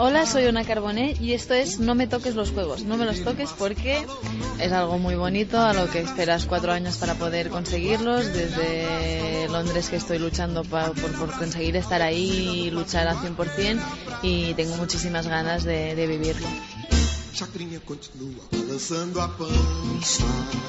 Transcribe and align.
Hola, 0.00 0.26
soy 0.26 0.46
Ona 0.46 0.64
Carboné 0.64 1.16
y 1.20 1.32
esto 1.32 1.54
es 1.54 1.80
No 1.80 1.96
me 1.96 2.06
toques 2.06 2.36
los 2.36 2.52
juegos. 2.52 2.84
No 2.84 2.96
me 2.96 3.04
los 3.04 3.24
toques 3.24 3.50
porque 3.58 4.06
es 4.60 4.70
algo 4.70 4.96
muy 4.96 5.16
bonito, 5.16 5.58
a 5.58 5.72
lo 5.74 5.90
que 5.90 5.98
esperas 5.98 6.46
cuatro 6.46 6.72
años 6.72 6.98
para 6.98 7.16
poder 7.16 7.48
conseguirlos. 7.48 8.32
Desde 8.32 9.48
Londres 9.48 9.90
que 9.90 9.96
estoy 9.96 10.20
luchando 10.20 10.62
por, 10.62 10.94
conseguir 11.36 11.74
estar 11.74 12.00
ahí 12.00 12.66
y 12.66 12.70
luchar 12.70 13.08
al 13.08 13.16
100% 13.16 13.80
y 14.22 14.54
tengo 14.54 14.76
muchísimas 14.76 15.26
ganas 15.26 15.64
de 15.64 16.06
vivirlo. 16.06 16.46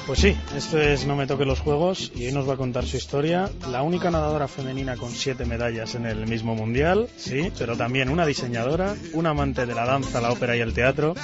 Pues 0.06 0.18
sí, 0.20 0.36
esto 0.56 0.80
es 0.80 1.04
No 1.04 1.16
me 1.16 1.26
toque 1.26 1.44
los 1.44 1.60
juegos 1.60 2.12
y 2.14 2.26
hoy 2.26 2.32
nos 2.32 2.48
va 2.48 2.54
a 2.54 2.56
contar 2.56 2.86
su 2.86 2.96
historia. 2.96 3.50
La 3.70 3.82
única 3.82 4.10
nadadora 4.10 4.46
femenina 4.46 4.96
con 4.96 5.10
siete 5.10 5.44
medallas 5.44 5.96
en 5.96 6.06
el 6.06 6.26
mismo 6.26 6.54
mundial, 6.54 7.08
sí, 7.16 7.50
pero 7.58 7.76
también 7.76 8.08
una 8.08 8.24
diseñadora, 8.24 8.94
un 9.14 9.26
amante 9.26 9.66
de 9.66 9.74
la 9.74 9.84
danza, 9.84 10.20
la 10.20 10.30
ópera 10.30 10.56
y 10.56 10.60
el 10.60 10.72
teatro 10.72 11.14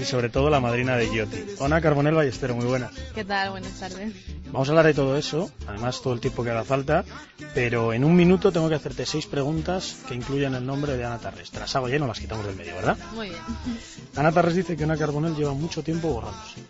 y 0.00 0.04
sobre 0.04 0.28
todo 0.28 0.50
la 0.50 0.60
madrina 0.60 0.96
de 0.96 1.08
Giotti. 1.08 1.44
Ona 1.60 1.80
Carbonel 1.80 2.14
Ballestero, 2.14 2.56
muy 2.56 2.66
buena. 2.66 2.90
¿Qué 3.14 3.24
tal? 3.24 3.50
Buenas 3.50 3.78
tardes. 3.78 4.12
Vamos 4.52 4.68
a 4.68 4.72
hablar 4.72 4.86
de 4.86 4.94
todo 4.94 5.16
eso, 5.16 5.50
además 5.66 6.00
todo 6.02 6.14
el 6.14 6.20
tiempo 6.20 6.42
que 6.44 6.50
haga 6.50 6.64
falta, 6.64 7.04
pero 7.54 7.92
en 7.92 8.04
un 8.04 8.14
minuto 8.16 8.52
tengo 8.52 8.68
que 8.68 8.74
hacerte 8.74 9.04
seis 9.04 9.26
preguntas 9.26 9.96
que 10.08 10.14
incluyan 10.14 10.54
el 10.54 10.64
nombre 10.64 10.96
de 10.96 11.04
Ana 11.04 11.18
Tarres. 11.18 11.50
Te 11.50 11.58
las 11.58 11.74
hago 11.76 11.88
ya 11.88 11.96
y 11.96 11.98
no 11.98 12.06
las 12.06 12.20
quitamos 12.20 12.46
del 12.46 12.56
medio, 12.56 12.74
¿verdad? 12.76 12.96
Muy 13.14 13.28
bien. 13.28 13.40
Ana 14.16 14.32
Tarres 14.32 14.54
dice 14.54 14.76
que 14.76 14.84
una 14.84 14.96
Carbonell 14.96 15.34
lleva 15.36 15.52
mucho 15.52 15.82
tiempo 15.82 16.08
borrándose. 16.08 16.60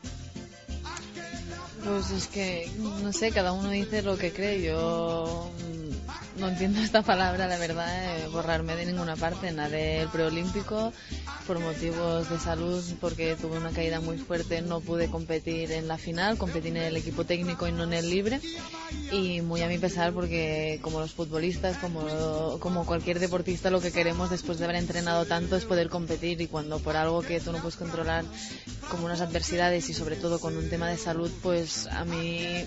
Pues 1.84 2.10
es 2.10 2.27
que, 2.27 2.68
no 3.02 3.12
sé, 3.12 3.30
cada 3.30 3.52
uno 3.52 3.70
dice 3.70 4.02
lo 4.02 4.18
que 4.18 4.33
cree. 4.33 4.61
Yo 4.62 5.48
no 6.39 6.48
entiendo 6.48 6.81
esta 6.81 7.03
palabra, 7.03 7.47
la 7.47 7.59
verdad, 7.59 8.19
eh, 8.19 8.29
borrarme 8.29 8.77
de 8.77 8.87
ninguna 8.87 9.17
parte, 9.17 9.53
nada 9.53 9.70
del 9.70 10.09
preolímpico, 10.09 10.92
por 11.47 11.59
motivos 11.59 12.29
de 12.29 12.39
salud, 12.39 12.83
porque 13.01 13.37
tuve 13.37 13.56
una 13.59 13.70
caída 13.70 14.01
muy 14.01 14.19
fuerte, 14.19 14.61
no 14.62 14.81
pude 14.81 15.09
competir 15.09 15.73
en 15.73 15.89
la 15.89 15.98
final, 15.98 16.37
competí 16.37 16.69
en 16.69 16.77
el 16.77 16.97
equipo 16.97 17.25
técnico 17.25 17.67
y 17.67 17.73
no 17.73 17.84
en 17.84 17.92
el 17.95 18.11
libre, 18.11 18.41
y 19.12 19.41
muy 19.41 19.62
a 19.62 19.69
mi 19.69 19.79
pesar 19.79 20.12
porque 20.12 20.79
como 20.83 21.01
los 21.01 21.12
futbolistas, 21.12 21.79
como, 21.79 22.59
como 22.61 22.84
cualquier 22.84 23.19
deportista, 23.19 23.70
lo 23.70 23.81
que 23.81 23.92
queremos 23.92 24.31
después 24.31 24.59
de 24.59 24.64
haber 24.64 24.77
entrenado 24.77 25.25
tanto 25.25 25.57
es 25.57 25.64
poder 25.64 25.89
competir 25.89 26.41
y 26.41 26.47
cuando 26.47 26.79
por 26.81 26.97
algo 26.97 27.23
que 27.23 27.41
tú 27.41 27.53
no 27.53 27.59
puedes 27.59 27.77
controlar, 27.77 28.25
como 28.91 29.07
unas 29.07 29.20
adversidades 29.20 29.89
y 29.89 29.95
sobre 29.95 30.17
todo 30.17 30.39
con 30.39 30.57
un 30.57 30.69
tema 30.69 30.89
de 30.89 30.97
salud, 30.97 31.31
pues 31.42 31.87
a 31.87 32.05
mí 32.05 32.64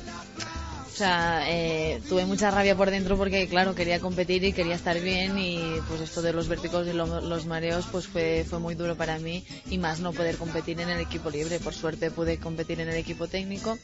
sea, 1.00 1.44
eh, 1.48 2.02
tuve 2.10 2.26
mucha 2.26 2.52
rabia 2.52 2.76
por 2.76 2.92
dentro 2.92 3.18
porque, 3.18 3.48
claro, 3.48 3.74
quería 3.74 4.00
competir 4.00 4.44
y 4.44 4.54
quería 4.54 4.76
estar 4.76 5.00
bien 5.00 5.38
y 5.38 5.60
pues 5.88 6.02
esto 6.02 6.22
de 6.22 6.34
los 6.34 6.48
vértigos 6.48 6.88
y 6.88 6.94
los 6.94 7.46
mareos 7.46 7.86
pues 7.92 8.08
fue, 8.08 8.46
fue 8.48 8.60
muy 8.60 8.76
duro 8.76 8.96
para 8.96 9.18
mí 9.18 9.46
y 9.70 9.78
más 9.78 10.02
no 10.02 10.12
poder 10.12 10.36
competir 10.36 10.80
en 10.82 10.90
el 10.90 11.00
equipo 11.00 11.30
libre. 11.30 11.60
Por 11.60 11.74
suerte 11.74 12.12
pude 12.12 12.38
competir 12.38 12.82
en 12.82 12.90
el 12.90 12.98
equipo 12.98 13.28
técnico 13.28 13.78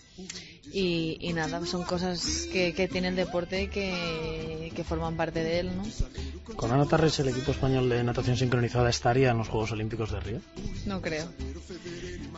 y, 0.72 1.18
y 1.22 1.34
nada, 1.34 1.66
son 1.66 1.84
cosas 1.84 2.48
que, 2.52 2.74
que 2.74 2.88
tiene 2.88 3.10
el 3.10 3.16
deporte 3.16 3.70
que, 3.70 4.72
que 4.76 4.84
forman 4.84 5.16
parte 5.16 5.44
de 5.44 5.60
él, 5.60 5.72
¿no? 5.76 5.84
¿Con 6.56 6.72
Ana 6.72 6.86
Tarres 6.86 7.20
el 7.20 7.30
equipo 7.30 7.52
español 7.52 7.90
de 7.90 8.04
natación 8.04 8.38
sincronizada 8.38 8.90
estaría 8.90 9.32
en 9.32 9.38
los 9.38 9.50
Juegos 9.50 9.72
Olímpicos 9.72 10.12
de 10.12 10.20
Río? 10.20 10.42
No 10.86 11.02
creo. 11.02 11.28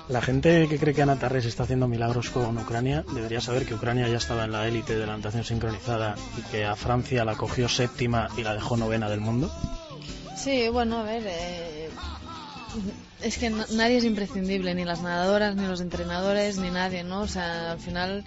La 0.10 0.22
gente 0.22 0.68
que 0.70 0.80
cree 0.80 0.94
que 0.94 1.02
Ana 1.02 1.20
Tarres 1.20 1.46
está 1.46 1.64
haciendo 1.64 1.88
milagros 1.88 2.30
con 2.30 2.58
Ucrania 2.58 3.04
debería 3.14 3.42
saber 3.42 3.66
que 3.66 3.74
Ucrania 3.74 4.08
ya 4.08 4.18
estaba 4.18 4.46
en 4.46 4.54
la 4.54 4.68
élite 4.68 4.96
de 4.98 5.06
la 5.06 5.18
natación 5.18 5.44
sincronizada 5.44 6.16
y 6.38 6.42
que 6.50 6.66
a 6.66 6.76
Francia 6.76 7.26
la 7.26 7.36
cogió 7.36 7.68
séptima 7.68 8.30
y 8.38 8.44
la 8.44 8.54
dejó 8.54 8.78
novena 8.78 9.10
del 9.10 9.20
mundo. 9.20 9.52
Sí, 10.38 10.70
bueno, 10.70 11.00
a 11.00 11.04
ver, 11.04 11.24
eh, 11.26 11.90
es 13.22 13.38
que 13.38 13.50
nadie 13.50 13.98
es 13.98 14.04
imprescindible, 14.04 14.76
ni 14.76 14.86
las 14.86 15.02
nadadoras, 15.02 15.56
ni 15.56 15.66
los 15.66 15.82
entrenadores, 15.82 16.58
ni 16.58 16.70
nadie, 16.70 17.04
¿no? 17.04 17.22
O 17.22 17.28
sea, 17.28 17.72
al 17.72 17.80
final 17.80 18.26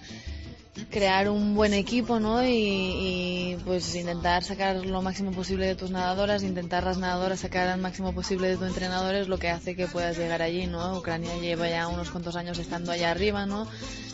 crear 0.89 1.29
un 1.29 1.53
buen 1.53 1.73
equipo, 1.73 2.19
¿no? 2.19 2.43
Y, 2.45 3.57
pues 3.65 3.93
intentar 3.95 4.43
sacar 4.43 4.77
lo 4.85 5.01
máximo 5.01 5.31
posible 5.31 5.67
de 5.67 5.75
tus 5.75 5.91
nadadoras, 5.91 6.43
intentar 6.43 6.83
las 6.83 6.97
nadadoras 6.97 7.41
sacar 7.41 7.67
al 7.67 7.79
máximo 7.79 8.13
posible 8.13 8.47
de 8.47 8.57
tu 8.57 8.65
entrenador 8.65 9.15
es 9.15 9.27
lo 9.27 9.37
que 9.37 9.49
hace 9.49 9.75
que 9.75 9.87
puedas 9.87 10.17
llegar 10.17 10.41
allí, 10.41 10.67
¿no? 10.67 10.97
Ucrania 10.97 11.35
lleva 11.37 11.69
ya 11.69 11.87
unos 11.87 12.09
cuantos 12.09 12.35
años 12.35 12.57
estando 12.57 12.91
allá 12.91 13.11
arriba, 13.11 13.45
¿no? 13.45 13.67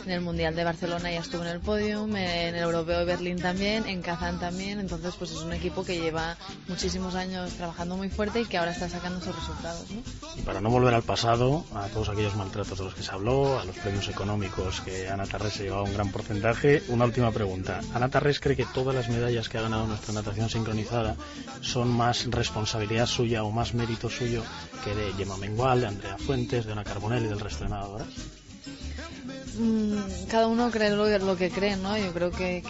En 0.04 0.12
el 0.12 0.20
Mundial 0.20 0.54
de 0.56 0.64
Barcelona 0.64 1.10
ya 1.10 1.20
estuvo 1.20 1.42
en 1.42 1.48
el 1.48 1.60
podium, 1.60 2.16
en 2.16 2.54
el 2.54 2.62
Europeo 2.62 3.00
de 3.00 3.04
Berlín 3.04 3.40
también, 3.40 3.86
en 3.86 4.02
Kazán 4.02 4.40
también, 4.40 4.80
entonces 4.80 5.14
pues 5.18 5.30
es 5.32 5.38
un 5.38 5.52
equipo 5.52 5.84
que 5.84 6.00
lleva 6.00 6.36
muchísimos 6.66 7.14
años 7.14 7.52
trabajando 7.52 7.96
muy 7.96 8.08
fuerte 8.08 8.40
y 8.40 8.44
que 8.46 8.58
ahora 8.58 8.72
está 8.72 8.88
sacando 8.88 9.20
sus 9.20 9.34
resultados, 9.34 9.90
¿no? 9.90 10.02
Y 10.36 10.42
para 10.42 10.60
no 10.60 10.70
volver 10.70 10.94
al 10.94 11.02
pasado, 11.02 11.64
a 11.74 11.86
todos 11.88 12.08
aquellos 12.08 12.34
maltratos 12.36 12.78
de 12.78 12.84
los 12.84 12.94
que 12.94 13.02
se 13.02 13.12
habló, 13.12 13.58
a 13.60 13.64
los 13.64 13.76
premios 13.76 14.08
económicos 14.08 14.80
que 14.80 15.08
Ana 15.08 15.26
Tarrés 15.26 15.54
se 15.54 15.64
llevaba 15.64 15.82
un 15.82 15.92
gran 15.92 16.10
porcentaje 16.10 16.47
una 16.88 17.04
última 17.04 17.30
pregunta. 17.30 17.80
Ana 17.94 18.08
Tarrés 18.08 18.40
cree 18.40 18.56
que 18.56 18.64
todas 18.64 18.94
las 18.94 19.08
medallas 19.08 19.48
que 19.48 19.58
ha 19.58 19.62
ganado 19.62 19.86
nuestra 19.86 20.14
natación 20.14 20.48
sincronizada 20.48 21.16
son 21.60 21.88
más 21.88 22.26
responsabilidad 22.30 23.06
suya 23.06 23.44
o 23.44 23.50
más 23.50 23.74
mérito 23.74 24.08
suyo 24.08 24.42
que 24.84 24.94
de 24.94 25.12
Gemma 25.12 25.36
Mengual, 25.36 25.80
de 25.80 25.86
Andrea 25.88 26.16
Fuentes, 26.18 26.64
de 26.64 26.72
Ana 26.72 26.84
Carbonell 26.84 27.24
y 27.24 27.28
del 27.28 27.40
resto 27.40 27.64
de 27.64 27.70
nadadoras. 27.70 28.08
Mm, 29.58 30.26
cada 30.30 30.46
uno 30.46 30.70
cree 30.70 30.90
lo, 30.90 31.36
que 31.36 31.50
cree, 31.50 31.76
¿no? 31.76 31.96
Yo 31.98 32.12
creo 32.12 32.30
que, 32.30 32.62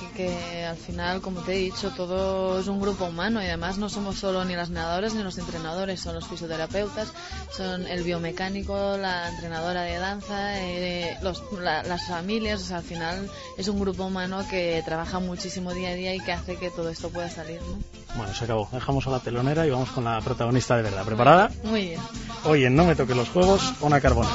al 0.66 0.76
final, 0.76 1.20
como 1.20 1.42
te 1.42 1.54
he 1.54 1.58
dicho, 1.58 1.90
todo 1.90 2.60
es 2.60 2.66
un 2.66 2.80
grupo 2.80 3.04
humano 3.04 3.42
y 3.42 3.46
además 3.46 3.78
no 3.78 3.88
somos 3.88 4.16
solo 4.16 4.44
ni 4.44 4.56
las 4.56 4.70
nadadoras 4.70 5.14
ni 5.14 5.22
los 5.22 5.36
entrenadores, 5.38 6.00
son 6.00 6.14
los 6.14 6.26
fisioterapeutas, 6.26 7.12
son 7.54 7.86
el 7.86 8.02
biomecánico, 8.02 8.96
la 8.96 9.28
entrenadora 9.28 9.82
de 9.82 9.98
danza, 9.98 10.60
eh, 10.60 11.18
las 11.22 12.06
familias, 12.06 12.62
o 12.62 12.64
sea, 12.64 12.78
al 12.78 12.84
final 12.84 13.30
es 13.56 13.68
un 13.68 13.78
grupo 13.78 14.04
humano 14.04 14.44
que 14.48 14.82
trabaja 14.84 15.18
muchísimo 15.20 15.74
día 15.74 15.90
a 15.90 15.94
día 15.94 16.14
y 16.14 16.20
que 16.20 16.32
hace 16.32 16.56
que 16.56 16.70
todo 16.70 16.88
esto 16.88 17.10
pueda 17.10 17.28
salir, 17.28 17.60
¿no? 17.62 17.78
Bueno, 18.16 18.34
se 18.34 18.44
acabó. 18.44 18.68
Dejamos 18.72 19.06
a 19.06 19.10
la 19.10 19.20
telonera 19.20 19.66
y 19.66 19.70
vamos 19.70 19.90
con 19.90 20.04
la 20.04 20.20
protagonista 20.20 20.76
de 20.76 20.82
verdad. 20.82 21.04
¿Preparada? 21.04 21.50
Muy 21.62 21.88
bien. 21.88 22.00
Hoy 22.44 22.64
en 22.64 22.74
No 22.74 22.84
me 22.84 22.96
toque 22.96 23.14
los 23.14 23.28
juegos, 23.28 23.74
una 23.80 24.00
carbona. 24.00 24.30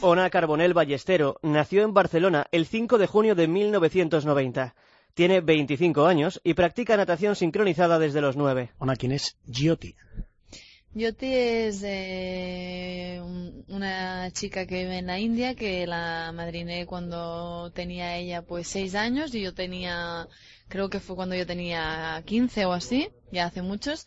Ona 0.00 0.30
Carbonell 0.30 0.74
Ballestero 0.74 1.40
nació 1.42 1.82
en 1.82 1.92
Barcelona 1.92 2.46
el 2.52 2.66
5 2.66 2.98
de 2.98 3.08
junio 3.08 3.34
de 3.34 3.48
1990. 3.48 4.76
Tiene 5.14 5.40
25 5.40 6.06
años 6.06 6.40
y 6.44 6.54
practica 6.54 6.96
natación 6.96 7.34
sincronizada 7.34 7.98
desde 7.98 8.20
los 8.20 8.36
9. 8.36 8.70
Ona, 8.78 8.94
¿quién 8.94 9.10
es 9.10 9.36
Giotti? 9.50 9.96
Giotti 10.94 11.26
es 11.32 11.82
una 13.66 14.30
chica 14.30 14.66
que 14.66 14.84
vive 14.84 14.98
en 14.98 15.06
la 15.08 15.18
India, 15.18 15.56
que 15.56 15.84
la 15.88 16.30
madriné 16.32 16.86
cuando 16.86 17.72
tenía 17.72 18.16
ella 18.16 18.42
pues 18.42 18.68
6 18.68 18.94
años 18.94 19.34
y 19.34 19.40
yo 19.40 19.52
tenía, 19.52 20.28
creo 20.68 20.88
que 20.90 21.00
fue 21.00 21.16
cuando 21.16 21.34
yo 21.34 21.44
tenía 21.44 22.22
15 22.24 22.66
o 22.66 22.72
así, 22.72 23.08
ya 23.32 23.46
hace 23.46 23.62
muchos. 23.62 24.06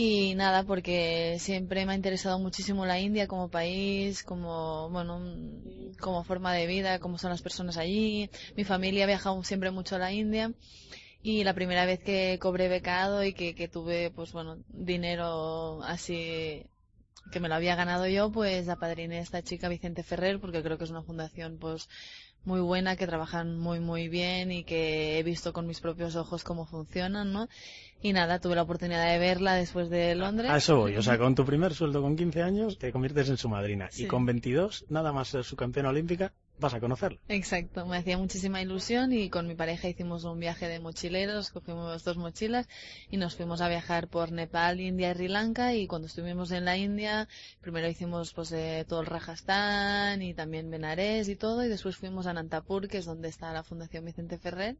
Y 0.00 0.36
nada, 0.36 0.62
porque 0.62 1.38
siempre 1.40 1.84
me 1.84 1.90
ha 1.92 1.96
interesado 1.96 2.38
muchísimo 2.38 2.86
la 2.86 3.00
India 3.00 3.26
como 3.26 3.50
país, 3.50 4.22
como, 4.22 4.88
bueno, 4.90 5.20
como 5.98 6.22
forma 6.22 6.52
de 6.52 6.68
vida, 6.68 7.00
cómo 7.00 7.18
son 7.18 7.30
las 7.30 7.42
personas 7.42 7.76
allí. 7.78 8.30
Mi 8.56 8.62
familia 8.62 9.02
ha 9.02 9.06
viajado 9.08 9.42
siempre 9.42 9.72
mucho 9.72 9.96
a 9.96 9.98
la 9.98 10.12
India. 10.12 10.52
Y 11.20 11.42
la 11.42 11.52
primera 11.52 11.84
vez 11.84 11.98
que 11.98 12.38
cobré 12.40 12.68
becado 12.68 13.24
y 13.24 13.32
que, 13.32 13.56
que 13.56 13.66
tuve, 13.66 14.12
pues 14.12 14.30
bueno, 14.30 14.58
dinero 14.68 15.82
así 15.82 16.64
que 17.32 17.40
me 17.40 17.48
lo 17.48 17.56
había 17.56 17.74
ganado 17.74 18.06
yo, 18.06 18.30
pues 18.30 18.68
apadriné 18.68 19.18
a 19.18 19.22
esta 19.22 19.42
chica 19.42 19.68
Vicente 19.68 20.04
Ferrer, 20.04 20.38
porque 20.38 20.62
creo 20.62 20.78
que 20.78 20.84
es 20.84 20.90
una 20.90 21.02
fundación 21.02 21.58
pues 21.58 21.88
muy 22.44 22.60
buena, 22.60 22.96
que 22.96 23.06
trabajan 23.06 23.58
muy 23.58 23.80
muy 23.80 24.08
bien 24.08 24.52
y 24.52 24.64
que 24.64 25.18
he 25.18 25.22
visto 25.22 25.52
con 25.52 25.66
mis 25.66 25.80
propios 25.80 26.16
ojos 26.16 26.44
cómo 26.44 26.66
funcionan, 26.66 27.32
¿no? 27.32 27.48
Y 28.00 28.12
nada, 28.12 28.38
tuve 28.38 28.54
la 28.54 28.62
oportunidad 28.62 29.10
de 29.10 29.18
verla 29.18 29.54
después 29.54 29.90
de 29.90 30.14
Londres. 30.14 30.50
A 30.50 30.56
eso 30.56 30.76
voy, 30.76 30.96
o 30.96 31.02
sea, 31.02 31.18
con 31.18 31.34
tu 31.34 31.44
primer 31.44 31.74
sueldo 31.74 32.00
con 32.00 32.16
15 32.16 32.42
años 32.42 32.78
te 32.78 32.92
conviertes 32.92 33.28
en 33.28 33.36
su 33.36 33.48
madrina. 33.48 33.90
Y 33.96 34.06
con 34.06 34.24
22, 34.24 34.86
nada 34.88 35.12
más 35.12 35.28
ser 35.28 35.44
su 35.44 35.56
campeona 35.56 35.88
olímpica, 35.88 36.32
vas 36.58 36.74
a 36.74 36.80
conocerlo. 36.80 37.18
Exacto, 37.28 37.86
me 37.86 37.96
hacía 37.96 38.18
muchísima 38.18 38.60
ilusión 38.60 39.12
y 39.12 39.30
con 39.30 39.46
mi 39.46 39.54
pareja 39.54 39.88
hicimos 39.88 40.24
un 40.24 40.38
viaje 40.38 40.68
de 40.68 40.80
mochileros, 40.80 41.50
cogimos 41.50 42.04
dos 42.04 42.16
mochilas 42.16 42.68
y 43.10 43.16
nos 43.16 43.36
fuimos 43.36 43.60
a 43.60 43.68
viajar 43.68 44.08
por 44.08 44.32
Nepal, 44.32 44.80
India 44.80 45.10
y 45.10 45.14
Sri 45.14 45.28
Lanka 45.28 45.74
y 45.74 45.86
cuando 45.86 46.06
estuvimos 46.06 46.50
en 46.50 46.64
la 46.64 46.76
India, 46.76 47.28
primero 47.60 47.88
hicimos 47.88 48.32
pues 48.32 48.52
eh, 48.52 48.84
todo 48.88 49.00
el 49.00 49.06
Rajasthan 49.06 50.22
y 50.22 50.34
también 50.34 50.70
Benares 50.70 51.28
y 51.28 51.36
todo 51.36 51.64
y 51.64 51.68
después 51.68 51.96
fuimos 51.96 52.26
a 52.26 52.32
Nantapur, 52.32 52.88
que 52.88 52.98
es 52.98 53.04
donde 53.04 53.28
está 53.28 53.52
la 53.52 53.62
Fundación 53.62 54.04
Vicente 54.04 54.38
Ferrer 54.38 54.76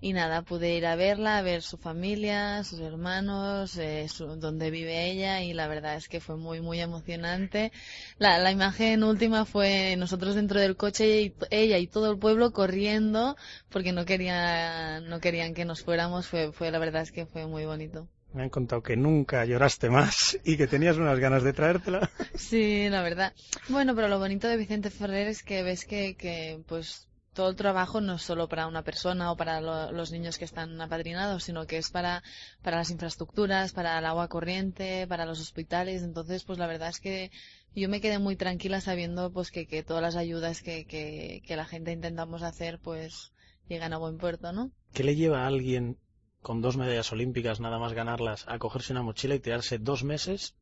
y 0.00 0.12
nada, 0.12 0.42
pude 0.42 0.76
ir 0.76 0.86
a 0.86 0.94
verla, 0.94 1.38
a 1.38 1.42
ver 1.42 1.62
su 1.62 1.76
familia, 1.76 2.62
sus 2.62 2.80
hermanos, 2.80 3.76
eh, 3.78 4.06
donde 4.36 4.70
vive 4.70 5.10
ella 5.10 5.42
y 5.42 5.52
la 5.52 5.66
verdad 5.66 5.96
es 5.96 6.08
que 6.08 6.20
fue 6.20 6.36
muy, 6.36 6.60
muy 6.60 6.80
emocionante. 6.80 7.72
La, 8.18 8.38
la 8.38 8.52
imagen 8.52 9.02
última 9.02 9.44
fue 9.44 9.96
nosotros 9.96 10.36
dentro 10.36 10.60
del 10.60 10.76
coche 10.76 11.22
y 11.22 11.34
ella 11.50 11.78
y 11.78 11.88
todo 11.88 12.12
el 12.12 12.18
pueblo 12.18 12.52
corriendo 12.52 13.36
porque 13.70 13.92
no 13.92 14.04
querían, 14.04 15.08
no 15.08 15.20
querían 15.20 15.52
que 15.52 15.64
nos 15.64 15.82
fuéramos. 15.82 16.28
Fue, 16.28 16.52
fue, 16.52 16.70
la 16.70 16.78
verdad 16.78 17.02
es 17.02 17.10
que 17.10 17.26
fue 17.26 17.46
muy 17.46 17.64
bonito. 17.64 18.06
Me 18.32 18.42
han 18.42 18.50
contado 18.50 18.82
que 18.82 18.96
nunca 18.96 19.44
lloraste 19.46 19.90
más 19.90 20.38
y 20.44 20.56
que 20.56 20.66
tenías 20.66 20.96
unas 20.96 21.18
ganas 21.18 21.42
de 21.42 21.52
traértela. 21.52 22.10
Sí, 22.34 22.88
la 22.88 23.02
verdad. 23.02 23.32
Bueno, 23.68 23.96
pero 23.96 24.06
lo 24.08 24.18
bonito 24.18 24.46
de 24.46 24.56
Vicente 24.56 24.90
Ferrer 24.90 25.26
es 25.28 25.42
que 25.42 25.62
ves 25.62 25.84
que, 25.84 26.14
que 26.14 26.60
pues 26.68 27.07
todo 27.38 27.50
el 27.50 27.54
trabajo 27.54 28.00
no 28.00 28.14
es 28.14 28.22
solo 28.22 28.48
para 28.48 28.66
una 28.66 28.82
persona 28.82 29.30
o 29.30 29.36
para 29.36 29.60
los 29.92 30.10
niños 30.10 30.38
que 30.38 30.44
están 30.44 30.80
apadrinados, 30.80 31.44
sino 31.44 31.68
que 31.68 31.76
es 31.76 31.88
para, 31.88 32.24
las 32.64 32.90
infraestructuras, 32.90 33.72
para 33.72 33.96
el 33.96 34.06
agua 34.06 34.26
corriente, 34.26 35.06
para 35.06 35.24
los 35.24 35.40
hospitales. 35.40 36.02
Entonces, 36.02 36.42
pues 36.42 36.58
la 36.58 36.66
verdad 36.66 36.88
es 36.88 36.98
que 36.98 37.30
yo 37.76 37.88
me 37.88 38.00
quedé 38.00 38.18
muy 38.18 38.34
tranquila 38.34 38.80
sabiendo 38.80 39.32
pues 39.32 39.52
que, 39.52 39.84
todas 39.84 40.02
las 40.02 40.16
ayudas 40.16 40.62
que, 40.62 40.84
que, 40.84 41.40
que 41.46 41.54
la 41.54 41.64
gente 41.64 41.92
intentamos 41.92 42.42
hacer 42.42 42.80
pues 42.80 43.30
llegan 43.68 43.92
a 43.92 43.98
buen 43.98 44.18
puerto, 44.18 44.52
¿no? 44.52 44.72
¿Qué 44.92 45.04
le 45.04 45.14
lleva 45.14 45.44
a 45.44 45.46
alguien 45.46 45.96
con 46.42 46.60
dos 46.60 46.76
medallas 46.76 47.12
olímpicas, 47.12 47.60
nada 47.60 47.78
más 47.78 47.92
ganarlas, 47.92 48.46
a 48.48 48.58
cogerse 48.58 48.92
una 48.92 49.04
mochila 49.04 49.36
y 49.36 49.38
tirarse 49.38 49.78
dos 49.78 50.02
meses 50.02 50.56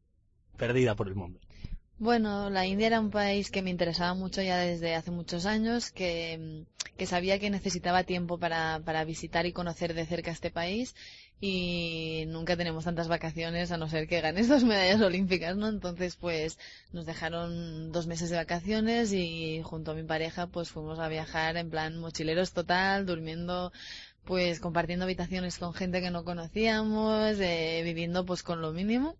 perdida 0.58 0.94
por 0.94 1.08
el 1.08 1.14
mundo? 1.14 1.40
Bueno, 1.98 2.50
la 2.50 2.66
India 2.66 2.88
era 2.88 3.00
un 3.00 3.10
país 3.10 3.50
que 3.50 3.62
me 3.62 3.70
interesaba 3.70 4.12
mucho 4.12 4.42
ya 4.42 4.58
desde 4.58 4.94
hace 4.94 5.10
muchos 5.10 5.46
años, 5.46 5.90
que, 5.90 6.66
que 6.98 7.06
sabía 7.06 7.38
que 7.38 7.48
necesitaba 7.48 8.04
tiempo 8.04 8.38
para, 8.38 8.82
para, 8.84 9.04
visitar 9.04 9.46
y 9.46 9.52
conocer 9.52 9.94
de 9.94 10.04
cerca 10.04 10.30
este 10.30 10.50
país 10.50 10.94
y 11.40 12.24
nunca 12.28 12.54
tenemos 12.56 12.84
tantas 12.84 13.08
vacaciones 13.08 13.72
a 13.72 13.78
no 13.78 13.88
ser 13.88 14.08
que 14.08 14.20
ganes 14.20 14.48
dos 14.48 14.64
medallas 14.64 15.00
olímpicas, 15.00 15.56
¿no? 15.56 15.68
Entonces, 15.68 16.16
pues 16.16 16.58
nos 16.92 17.06
dejaron 17.06 17.92
dos 17.92 18.06
meses 18.06 18.28
de 18.28 18.36
vacaciones 18.36 19.14
y 19.14 19.62
junto 19.62 19.92
a 19.92 19.94
mi 19.94 20.02
pareja 20.02 20.48
pues 20.48 20.70
fuimos 20.70 20.98
a 20.98 21.08
viajar 21.08 21.56
en 21.56 21.70
plan 21.70 21.98
mochileros 21.98 22.52
total, 22.52 23.06
durmiendo 23.06 23.72
pues 24.26 24.60
compartiendo 24.60 25.04
habitaciones 25.04 25.58
con 25.58 25.72
gente 25.72 26.00
que 26.02 26.10
no 26.10 26.24
conocíamos, 26.24 27.38
eh, 27.38 27.80
viviendo 27.84 28.26
pues 28.26 28.42
con 28.42 28.60
lo 28.60 28.72
mínimo. 28.72 29.16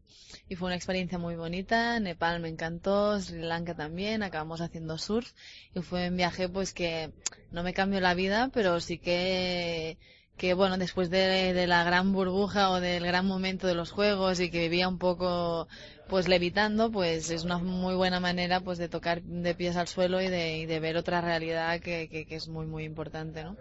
Y 0.49 0.56
fue 0.56 0.67
una 0.67 0.76
experiencia 0.76 1.19
muy 1.19 1.37
bonita. 1.37 1.99
Nepal 2.00 2.41
me 2.41 2.49
encantó, 2.49 3.19
Sri 3.20 3.41
Lanka 3.41 3.75
también, 3.75 4.23
acabamos 4.23 4.61
haciendo 4.61 4.99
surf. 4.99 5.32
Y 5.75 5.81
fue 5.81 6.08
un 6.08 6.17
viaje 6.17 6.49
pues 6.49 6.73
que 6.75 7.12
no 7.53 7.62
me 7.62 7.73
cambió 7.73 8.00
la 8.00 8.14
vida, 8.14 8.50
pero 8.53 8.81
sí 8.81 8.99
que 8.99 9.97
que 10.37 10.53
bueno, 10.53 10.76
después 10.76 11.09
de, 11.09 11.55
de, 11.55 11.67
la 11.67 11.82
gran 11.85 12.12
burbuja 12.12 12.70
o 12.70 12.81
del 12.81 13.06
gran 13.06 13.26
momento 13.26 13.67
de 13.67 13.75
los 13.75 13.91
juegos 13.91 14.38
y 14.38 14.50
que 14.50 14.61
vivía 14.61 14.87
un 14.87 14.99
poco 14.99 15.67
pues 16.09 16.29
levitando, 16.29 16.91
pues 16.93 17.31
es 17.31 17.44
una 17.44 17.59
muy 17.59 17.94
buena 17.94 18.20
manera 18.20 18.61
pues 18.61 18.76
de 18.79 18.88
tocar 18.88 19.23
de 19.23 19.55
pies 19.55 19.76
al 19.76 19.88
suelo 19.88 20.20
y 20.20 20.29
de, 20.29 20.59
y 20.59 20.67
de 20.67 20.79
ver 20.79 20.99
otra 20.99 21.23
realidad 21.23 21.81
que, 21.81 22.09
que, 22.11 22.26
que 22.26 22.37
es 22.37 22.49
muy 22.49 22.67
muy 22.67 22.85
importante, 22.85 23.44
¿no? 23.44 23.56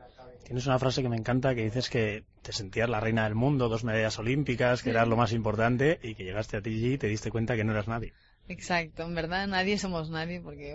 Tienes 0.45 0.67
una 0.67 0.77
frase 0.77 1.01
que 1.01 1.09
me 1.09 1.17
encanta 1.17 1.55
que 1.55 1.63
dices 1.63 1.89
que 1.89 2.23
te 2.43 2.53
sentías 2.53 2.87
la 2.87 2.99
reina 2.99 3.23
del 3.23 3.33
mundo, 3.33 3.67
dos 3.67 3.83
medallas 3.83 4.19
olímpicas, 4.19 4.83
que 4.83 4.91
eras 4.91 5.07
lo 5.07 5.17
más 5.17 5.33
importante 5.33 5.99
y 6.03 6.13
que 6.13 6.23
llegaste 6.23 6.55
a 6.55 6.61
ti 6.61 6.93
y 6.93 6.99
te 6.99 7.07
diste 7.07 7.31
cuenta 7.31 7.55
que 7.55 7.63
no 7.63 7.71
eras 7.71 7.87
nadie. 7.87 8.13
Exacto, 8.47 9.03
en 9.03 9.15
verdad 9.15 9.47
nadie 9.47 9.77
somos 9.77 10.09
nadie 10.09 10.39
porque, 10.41 10.67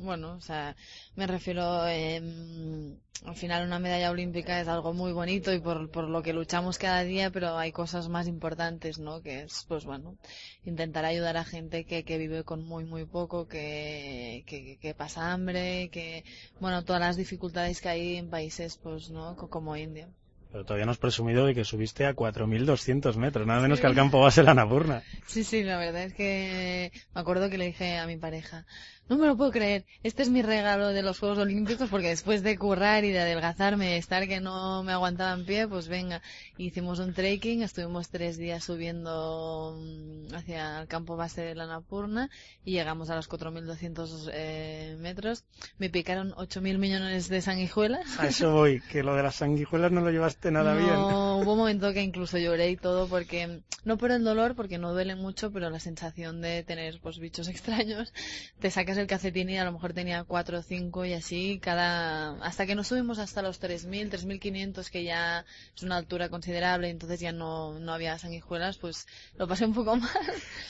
bueno, 0.00 0.34
o 0.36 0.40
sea, 0.40 0.76
me 1.14 1.26
refiero, 1.26 1.86
eh, 1.88 2.20
al 3.24 3.36
final 3.36 3.66
una 3.66 3.78
medalla 3.78 4.10
olímpica 4.10 4.60
es 4.60 4.68
algo 4.68 4.92
muy 4.92 5.12
bonito 5.12 5.52
y 5.52 5.60
por, 5.60 5.90
por 5.90 6.08
lo 6.08 6.22
que 6.22 6.32
luchamos 6.34 6.76
cada 6.78 7.02
día, 7.04 7.30
pero 7.30 7.56
hay 7.56 7.72
cosas 7.72 8.08
más 8.10 8.26
importantes, 8.28 8.98
¿no? 8.98 9.22
Que 9.22 9.42
es, 9.42 9.64
pues 9.68 9.84
bueno, 9.86 10.16
intentar 10.64 11.04
ayudar 11.06 11.36
a 11.38 11.44
gente 11.44 11.84
que, 11.86 12.04
que 12.04 12.18
vive 12.18 12.44
con 12.44 12.62
muy, 12.64 12.84
muy 12.84 13.04
poco, 13.06 13.48
que, 13.48 14.44
que, 14.46 14.78
que 14.78 14.94
pasa 14.94 15.32
hambre, 15.32 15.88
que, 15.90 16.24
bueno, 16.60 16.84
todas 16.84 17.00
las 17.00 17.16
dificultades 17.16 17.80
que 17.80 17.88
hay 17.88 18.16
en 18.16 18.28
países, 18.30 18.76
pues, 18.82 19.10
¿no? 19.10 19.36
Como 19.36 19.76
India. 19.76 20.08
Pero 20.56 20.64
todavía 20.64 20.86
no 20.86 20.92
has 20.92 20.96
presumido 20.96 21.44
de 21.44 21.54
que 21.54 21.66
subiste 21.66 22.06
a 22.06 22.14
4.200 22.14 23.16
metros, 23.16 23.46
nada 23.46 23.60
menos 23.60 23.78
que 23.78 23.86
al 23.86 23.94
campo 23.94 24.20
base 24.20 24.40
de 24.40 24.46
la 24.46 24.54
Napurna. 24.54 25.02
Sí, 25.26 25.44
sí, 25.44 25.62
la 25.62 25.76
verdad 25.76 26.04
es 26.04 26.14
que 26.14 26.92
me 27.14 27.20
acuerdo 27.20 27.50
que 27.50 27.58
le 27.58 27.66
dije 27.66 27.98
a 27.98 28.06
mi 28.06 28.16
pareja, 28.16 28.64
no 29.08 29.16
me 29.16 29.26
lo 29.26 29.36
puedo 29.36 29.52
creer, 29.52 29.84
este 30.02 30.22
es 30.22 30.30
mi 30.30 30.42
regalo 30.42 30.88
de 30.88 31.02
los 31.02 31.18
Juegos 31.18 31.38
Olímpicos 31.38 31.88
porque 31.88 32.08
después 32.08 32.42
de 32.42 32.58
currar 32.58 33.04
y 33.04 33.12
de 33.12 33.20
adelgazarme, 33.20 33.96
estar 33.96 34.26
que 34.26 34.40
no 34.40 34.82
me 34.82 34.92
aguantaba 34.92 35.32
en 35.32 35.46
pie, 35.46 35.68
pues 35.68 35.88
venga, 35.88 36.22
hicimos 36.58 36.98
un 36.98 37.14
trekking, 37.14 37.62
estuvimos 37.62 38.08
tres 38.08 38.36
días 38.36 38.64
subiendo 38.64 39.76
mm, 39.78 40.34
hacia 40.34 40.80
el 40.80 40.88
campo 40.88 41.16
base 41.16 41.42
de 41.42 41.54
la 41.54 41.66
Napurna 41.66 42.30
y 42.64 42.72
llegamos 42.72 43.10
a 43.10 43.16
los 43.16 43.28
4.200 43.28 44.30
eh, 44.32 44.96
metros. 45.00 45.44
Me 45.78 45.88
picaron 45.88 46.32
8.000 46.32 46.78
millones 46.78 47.28
de 47.28 47.40
sanguijuelas. 47.40 48.18
A 48.18 48.26
eso 48.26 48.52
voy, 48.52 48.80
que 48.80 49.02
lo 49.02 49.14
de 49.14 49.22
las 49.22 49.36
sanguijuelas 49.36 49.92
no 49.92 50.00
lo 50.00 50.10
llevaste 50.10 50.50
nada 50.50 50.74
no, 50.74 50.78
bien. 50.78 50.94
hubo 50.96 51.52
un 51.52 51.58
momento 51.58 51.92
que 51.92 52.02
incluso 52.02 52.38
lloré 52.38 52.70
y 52.70 52.76
todo 52.76 53.08
porque, 53.08 53.60
no 53.84 53.98
por 53.98 54.10
el 54.10 54.24
dolor, 54.24 54.56
porque 54.56 54.78
no 54.78 54.92
duele 54.92 55.14
mucho, 55.14 55.52
pero 55.52 55.70
la 55.70 55.80
sensación 55.80 56.40
de 56.40 56.64
tener 56.64 56.98
pues 57.00 57.18
bichos 57.18 57.48
extraños, 57.56 58.12
te 58.58 58.70
sacas 58.70 58.95
el 58.96 59.06
calcetín 59.06 59.50
y 59.50 59.58
a 59.58 59.64
lo 59.64 59.72
mejor 59.72 59.92
tenía 59.92 60.24
cuatro 60.24 60.58
o 60.58 60.62
cinco 60.62 61.04
y 61.04 61.12
así 61.12 61.58
cada 61.62 62.36
hasta 62.44 62.66
que 62.66 62.74
nos 62.74 62.88
subimos 62.88 63.18
hasta 63.18 63.42
los 63.42 63.58
3000, 63.58 64.10
3500 64.10 64.90
que 64.90 65.04
ya 65.04 65.44
es 65.74 65.82
una 65.82 65.96
altura 65.96 66.28
considerable, 66.28 66.90
entonces 66.90 67.20
ya 67.20 67.32
no, 67.32 67.78
no 67.78 67.92
había 67.92 68.18
sanguijuelas, 68.18 68.78
pues 68.78 69.06
lo 69.36 69.46
pasé 69.48 69.64
un 69.64 69.74
poco 69.74 69.96
mal. 69.96 70.10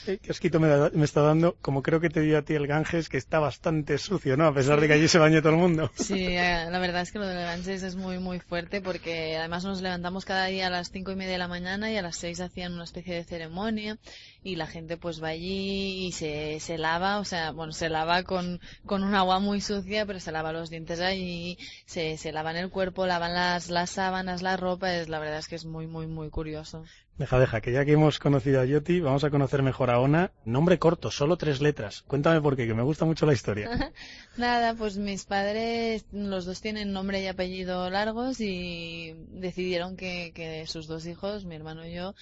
Eh, 0.07 0.19
qué 0.21 0.31
asquito 0.31 0.59
me, 0.59 0.67
da, 0.67 0.89
me, 0.93 1.05
está 1.05 1.21
dando, 1.21 1.55
como 1.61 1.81
creo 1.81 1.99
que 1.99 2.09
te 2.09 2.21
dio 2.21 2.37
a 2.37 2.41
ti 2.41 2.53
el 2.53 2.67
Ganges, 2.67 3.09
que 3.09 3.17
está 3.17 3.39
bastante 3.39 3.97
sucio, 3.97 4.37
¿no? 4.37 4.47
A 4.47 4.53
pesar 4.53 4.75
sí. 4.75 4.81
de 4.81 4.87
que 4.87 4.93
allí 4.93 5.07
se 5.07 5.19
bañe 5.19 5.41
todo 5.41 5.53
el 5.53 5.59
mundo. 5.59 5.91
Sí, 6.07 6.25
eh, 6.25 6.67
la 6.71 6.79
verdad 6.79 7.01
es 7.01 7.11
que 7.11 7.19
lo 7.19 7.27
del 7.27 7.37
Ganges 7.37 7.83
es 7.83 7.95
muy, 7.95 8.17
muy 8.17 8.39
fuerte 8.39 8.81
porque 8.81 9.35
además 9.37 9.65
nos 9.65 9.81
levantamos 9.81 10.23
cada 10.23 10.45
día 10.45 10.67
a 10.67 10.69
las 10.69 10.89
cinco 10.89 11.11
y 11.11 11.15
media 11.15 11.33
de 11.33 11.37
la 11.37 11.49
mañana 11.49 11.91
y 11.91 11.97
a 11.97 12.01
las 12.01 12.15
seis 12.15 12.39
hacían 12.39 12.73
una 12.73 12.85
especie 12.85 13.13
de 13.13 13.23
ceremonia 13.25 13.97
y 14.41 14.55
la 14.55 14.67
gente 14.67 14.95
pues 14.95 15.21
va 15.21 15.29
allí 15.29 16.07
y 16.07 16.11
se, 16.13 16.59
se 16.61 16.77
lava, 16.77 17.19
o 17.19 17.25
sea, 17.25 17.51
bueno, 17.51 17.73
se 17.73 17.89
lava 17.89 18.16
con, 18.23 18.59
con 18.85 19.03
un 19.03 19.15
agua 19.15 19.39
muy 19.39 19.61
sucia, 19.61 20.05
pero 20.05 20.19
se 20.19 20.31
lava 20.31 20.51
los 20.51 20.69
dientes 20.69 20.99
allí, 20.99 21.57
se, 21.85 22.17
se 22.17 22.31
lavan 22.31 22.55
el 22.55 22.69
cuerpo, 22.69 23.05
lavan 23.05 23.33
las, 23.33 23.69
las 23.69 23.89
sábanas, 23.91 24.41
la 24.41 24.57
ropa, 24.57 24.93
es, 24.95 25.09
la 25.09 25.19
verdad 25.19 25.39
es 25.39 25.47
que 25.47 25.55
es 25.55 25.65
muy, 25.65 25.87
muy, 25.87 26.07
muy 26.07 26.29
curioso. 26.29 26.83
Deja, 27.17 27.39
deja, 27.39 27.61
que 27.61 27.71
ya 27.71 27.83
que 27.83 27.93
hemos 27.93 28.19
conocido 28.19 28.61
a 28.61 28.65
Yoti, 28.65 28.99
vamos 28.99 29.23
a 29.23 29.31
conocer 29.31 29.63
mejor 29.63 29.89
a 29.89 29.99
Ona. 29.99 30.31
Nombre 30.45 30.77
corto, 30.77 31.09
solo 31.09 31.35
tres 31.35 31.61
letras. 31.61 32.03
Cuéntame 32.03 32.41
por 32.41 32.55
qué, 32.55 32.67
que 32.67 32.75
me 32.75 32.83
gusta 32.83 33.05
mucho 33.05 33.25
la 33.25 33.33
historia. 33.33 33.91
Nada, 34.37 34.75
pues 34.75 34.97
mis 34.97 35.25
padres, 35.25 36.05
los 36.11 36.45
dos 36.45 36.61
tienen 36.61 36.93
nombre 36.93 37.19
y 37.21 37.27
apellido 37.27 37.89
largos 37.89 38.39
y 38.39 39.15
decidieron 39.31 39.97
que, 39.97 40.31
que 40.35 40.67
sus 40.67 40.85
dos 40.85 41.07
hijos, 41.07 41.43
mi 41.45 41.55
hermano 41.55 41.87
y 41.87 41.95
yo, 41.95 42.13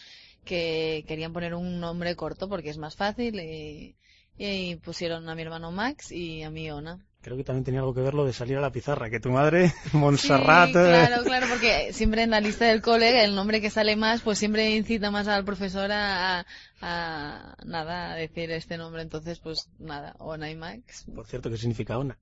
que 0.46 1.04
querían 1.10 1.34
poner 1.34 1.56
un 1.56 1.82
nombre 1.82 2.16
corto 2.16 2.48
porque 2.48 2.70
es 2.70 2.78
más 2.78 2.96
fácil 2.96 3.38
y, 3.42 3.98
y 4.38 4.76
pusieron 4.78 5.28
a 5.30 5.36
mi 5.36 5.42
hermano 5.42 5.72
Max 5.72 6.12
y 6.12 6.44
a 6.44 6.50
mi 6.50 6.70
Ona. 6.72 7.00
Creo 7.22 7.38
que 7.38 7.44
también 7.44 7.64
tenía 7.64 7.80
algo 7.80 7.96
que 7.96 8.02
ver 8.02 8.14
lo 8.14 8.24
de 8.24 8.34
salir 8.34 8.56
a 8.58 8.62
la 8.62 8.72
pizarra, 8.72 9.10
que 9.10 9.20
tu 9.20 9.32
madre, 9.32 9.74
Montserrat... 9.94 10.68
Sí, 10.68 10.74
claro, 10.74 11.24
claro, 11.24 11.48
porque 11.50 11.92
siempre 11.92 12.22
en 12.22 12.30
la 12.30 12.40
lista 12.40 12.66
del 12.66 12.84
cole 12.84 13.24
el 13.24 13.34
nombre 13.34 13.62
que 13.62 13.72
sale 13.72 13.96
más, 13.96 14.22
pues 14.22 14.38
siempre 14.38 14.76
incita 14.76 15.10
más 15.10 15.28
al 15.28 15.44
profesor 15.44 15.92
a, 15.92 16.42
a, 16.42 16.46
a 16.82 17.56
nada, 17.66 18.12
a 18.12 18.16
decir 18.16 18.52
este 18.52 18.78
nombre. 18.78 19.02
Entonces, 19.02 19.40
pues 19.40 19.70
nada, 19.80 20.16
Ona 20.20 20.52
y 20.52 20.56
Max. 20.56 21.06
Por 21.16 21.26
cierto, 21.26 21.50
¿qué 21.50 21.58
significa 21.58 21.98
Ona? 21.98 22.16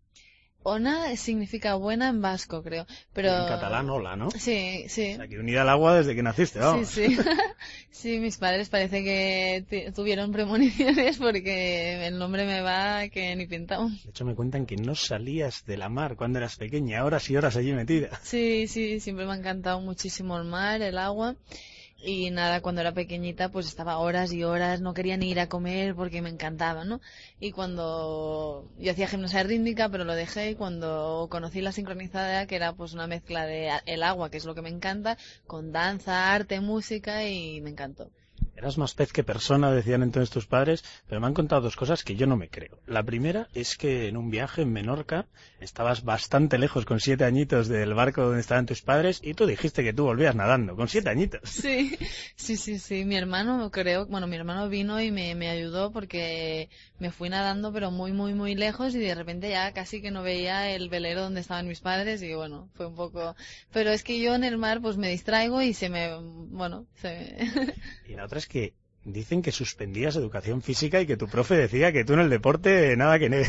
Ona 0.63 1.15
significa 1.17 1.75
buena 1.75 2.09
en 2.09 2.21
vasco, 2.21 2.63
creo. 2.63 2.85
Pero... 3.13 3.29
En 3.29 3.47
catalán, 3.47 3.89
hola, 3.89 4.15
¿no? 4.15 4.31
Sí, 4.31 4.85
sí. 4.87 5.17
Que 5.29 5.39
unida 5.39 5.61
al 5.61 5.69
agua 5.69 5.95
desde 5.95 6.15
que 6.15 6.23
naciste, 6.23 6.59
vamos. 6.59 6.87
Sí, 6.87 7.15
sí. 7.15 7.17
sí, 7.91 8.19
mis 8.19 8.37
padres 8.37 8.69
parece 8.69 9.03
que 9.03 9.91
tuvieron 9.93 10.31
premoniciones 10.31 11.17
porque 11.17 12.07
el 12.07 12.17
nombre 12.17 12.45
me 12.45 12.61
va 12.61 13.07
que 13.09 13.35
ni 13.35 13.45
pintado. 13.45 13.89
De 13.89 14.09
hecho, 14.09 14.25
me 14.25 14.35
cuentan 14.35 14.65
que 14.65 14.77
no 14.77 14.95
salías 14.95 15.65
de 15.65 15.77
la 15.77 15.89
mar 15.89 16.15
cuando 16.15 16.39
eras 16.39 16.55
pequeña, 16.55 17.03
horas 17.03 17.29
y 17.29 17.35
horas 17.35 17.55
allí 17.57 17.73
metida. 17.73 18.19
Sí, 18.23 18.67
sí, 18.67 18.99
siempre 18.99 19.25
me 19.25 19.33
ha 19.33 19.37
encantado 19.37 19.81
muchísimo 19.81 20.37
el 20.37 20.45
mar, 20.45 20.81
el 20.81 20.97
agua. 20.97 21.35
Y 22.03 22.29
nada, 22.31 22.61
cuando 22.61 22.81
era 22.81 22.93
pequeñita 22.93 23.49
pues 23.49 23.67
estaba 23.67 23.97
horas 23.97 24.33
y 24.33 24.43
horas, 24.43 24.81
no 24.81 24.93
quería 24.93 25.17
ni 25.17 25.29
ir 25.31 25.39
a 25.39 25.47
comer 25.49 25.95
porque 25.95 26.21
me 26.21 26.29
encantaba, 26.29 26.83
¿no? 26.85 27.01
Y 27.39 27.51
cuando 27.51 28.69
yo 28.77 28.91
hacía 28.91 29.07
gimnasia 29.07 29.43
rítmica, 29.43 29.89
pero 29.89 30.03
lo 30.03 30.13
dejé 30.13 30.51
y 30.51 30.55
cuando 30.55 31.27
conocí 31.31 31.61
la 31.61 31.71
sincronizada, 31.71 32.45
que 32.47 32.55
era 32.55 32.73
pues 32.73 32.93
una 32.93 33.07
mezcla 33.07 33.45
de 33.45 33.71
el 33.85 34.03
agua, 34.03 34.29
que 34.29 34.37
es 34.37 34.45
lo 34.45 34.55
que 34.55 34.61
me 34.61 34.69
encanta, 34.69 35.17
con 35.47 35.71
danza, 35.71 36.33
arte, 36.33 36.59
música 36.59 37.27
y 37.27 37.61
me 37.61 37.69
encantó. 37.71 38.11
Eras 38.63 38.77
más 38.77 38.93
pez 38.93 39.11
que 39.11 39.25
persona, 39.25 39.71
decían 39.71 40.03
entonces 40.03 40.29
tus 40.29 40.45
padres, 40.45 40.85
pero 41.09 41.19
me 41.19 41.27
han 41.27 41.33
contado 41.33 41.63
dos 41.63 41.75
cosas 41.75 42.05
que 42.05 42.15
yo 42.15 42.27
no 42.27 42.37
me 42.37 42.47
creo. 42.47 42.79
La 42.87 43.03
primera 43.03 43.49
es 43.53 43.75
que 43.75 44.07
en 44.07 44.15
un 44.15 44.29
viaje 44.29 44.61
en 44.61 44.71
Menorca 44.71 45.25
estabas 45.59 46.05
bastante 46.05 46.57
lejos 46.57 46.85
con 46.85 47.01
siete 47.01 47.25
añitos 47.25 47.67
del 47.67 47.93
barco 47.93 48.21
donde 48.21 48.39
estaban 48.39 48.65
tus 48.65 48.81
padres 48.81 49.19
y 49.21 49.33
tú 49.33 49.47
dijiste 49.47 49.83
que 49.83 49.91
tú 49.91 50.05
volvías 50.05 50.33
nadando 50.35 50.77
con 50.77 50.87
siete 50.87 51.09
añitos. 51.09 51.41
Sí, 51.43 51.97
sí, 52.37 52.55
sí, 52.55 52.79
sí. 52.79 53.03
Mi 53.03 53.17
hermano, 53.17 53.69
creo, 53.69 54.05
bueno, 54.05 54.27
mi 54.27 54.37
hermano 54.37 54.69
vino 54.69 55.01
y 55.01 55.11
me, 55.11 55.35
me 55.35 55.49
ayudó 55.49 55.91
porque 55.91 56.69
me 56.99 57.11
fui 57.11 57.27
nadando 57.27 57.73
pero 57.73 57.91
muy, 57.91 58.13
muy, 58.13 58.33
muy 58.33 58.55
lejos 58.55 58.95
y 58.95 58.99
de 58.99 59.13
repente 59.13 59.49
ya 59.49 59.73
casi 59.73 60.01
que 60.01 60.09
no 60.09 60.23
veía 60.23 60.69
el 60.69 60.87
velero 60.87 61.23
donde 61.23 61.41
estaban 61.41 61.67
mis 61.67 61.81
padres 61.81 62.21
y 62.23 62.33
bueno, 62.33 62.69
fue 62.75 62.85
un 62.85 62.95
poco... 62.95 63.35
Pero 63.73 63.91
es 63.91 64.03
que 64.03 64.21
yo 64.21 64.35
en 64.35 64.45
el 64.45 64.57
mar 64.57 64.81
pues 64.81 64.95
me 64.95 65.09
distraigo 65.09 65.61
y 65.61 65.73
se 65.73 65.89
me... 65.89 66.17
bueno, 66.21 66.87
se 67.01 67.35
Y 68.07 68.13
la 68.13 68.23
otra 68.25 68.37
es 68.39 68.47
que 68.47 68.52
dicen 69.05 69.41
que 69.41 69.51
suspendías 69.51 70.15
educación 70.15 70.61
física 70.61 71.01
y 71.01 71.05
que 71.05 71.17
tu 71.17 71.27
profe 71.27 71.55
decía 71.55 71.91
que 71.91 72.05
tú 72.05 72.13
en 72.13 72.21
el 72.21 72.29
deporte 72.29 72.95
nada 72.95 73.19
que 73.19 73.29
ne. 73.29 73.45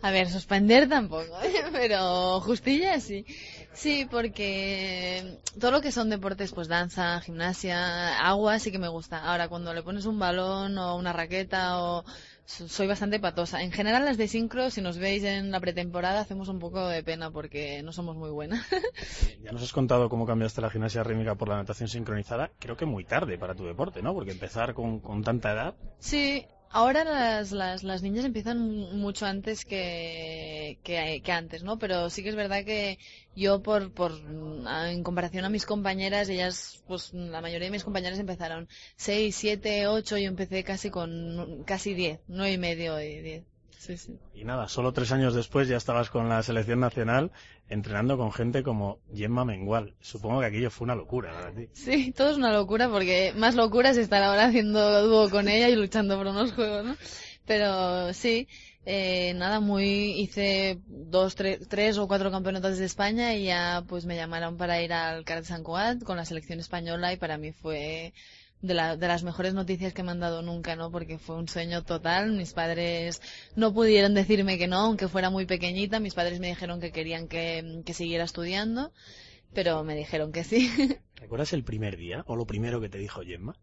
A 0.00 0.10
ver, 0.12 0.28
suspender 0.30 0.88
tampoco, 0.88 1.40
¿eh? 1.42 1.64
pero 1.72 2.40
justilla 2.40 3.00
sí. 3.00 3.24
Sí, 3.72 4.06
porque 4.10 5.38
todo 5.58 5.70
lo 5.70 5.80
que 5.80 5.92
son 5.92 6.10
deportes, 6.10 6.52
pues 6.52 6.68
danza, 6.68 7.20
gimnasia, 7.20 8.18
agua, 8.18 8.58
sí 8.58 8.70
que 8.70 8.78
me 8.78 8.88
gusta. 8.88 9.24
Ahora, 9.24 9.48
cuando 9.48 9.74
le 9.74 9.82
pones 9.82 10.06
un 10.06 10.18
balón 10.18 10.78
o 10.78 10.96
una 10.96 11.12
raqueta 11.12 11.80
o 11.82 12.04
soy 12.48 12.86
bastante 12.86 13.20
patosa. 13.20 13.62
En 13.62 13.72
general 13.72 14.04
las 14.04 14.16
de 14.16 14.26
sincro, 14.26 14.70
si 14.70 14.80
nos 14.80 14.98
veis 14.98 15.22
en 15.22 15.50
la 15.50 15.60
pretemporada, 15.60 16.20
hacemos 16.20 16.48
un 16.48 16.58
poco 16.58 16.88
de 16.88 17.02
pena 17.02 17.30
porque 17.30 17.82
no 17.82 17.92
somos 17.92 18.16
muy 18.16 18.30
buenas. 18.30 18.66
ya 19.42 19.52
nos 19.52 19.62
has 19.62 19.72
contado 19.72 20.08
cómo 20.08 20.26
cambiaste 20.26 20.62
la 20.62 20.70
gimnasia 20.70 21.04
rítmica 21.04 21.34
por 21.34 21.48
la 21.48 21.56
natación 21.56 21.88
sincronizada. 21.88 22.50
Creo 22.58 22.76
que 22.76 22.86
muy 22.86 23.04
tarde 23.04 23.38
para 23.38 23.54
tu 23.54 23.64
deporte, 23.64 24.02
¿no? 24.02 24.14
Porque 24.14 24.32
empezar 24.32 24.72
con, 24.72 25.00
con 25.00 25.22
tanta 25.22 25.52
edad. 25.52 25.74
Sí, 25.98 26.46
Ahora 26.70 27.02
las, 27.04 27.52
las, 27.52 27.82
las, 27.82 28.02
niñas 28.02 28.26
empiezan 28.26 28.58
mucho 28.98 29.24
antes 29.26 29.64
que, 29.64 30.78
que, 30.82 31.22
que, 31.24 31.32
antes, 31.32 31.62
¿no? 31.62 31.78
Pero 31.78 32.10
sí 32.10 32.22
que 32.22 32.28
es 32.28 32.36
verdad 32.36 32.64
que 32.64 32.98
yo, 33.34 33.62
por, 33.62 33.92
por, 33.92 34.12
en 34.12 35.02
comparación 35.02 35.44
a 35.46 35.48
mis 35.48 35.64
compañeras, 35.64 36.28
ellas, 36.28 36.82
pues 36.86 37.14
la 37.14 37.40
mayoría 37.40 37.66
de 37.66 37.72
mis 37.72 37.84
compañeras 37.84 38.18
empezaron 38.18 38.68
6, 38.96 39.34
7, 39.34 39.86
8, 39.86 40.18
yo 40.18 40.28
empecé 40.28 40.62
casi 40.62 40.90
con 40.90 41.64
casi 41.64 41.94
10, 41.94 42.20
9 42.28 42.52
y 42.52 42.58
medio 42.58 43.00
y 43.00 43.20
10. 43.22 43.44
Y 44.34 44.44
nada, 44.44 44.68
solo 44.68 44.92
tres 44.92 45.12
años 45.12 45.34
después 45.34 45.68
ya 45.68 45.76
estabas 45.76 46.10
con 46.10 46.28
la 46.28 46.42
selección 46.42 46.80
nacional 46.80 47.30
entrenando 47.68 48.16
con 48.16 48.32
gente 48.32 48.62
como 48.62 48.98
Gemma 49.14 49.44
Mengual. 49.44 49.94
Supongo 50.00 50.40
que 50.40 50.46
aquello 50.46 50.70
fue 50.70 50.86
una 50.86 50.94
locura 50.94 51.32
para 51.32 51.52
ti. 51.54 51.68
Sí, 51.72 52.12
todo 52.12 52.30
es 52.30 52.36
una 52.36 52.52
locura 52.52 52.88
porque 52.88 53.32
más 53.36 53.54
locura 53.54 53.90
es 53.90 53.96
estar 53.96 54.22
ahora 54.22 54.46
haciendo 54.46 55.06
dúo 55.06 55.30
con 55.30 55.48
ella 55.48 55.68
y 55.68 55.76
luchando 55.76 56.16
por 56.16 56.26
unos 56.26 56.52
juegos, 56.52 56.84
¿no? 56.84 56.96
Pero 57.46 58.12
sí, 58.12 58.48
eh, 58.84 59.32
nada, 59.34 59.60
muy 59.60 60.20
hice 60.20 60.78
dos, 60.86 61.34
tres 61.34 61.98
o 61.98 62.08
cuatro 62.08 62.30
campeonatos 62.30 62.78
de 62.78 62.84
España 62.84 63.34
y 63.34 63.44
ya 63.44 63.84
pues 63.86 64.06
me 64.06 64.16
llamaron 64.16 64.56
para 64.56 64.82
ir 64.82 64.92
al 64.92 65.24
Karate 65.24 65.46
San 65.46 65.62
Cuat 65.62 66.02
con 66.02 66.16
la 66.16 66.24
selección 66.24 66.58
española 66.58 67.12
y 67.12 67.16
para 67.16 67.38
mí 67.38 67.52
fue 67.52 68.12
de, 68.62 68.74
la, 68.74 68.96
de 68.96 69.08
las 69.08 69.22
mejores 69.22 69.54
noticias 69.54 69.92
que 69.92 70.02
me 70.02 70.10
han 70.10 70.20
dado 70.20 70.42
nunca, 70.42 70.76
¿no? 70.76 70.90
Porque 70.90 71.18
fue 71.18 71.36
un 71.36 71.48
sueño 71.48 71.84
total. 71.84 72.32
Mis 72.32 72.52
padres 72.52 73.20
no 73.56 73.72
pudieron 73.72 74.14
decirme 74.14 74.58
que 74.58 74.66
no, 74.66 74.78
aunque 74.78 75.08
fuera 75.08 75.30
muy 75.30 75.46
pequeñita. 75.46 76.00
Mis 76.00 76.14
padres 76.14 76.40
me 76.40 76.48
dijeron 76.48 76.80
que 76.80 76.92
querían 76.92 77.28
que, 77.28 77.82
que 77.84 77.94
siguiera 77.94 78.24
estudiando, 78.24 78.92
pero 79.54 79.84
me 79.84 79.94
dijeron 79.94 80.32
que 80.32 80.44
sí. 80.44 80.70
¿Recuerdas 81.16 81.52
el 81.52 81.64
primer 81.64 81.96
día 81.96 82.24
o 82.26 82.36
lo 82.36 82.46
primero 82.46 82.80
que 82.80 82.88
te 82.88 82.98
dijo 82.98 83.22
Gemma? 83.22 83.56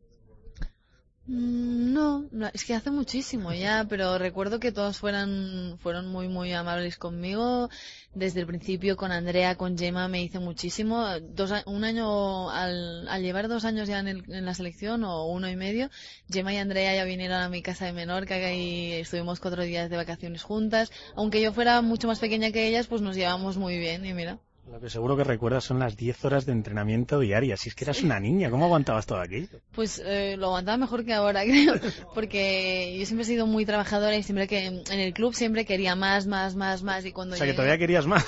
Mm, 1.28 1.92
no, 1.94 2.28
no, 2.32 2.48
es 2.54 2.64
que 2.66 2.76
hace 2.76 2.92
muchísimo 2.92 3.52
ya, 3.52 3.86
pero 3.90 4.18
recuerdo 4.20 4.60
que 4.60 4.72
todos 4.72 5.00
fueran, 5.00 5.78
fueron 5.80 6.08
muy, 6.08 6.28
muy 6.28 6.54
amables 6.54 6.98
conmigo. 6.98 7.70
Desde 8.14 8.42
el 8.42 8.48
principio 8.48 8.96
con 8.96 9.12
Andrea, 9.12 9.56
con 9.56 9.78
Gemma 9.78 10.08
me 10.08 10.22
hice 10.24 10.38
muchísimo. 10.40 11.04
Dos, 11.22 11.52
un 11.66 11.84
año, 11.84 12.50
al, 12.52 13.08
al 13.08 13.22
llevar 13.24 13.48
dos 13.48 13.66
años 13.66 13.88
ya 13.88 14.00
en, 14.00 14.08
el, 14.08 14.24
en, 14.32 14.46
la 14.46 14.54
selección, 14.54 15.04
o 15.04 15.26
uno 15.26 15.50
y 15.50 15.56
medio, 15.56 15.90
Gemma 16.30 16.54
y 16.54 16.58
Andrea 16.58 16.96
ya 16.96 17.04
vinieron 17.06 17.38
a 17.42 17.50
mi 17.50 17.62
casa 17.64 17.86
de 17.86 17.94
Menorca 17.94 18.54
y 18.54 18.94
estuvimos 18.94 19.40
cuatro 19.40 19.64
días 19.64 19.90
de 19.90 19.98
vacaciones 19.98 20.44
juntas. 20.44 20.92
Aunque 21.16 21.42
yo 21.42 21.54
fuera 21.54 21.82
mucho 21.82 22.08
más 22.08 22.20
pequeña 22.20 22.52
que 22.52 22.68
ellas, 22.68 22.88
pues 22.88 23.02
nos 23.02 23.16
llevamos 23.16 23.58
muy 23.58 23.78
bien 23.80 24.06
y 24.06 24.14
mira. 24.14 24.40
Lo 24.72 24.80
que 24.80 24.90
seguro 24.90 25.16
que 25.16 25.24
recuerdas 25.24 25.64
son 25.64 25.78
las 25.80 25.96
10 25.96 26.26
horas 26.26 26.46
de 26.46 26.52
entrenamiento 26.52 27.20
diarias. 27.20 27.60
Si 27.60 27.70
es 27.70 27.76
que 27.76 27.84
eras 27.84 28.02
una 28.02 28.20
niña, 28.20 28.50
¿cómo 28.50 28.66
aguantabas 28.66 29.06
todo 29.06 29.20
aquí? 29.20 29.48
Pues 29.74 30.02
eh, 30.04 30.36
lo 30.38 30.48
aguantaba 30.48 30.78
mejor 30.78 31.06
que 31.06 31.14
ahora, 31.14 31.44
creo. 31.46 31.76
Porque 32.14 32.96
yo 32.98 33.06
siempre 33.06 33.24
he 33.24 33.28
sido 33.28 33.46
muy 33.46 33.66
trabajadora 33.66 34.16
y 34.18 34.24
siempre 34.24 34.48
que 34.48 34.66
en 34.66 35.00
el 35.00 35.14
club 35.14 35.36
siempre 35.36 35.66
quería 35.66 35.96
más, 35.96 36.26
más, 36.26 36.56
más, 36.56 36.82
más. 36.82 37.06
Y 37.06 37.12
cuando 37.12 37.36
o 37.36 37.38
sea, 37.38 37.46
que 37.46 37.54
todavía 37.54 37.78
querías 37.78 38.08
más. 38.08 38.26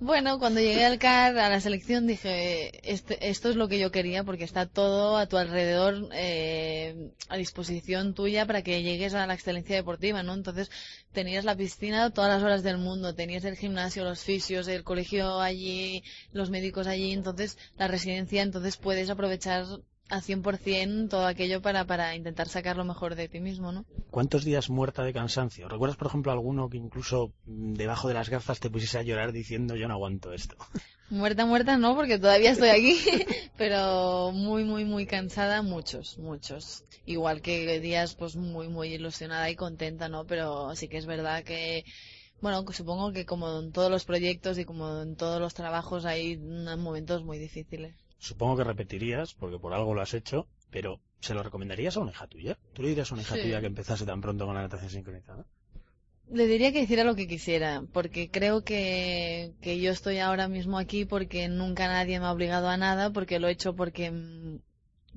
Bueno, 0.00 0.38
cuando 0.38 0.60
llegué 0.60 0.84
al 0.84 0.98
CAR, 1.00 1.36
a 1.38 1.48
la 1.48 1.60
selección, 1.60 2.06
dije, 2.06 2.70
este, 2.88 3.30
esto 3.30 3.50
es 3.50 3.56
lo 3.56 3.66
que 3.66 3.80
yo 3.80 3.90
quería 3.90 4.22
porque 4.22 4.44
está 4.44 4.66
todo 4.66 5.16
a 5.16 5.26
tu 5.26 5.36
alrededor 5.36 6.08
eh, 6.12 7.10
a 7.28 7.36
disposición 7.36 8.14
tuya 8.14 8.46
para 8.46 8.62
que 8.62 8.84
llegues 8.84 9.14
a 9.14 9.26
la 9.26 9.34
excelencia 9.34 9.74
deportiva, 9.74 10.22
¿no? 10.22 10.34
Entonces, 10.34 10.70
tenías 11.12 11.44
la 11.44 11.56
piscina 11.56 12.10
todas 12.10 12.30
las 12.30 12.44
horas 12.44 12.62
del 12.62 12.78
mundo, 12.78 13.16
tenías 13.16 13.44
el 13.44 13.56
gimnasio, 13.56 14.04
los 14.04 14.22
fisios, 14.22 14.68
el 14.68 14.84
colegio 14.84 15.40
allí, 15.40 16.04
los 16.30 16.48
médicos 16.48 16.86
allí, 16.86 17.10
entonces, 17.12 17.58
la 17.76 17.88
residencia, 17.88 18.42
entonces 18.42 18.76
puedes 18.76 19.10
aprovechar 19.10 19.64
a 20.10 20.20
100% 20.20 21.08
todo 21.08 21.26
aquello 21.26 21.60
para, 21.60 21.84
para 21.84 22.14
intentar 22.14 22.48
sacar 22.48 22.76
lo 22.76 22.84
mejor 22.84 23.14
de 23.14 23.28
ti 23.28 23.40
mismo, 23.40 23.72
¿no? 23.72 23.84
¿Cuántos 24.10 24.44
días 24.44 24.70
muerta 24.70 25.02
de 25.02 25.12
cansancio? 25.12 25.68
¿Recuerdas, 25.68 25.96
por 25.96 26.08
ejemplo, 26.08 26.32
alguno 26.32 26.68
que 26.68 26.78
incluso 26.78 27.32
mm, 27.46 27.74
debajo 27.74 28.08
de 28.08 28.14
las 28.14 28.28
gafas 28.28 28.60
te 28.60 28.70
pusiese 28.70 28.98
a 28.98 29.02
llorar 29.02 29.32
diciendo 29.32 29.76
yo 29.76 29.88
no 29.88 29.94
aguanto 29.94 30.32
esto? 30.32 30.56
Muerta, 31.10 31.46
muerta 31.46 31.78
no, 31.78 31.94
porque 31.94 32.18
todavía 32.18 32.50
estoy 32.50 32.68
aquí, 32.68 32.98
pero 33.56 34.30
muy, 34.32 34.64
muy, 34.64 34.84
muy 34.84 35.06
cansada, 35.06 35.62
muchos, 35.62 36.18
muchos. 36.18 36.84
Igual 37.06 37.40
que 37.40 37.80
días, 37.80 38.14
pues 38.14 38.36
muy, 38.36 38.68
muy 38.68 38.88
ilusionada 38.88 39.48
y 39.48 39.56
contenta, 39.56 40.10
¿no? 40.10 40.26
Pero 40.26 40.76
sí 40.76 40.88
que 40.88 40.98
es 40.98 41.06
verdad 41.06 41.44
que 41.44 41.84
bueno, 42.40 42.64
supongo 42.72 43.12
que 43.12 43.26
como 43.26 43.58
en 43.58 43.72
todos 43.72 43.90
los 43.90 44.04
proyectos 44.04 44.58
y 44.58 44.64
como 44.64 45.00
en 45.02 45.16
todos 45.16 45.40
los 45.40 45.54
trabajos 45.54 46.04
hay 46.04 46.36
momentos 46.36 47.24
muy 47.24 47.38
difíciles. 47.38 47.96
Supongo 48.18 48.56
que 48.56 48.64
repetirías, 48.64 49.34
porque 49.34 49.58
por 49.58 49.72
algo 49.72 49.94
lo 49.94 50.00
has 50.00 50.14
hecho, 50.14 50.46
pero 50.70 51.00
¿se 51.20 51.34
lo 51.34 51.42
recomendarías 51.42 51.96
a 51.96 52.00
una 52.00 52.10
hija 52.10 52.26
tuya? 52.26 52.58
¿Tú 52.72 52.82
le 52.82 52.88
dirías 52.88 53.10
a 53.10 53.14
una 53.14 53.22
hija 53.22 53.36
tuya 53.36 53.60
que 53.60 53.66
empezase 53.66 54.04
tan 54.04 54.20
pronto 54.20 54.44
con 54.44 54.54
la 54.54 54.62
natación 54.62 54.90
sincronizada? 54.90 55.46
Le 56.30 56.46
diría 56.46 56.72
que 56.72 56.82
hiciera 56.82 57.04
lo 57.04 57.14
que 57.14 57.26
quisiera, 57.26 57.82
porque 57.92 58.30
creo 58.30 58.62
que, 58.62 59.54
que 59.62 59.80
yo 59.80 59.90
estoy 59.90 60.18
ahora 60.18 60.46
mismo 60.46 60.78
aquí 60.78 61.06
porque 61.06 61.48
nunca 61.48 61.86
nadie 61.86 62.20
me 62.20 62.26
ha 62.26 62.32
obligado 62.32 62.68
a 62.68 62.76
nada, 62.76 63.10
porque 63.10 63.38
lo 63.38 63.48
he 63.48 63.52
hecho 63.52 63.74
porque 63.74 64.12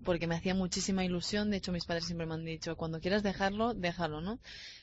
porque 0.03 0.27
me 0.27 0.35
hacía 0.35 0.55
muchísima 0.55 1.05
ilusión. 1.05 1.51
De 1.51 1.57
hecho, 1.57 1.71
mis 1.71 1.85
padres 1.85 2.05
siempre 2.05 2.25
me 2.25 2.33
han 2.33 2.45
dicho, 2.45 2.75
cuando 2.75 2.99
quieras 2.99 3.23
dejarlo, 3.23 3.73
déjalo, 3.73 4.21
¿no? 4.21 4.39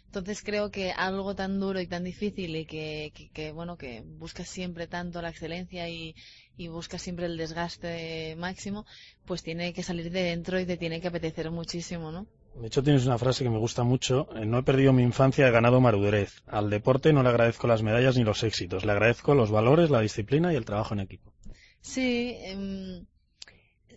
Entonces 0.09 0.43
creo 0.43 0.71
que 0.71 0.91
algo 0.91 1.35
tan 1.35 1.61
duro 1.61 1.81
y 1.81 1.87
tan 1.87 2.03
difícil 2.03 2.57
y 2.57 2.65
que, 2.65 3.13
que, 3.35 3.53
bueno, 3.53 3.77
que 3.77 4.03
buscas 4.07 4.49
siempre 4.49 4.87
tanto 4.87 5.21
la 5.21 5.29
excelencia 5.29 5.87
y, 5.91 6.15
y 6.57 6.69
buscas 6.69 7.03
siempre 7.03 7.27
el 7.27 7.37
desgaste 7.37 8.35
máximo, 8.37 8.87
pues 9.27 9.43
tiene 9.43 9.75
que 9.75 9.83
salir 9.83 10.11
de 10.11 10.23
dentro 10.23 10.59
y 10.59 10.65
te 10.65 10.79
tiene 10.79 11.03
que 11.03 11.09
apetecer 11.09 11.51
muchísimo, 11.51 12.11
¿no? 12.11 12.27
De 12.55 12.69
hecho, 12.69 12.83
tienes 12.83 13.05
una 13.05 13.19
frase 13.19 13.45
que 13.45 13.51
me 13.51 13.59
gusta 13.59 13.85
mucho. 13.85 14.29
Eh, 14.35 14.47
no 14.47 14.59
he 14.59 14.63
perdido 14.63 14.95
mi 14.95 15.03
infancia, 15.03 15.47
he 15.47 15.51
ganado 15.51 15.79
madurez. 15.81 16.43
Al 16.47 16.71
deporte 16.71 17.13
no 17.13 17.23
le 17.23 17.29
agradezco 17.29 17.67
las 17.67 17.83
medallas 17.83 18.17
ni 18.17 18.25
los 18.25 18.43
éxitos. 18.43 18.87
Le 18.87 18.93
agradezco 18.93 19.35
los 19.35 19.51
valores, 19.51 19.91
la 19.91 20.01
disciplina 20.01 20.55
y 20.55 20.57
el 20.57 20.65
trabajo 20.65 20.95
en 20.95 21.01
equipo. 21.01 21.35
Sí, 21.83 22.35
eh, 22.35 23.05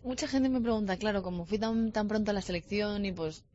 mucha 0.04 0.28
gente 0.28 0.50
me 0.50 0.60
pregunta, 0.60 0.98
claro, 0.98 1.24
como 1.24 1.46
fui 1.46 1.58
tan, 1.58 1.94
tan 1.94 2.10
pronto 2.10 2.32
a 2.32 2.34
la 2.34 2.42
selección 2.42 3.06
y 3.06 3.14
pues 3.14 3.46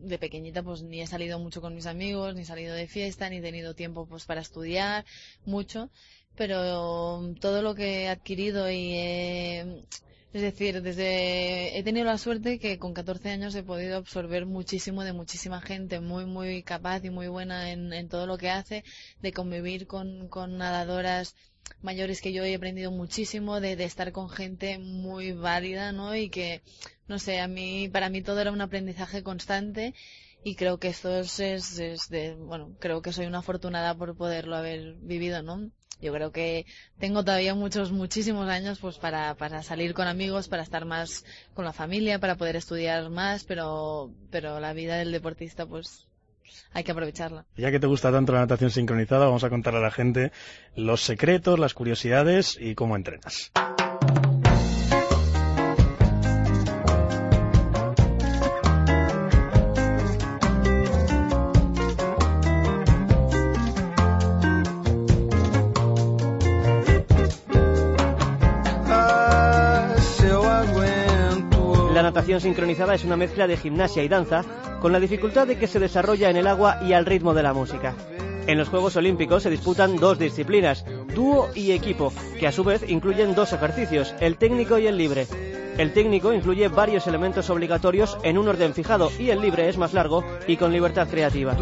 de 0.00 0.18
pequeñita 0.18 0.62
pues 0.62 0.82
ni 0.82 1.00
he 1.00 1.06
salido 1.06 1.38
mucho 1.38 1.60
con 1.60 1.74
mis 1.74 1.86
amigos, 1.86 2.34
ni 2.34 2.42
he 2.42 2.44
salido 2.44 2.74
de 2.74 2.86
fiesta, 2.86 3.28
ni 3.28 3.36
he 3.38 3.42
tenido 3.42 3.74
tiempo 3.74 4.06
pues 4.06 4.24
para 4.24 4.40
estudiar 4.40 5.04
mucho, 5.44 5.90
pero 6.36 7.34
todo 7.40 7.62
lo 7.62 7.74
que 7.74 8.04
he 8.04 8.08
adquirido 8.08 8.70
y 8.70 8.94
Es 10.32 10.42
decir, 10.42 10.80
desde 10.80 11.76
he 11.76 11.82
tenido 11.82 12.04
la 12.06 12.16
suerte 12.16 12.60
que 12.60 12.78
con 12.78 12.94
14 12.94 13.30
años 13.30 13.54
he 13.56 13.64
podido 13.64 13.96
absorber 13.96 14.46
muchísimo 14.46 15.02
de 15.02 15.12
muchísima 15.12 15.60
gente 15.60 15.98
muy, 15.98 16.24
muy 16.24 16.62
capaz 16.62 17.04
y 17.04 17.10
muy 17.10 17.26
buena 17.26 17.72
en, 17.72 17.92
en 17.92 18.08
todo 18.08 18.26
lo 18.26 18.38
que 18.38 18.48
hace, 18.48 18.84
de 19.22 19.32
convivir 19.32 19.88
con, 19.88 20.28
con 20.28 20.56
nadadoras 20.56 21.34
mayores 21.82 22.20
que 22.20 22.32
yo 22.32 22.44
he 22.44 22.54
aprendido 22.54 22.90
muchísimo 22.90 23.60
de, 23.60 23.76
de, 23.76 23.84
estar 23.84 24.12
con 24.12 24.28
gente 24.28 24.78
muy 24.78 25.32
válida, 25.32 25.92
¿no? 25.92 26.14
Y 26.14 26.30
que, 26.30 26.62
no 27.08 27.18
sé, 27.18 27.40
a 27.40 27.48
mí, 27.48 27.88
para 27.88 28.10
mí 28.10 28.22
todo 28.22 28.40
era 28.40 28.52
un 28.52 28.60
aprendizaje 28.60 29.22
constante 29.22 29.94
y 30.42 30.54
creo 30.54 30.78
que 30.78 30.88
esto 30.88 31.18
es, 31.18 31.38
es, 31.40 31.78
es 31.78 32.08
de, 32.08 32.34
bueno, 32.34 32.76
creo 32.78 33.02
que 33.02 33.12
soy 33.12 33.26
una 33.26 33.38
afortunada 33.38 33.94
por 33.94 34.16
poderlo 34.16 34.56
haber 34.56 34.94
vivido, 35.00 35.42
¿no? 35.42 35.70
Yo 36.00 36.14
creo 36.14 36.32
que 36.32 36.64
tengo 36.98 37.24
todavía 37.24 37.54
muchos, 37.54 37.92
muchísimos 37.92 38.48
años 38.48 38.78
pues 38.78 38.96
para, 38.96 39.34
para 39.34 39.62
salir 39.62 39.92
con 39.92 40.08
amigos, 40.08 40.48
para 40.48 40.62
estar 40.62 40.86
más 40.86 41.24
con 41.52 41.66
la 41.66 41.74
familia, 41.74 42.18
para 42.18 42.36
poder 42.36 42.56
estudiar 42.56 43.10
más, 43.10 43.44
pero, 43.44 44.14
pero 44.30 44.60
la 44.60 44.72
vida 44.72 44.96
del 44.96 45.12
deportista 45.12 45.66
pues 45.66 46.06
hay 46.72 46.84
que 46.84 46.92
aprovecharla. 46.92 47.44
Ya 47.56 47.70
que 47.70 47.80
te 47.80 47.86
gusta 47.86 48.12
tanto 48.12 48.32
la 48.32 48.40
natación 48.40 48.70
sincronizada, 48.70 49.26
vamos 49.26 49.44
a 49.44 49.50
contarle 49.50 49.80
a 49.80 49.82
la 49.82 49.90
gente 49.90 50.32
los 50.76 51.02
secretos, 51.02 51.58
las 51.58 51.74
curiosidades 51.74 52.56
y 52.60 52.74
cómo 52.74 52.96
entrenas. 52.96 53.52
Natación 72.20 72.42
sincronizada 72.42 72.94
es 72.94 73.04
una 73.04 73.16
mezcla 73.16 73.46
de 73.46 73.56
gimnasia 73.56 74.02
y 74.02 74.08
danza 74.08 74.44
con 74.82 74.92
la 74.92 75.00
dificultad 75.00 75.46
de 75.46 75.56
que 75.56 75.66
se 75.66 75.78
desarrolla 75.78 76.28
en 76.28 76.36
el 76.36 76.48
agua 76.48 76.78
y 76.86 76.92
al 76.92 77.06
ritmo 77.06 77.32
de 77.32 77.42
la 77.42 77.54
música. 77.54 77.94
En 78.46 78.58
los 78.58 78.68
Juegos 78.68 78.94
Olímpicos 78.96 79.42
se 79.42 79.48
disputan 79.48 79.96
dos 79.96 80.18
disciplinas, 80.18 80.84
dúo 81.14 81.48
y 81.54 81.72
equipo, 81.72 82.12
que 82.38 82.46
a 82.46 82.52
su 82.52 82.62
vez 82.62 82.84
incluyen 82.86 83.34
dos 83.34 83.54
ejercicios, 83.54 84.14
el 84.20 84.36
técnico 84.36 84.78
y 84.78 84.86
el 84.86 84.98
libre. 84.98 85.26
El 85.78 85.94
técnico 85.94 86.34
incluye 86.34 86.68
varios 86.68 87.06
elementos 87.06 87.48
obligatorios 87.48 88.18
en 88.22 88.36
un 88.36 88.48
orden 88.48 88.74
fijado 88.74 89.10
y 89.18 89.30
el 89.30 89.40
libre 89.40 89.70
es 89.70 89.78
más 89.78 89.94
largo 89.94 90.22
y 90.46 90.58
con 90.58 90.72
libertad 90.72 91.08
creativa. 91.08 91.56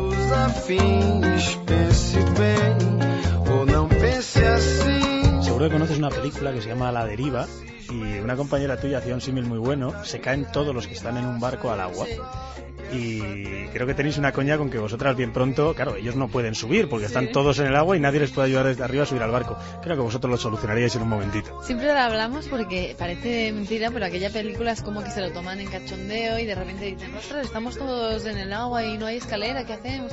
Seguro 5.40 5.66
que 5.66 5.70
conoces 5.70 5.98
una 5.98 6.10
película 6.10 6.52
que 6.52 6.62
se 6.62 6.68
llama 6.68 6.90
La 6.90 7.04
Deriva 7.06 7.46
y 7.90 8.18
una 8.18 8.36
compañera 8.36 8.80
tuya 8.80 8.98
hacía 8.98 9.14
un 9.14 9.20
símil 9.20 9.44
muy 9.44 9.58
bueno, 9.58 10.04
se 10.04 10.20
caen 10.20 10.46
todos 10.52 10.74
los 10.74 10.86
que 10.86 10.94
están 10.94 11.16
en 11.16 11.26
un 11.26 11.40
barco 11.40 11.70
al 11.70 11.80
agua 11.80 12.06
y 12.92 13.66
creo 13.68 13.86
que 13.86 13.94
tenéis 13.94 14.18
una 14.18 14.32
coña 14.32 14.56
con 14.56 14.70
que 14.70 14.78
vosotras 14.78 15.16
bien 15.16 15.32
pronto, 15.32 15.74
claro, 15.74 15.96
ellos 15.96 16.16
no 16.16 16.28
pueden 16.28 16.54
subir 16.54 16.88
porque 16.88 17.06
están 17.06 17.30
todos 17.32 17.58
en 17.58 17.66
el 17.66 17.76
agua 17.76 17.96
y 17.96 18.00
nadie 18.00 18.20
les 18.20 18.30
puede 18.30 18.48
ayudar 18.48 18.66
desde 18.66 18.82
arriba 18.82 19.02
a 19.02 19.06
subir 19.06 19.22
al 19.22 19.30
barco. 19.30 19.58
Creo 19.82 19.96
que 19.96 20.02
vosotros 20.02 20.30
lo 20.30 20.36
solucionaríais 20.36 20.94
en 20.96 21.02
un 21.02 21.08
momentito. 21.08 21.62
Siempre 21.62 21.86
lo 21.86 21.98
hablamos 21.98 22.46
porque 22.48 22.94
parece 22.98 23.52
mentira, 23.52 23.90
pero 23.90 24.06
aquella 24.06 24.30
película 24.30 24.72
es 24.72 24.82
como 24.82 25.02
que 25.02 25.10
se 25.10 25.20
lo 25.20 25.30
toman 25.32 25.60
en 25.60 25.68
cachondeo 25.68 26.38
y 26.38 26.46
de 26.46 26.54
repente 26.54 26.86
dicen, 26.86 27.14
ostras, 27.14 27.46
estamos 27.46 27.76
todos 27.76 28.24
en 28.26 28.38
el 28.38 28.52
agua 28.52 28.84
y 28.84 28.96
no 28.96 29.06
hay 29.06 29.18
escalera, 29.18 29.64
¿qué 29.64 29.74
hacemos? 29.74 30.12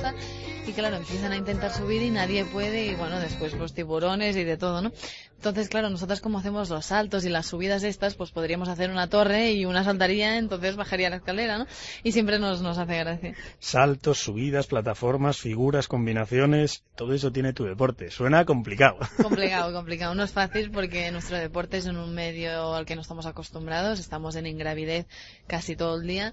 Y 0.66 0.72
claro, 0.72 0.96
empiezan 0.96 1.32
a 1.32 1.36
intentar 1.36 1.72
subir 1.72 2.02
y 2.02 2.10
nadie 2.10 2.44
puede 2.44 2.86
y 2.86 2.94
bueno, 2.94 3.20
después 3.20 3.54
los 3.54 3.72
tiburones 3.72 4.36
y 4.36 4.44
de 4.44 4.56
todo, 4.56 4.82
¿no? 4.82 4.92
Entonces, 5.36 5.68
claro, 5.68 5.90
nosotras 5.90 6.20
como 6.20 6.38
hacemos 6.38 6.70
los 6.70 6.86
saltos 6.86 7.24
y 7.24 7.28
las 7.28 7.46
subidas 7.46 7.82
estas, 7.84 8.14
pues 8.14 8.30
podríamos 8.30 8.68
hacer 8.68 8.90
una 8.90 9.08
torre 9.08 9.52
y 9.52 9.64
una 9.64 9.84
saltaría, 9.84 10.38
entonces 10.38 10.76
bajaría 10.76 11.10
la 11.10 11.16
escalera, 11.16 11.58
¿no? 11.58 11.66
Y 12.02 12.12
siempre 12.12 12.38
nos, 12.38 12.62
nos 12.62 12.78
hace 12.78 12.98
gracia. 12.98 13.34
Saltos, 13.58 14.18
subidas, 14.18 14.66
plataformas, 14.66 15.38
figuras, 15.38 15.88
combinaciones, 15.88 16.82
todo 16.94 17.14
eso 17.14 17.30
tiene 17.32 17.52
tu 17.52 17.64
deporte. 17.64 18.10
Suena 18.10 18.44
complicado. 18.44 18.98
Complicado, 19.22 19.72
complicado. 19.72 20.14
No 20.14 20.24
es 20.24 20.32
fácil 20.32 20.70
porque 20.70 21.10
nuestro 21.10 21.36
deporte 21.36 21.76
es 21.76 21.86
en 21.86 21.96
un 21.96 22.14
medio 22.14 22.74
al 22.74 22.86
que 22.86 22.96
no 22.96 23.02
estamos 23.02 23.26
acostumbrados, 23.26 24.00
estamos 24.00 24.36
en 24.36 24.46
ingravidez 24.46 25.06
casi 25.46 25.76
todo 25.76 25.96
el 25.96 26.06
día 26.06 26.32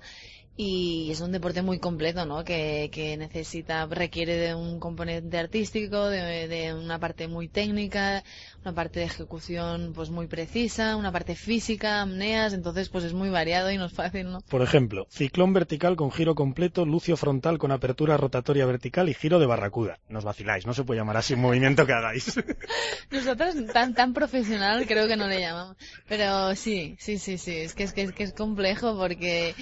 y 0.56 1.10
es 1.10 1.20
un 1.22 1.32
deporte 1.32 1.64
muy 1.64 1.80
completo, 1.80 2.26
¿no? 2.26 2.44
Que, 2.44 2.90
que 2.92 3.18
necesita, 3.18 3.88
requiere 3.88 4.36
de 4.36 4.54
un 4.54 4.80
componente 4.80 5.38
artístico, 5.40 6.08
de, 6.10 6.48
de, 6.48 6.74
una 6.76 7.00
parte 7.00 7.28
muy 7.28 7.48
técnica, 7.48 8.24
una 8.62 8.76
parte 8.76 9.00
de 9.00 9.08
ejecución 9.08 9.94
pues 9.96 10.12
muy 10.12 10.28
precisa, 10.28 10.96
una 10.96 11.12
parte 11.12 11.36
física, 11.36 12.02
amneas, 12.02 12.54
entonces 12.54 12.90
pues 12.90 13.04
es 13.04 13.14
muy 13.14 13.30
variado 13.30 13.72
y 13.72 13.78
no 13.78 13.86
es 13.86 13.94
fácil, 13.94 14.32
¿no? 14.32 14.42
Por 14.42 14.62
ejemplo, 14.62 15.08
ciclón 15.10 15.54
vertical 15.54 15.96
con 15.96 16.12
giro 16.12 16.36
completo, 16.36 16.86
lucio 16.86 17.18
frontal 17.18 17.58
con 17.58 17.72
apertura 17.72 18.18
rotatoria 18.18 18.68
vertical 18.68 19.10
y 19.10 19.16
giro 19.16 19.40
de 19.40 19.48
barracuda. 19.48 20.00
Nos 20.08 20.24
vaciláis, 20.24 20.68
no 20.68 20.76
se 20.76 20.84
puede 20.84 21.00
llamar 21.00 21.18
así 21.18 21.34
un 21.34 21.42
movimiento 21.42 21.88
que 21.88 21.94
hagáis. 21.94 22.36
Nosotros 23.12 23.56
tan 23.74 23.96
tan 23.96 24.14
profesional 24.14 24.86
creo 24.86 25.08
que 25.08 25.18
no 25.18 25.28
le 25.28 25.40
llamamos, 25.40 25.78
pero 26.08 26.56
sí, 26.56 26.96
sí, 27.00 27.18
sí, 27.18 27.40
sí, 27.40 27.58
es 27.58 27.74
que 27.74 27.84
es 27.84 27.94
que 27.94 28.04
es, 28.04 28.12
que 28.12 28.24
es 28.24 28.34
complejo 28.34 28.96
porque 28.96 29.56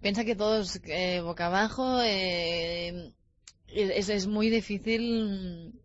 piensa 0.00 0.24
que 0.24 0.36
todos 0.36 0.80
eh, 0.84 1.20
boca 1.20 1.46
abajo 1.46 2.00
eh, 2.02 3.12
es, 3.68 4.08
es, 4.08 4.26
muy 4.26 4.50
difícil 4.50 5.79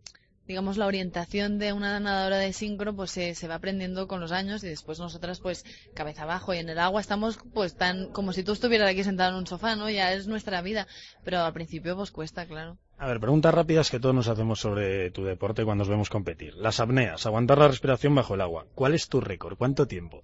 digamos 0.46 0.76
la 0.76 0.86
orientación 0.86 1.58
de 1.58 1.72
una 1.72 1.98
nadadora 2.00 2.38
de 2.38 2.52
sincro 2.52 2.94
pues 2.94 3.10
se, 3.10 3.34
se, 3.34 3.48
va 3.48 3.56
aprendiendo 3.56 4.08
con 4.08 4.20
los 4.20 4.32
años 4.32 4.62
y 4.64 4.68
después 4.68 4.98
nosotras 4.98 5.40
pues 5.40 5.64
cabeza 5.94 6.22
abajo 6.22 6.54
y 6.54 6.58
en 6.58 6.68
el 6.68 6.78
agua 6.78 7.00
estamos 7.00 7.38
pues 7.54 7.76
tan 7.76 8.08
como 8.12 8.32
si 8.32 8.42
tú 8.42 8.52
estuvieras 8.52 8.90
aquí 8.90 9.04
sentado 9.04 9.30
en 9.30 9.36
un 9.36 9.46
sofá 9.46 9.76
no 9.76 9.90
ya 9.90 10.12
es 10.12 10.26
nuestra 10.26 10.62
vida 10.62 10.86
pero 11.24 11.40
al 11.40 11.52
principio 11.52 11.96
pues 11.96 12.10
cuesta 12.10 12.46
claro 12.46 12.78
a 12.98 13.08
ver, 13.08 13.20
preguntas 13.20 13.52
rápidas 13.52 13.90
que 13.90 14.00
todos 14.00 14.14
nos 14.14 14.28
hacemos 14.28 14.58
sobre 14.58 15.10
tu 15.10 15.22
deporte 15.22 15.64
cuando 15.64 15.82
nos 15.82 15.90
vemos 15.90 16.08
competir. 16.08 16.54
Las 16.54 16.80
apneas, 16.80 17.26
aguantar 17.26 17.58
la 17.58 17.68
respiración 17.68 18.14
bajo 18.14 18.34
el 18.34 18.40
agua. 18.40 18.66
¿Cuál 18.74 18.94
es 18.94 19.08
tu 19.08 19.20
récord? 19.20 19.58
¿Cuánto 19.58 19.86
tiempo? 19.86 20.22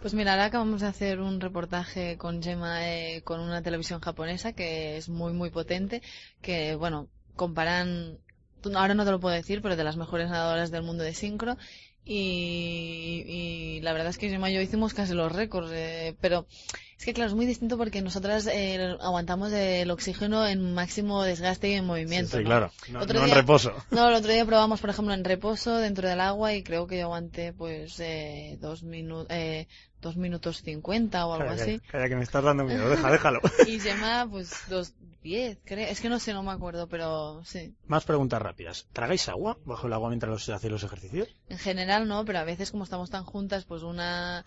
Pues 0.00 0.14
mira, 0.14 0.32
ahora 0.32 0.46
acabamos 0.46 0.80
de 0.80 0.88
hacer 0.88 1.20
un 1.20 1.40
reportaje 1.40 2.16
con 2.16 2.42
Gemma 2.42 2.88
eh, 2.88 3.22
con 3.22 3.38
una 3.38 3.62
televisión 3.62 4.00
japonesa 4.00 4.52
que 4.52 4.96
es 4.96 5.08
muy, 5.08 5.32
muy 5.32 5.50
potente, 5.50 6.02
que, 6.42 6.74
bueno, 6.74 7.06
comparan, 7.36 8.18
ahora 8.74 8.94
no 8.94 9.04
te 9.04 9.10
lo 9.10 9.20
puedo 9.20 9.34
decir, 9.34 9.62
pero 9.62 9.76
de 9.76 9.84
las 9.84 9.96
mejores 9.96 10.28
nadadoras 10.28 10.70
del 10.70 10.82
mundo 10.82 11.04
de 11.04 11.14
sincro. 11.14 11.56
Y, 12.04 13.24
y 13.26 13.80
la 13.82 13.92
verdad 13.92 14.08
es 14.08 14.18
que 14.18 14.30
Gemma 14.30 14.50
y 14.50 14.54
yo 14.54 14.60
hicimos 14.62 14.94
casi 14.94 15.12
los 15.12 15.30
récords, 15.30 15.70
eh, 15.74 16.16
pero 16.20 16.46
es 16.98 17.04
que 17.04 17.12
claro, 17.12 17.28
es 17.28 17.36
muy 17.36 17.44
distinto 17.46 17.76
porque 17.76 18.00
nosotras 18.00 18.48
eh, 18.50 18.96
aguantamos 19.00 19.52
el 19.52 19.90
oxígeno 19.90 20.46
en 20.46 20.72
máximo 20.74 21.22
desgaste 21.22 21.68
y 21.68 21.74
en 21.74 21.84
movimiento. 21.84 22.30
Sí, 22.30 22.38
sí 22.38 22.42
¿no? 22.44 22.48
claro. 22.48 22.72
No, 22.90 23.00
Otro 23.00 23.18
no 23.20 23.24
día- 23.26 23.34
en 23.34 23.40
reposo. 23.40 23.74
No, 23.90 24.08
el 24.08 24.14
otro 24.14 24.32
día 24.32 24.46
probamos, 24.46 24.80
por 24.80 24.88
ejemplo, 24.90 25.12
en 25.12 25.22
reposo 25.24 25.76
dentro 25.76 26.08
del 26.08 26.20
agua 26.20 26.54
y 26.54 26.62
creo 26.62 26.86
que 26.86 26.96
yo 26.98 27.04
aguanté 27.04 27.52
pues 27.52 28.00
eh, 28.00 28.56
dos, 28.60 28.82
minu 28.84 29.26
eh, 29.28 29.66
dos 30.00 30.16
minutos 30.16 30.62
cincuenta 30.62 31.26
o 31.26 31.34
algo 31.34 31.48
Calla, 31.50 31.62
así. 31.62 31.78
calla, 31.78 31.90
calla, 31.92 32.08
que 32.08 32.16
me 32.16 32.22
estás 32.24 32.42
dando 32.44 32.64
miedo. 32.64 32.88
Deja, 32.90 33.10
déjalo. 33.10 33.40
Y 33.66 33.80
Gemma 33.80 34.26
pues 34.30 34.50
dos 34.68 34.94
diez, 35.22 35.58
creo. 35.64 35.86
Es 35.88 36.00
que 36.00 36.08
no 36.08 36.18
sé, 36.18 36.32
no 36.32 36.42
me 36.42 36.52
acuerdo, 36.52 36.88
pero 36.88 37.42
sí. 37.44 37.74
Más 37.86 38.04
preguntas 38.04 38.40
rápidas. 38.40 38.86
¿Tragáis 38.92 39.28
agua 39.28 39.58
bajo 39.64 39.86
el 39.86 39.92
agua 39.92 40.08
mientras 40.08 40.30
los, 40.30 40.48
hacéis 40.48 40.72
los 40.72 40.82
ejercicios? 40.84 41.28
En 41.48 41.58
general 41.58 42.06
no, 42.08 42.24
pero 42.24 42.38
a 42.38 42.44
veces 42.44 42.70
como 42.70 42.84
estamos 42.84 43.10
tan 43.10 43.24
juntas, 43.24 43.64
pues 43.64 43.82
una 43.82 44.44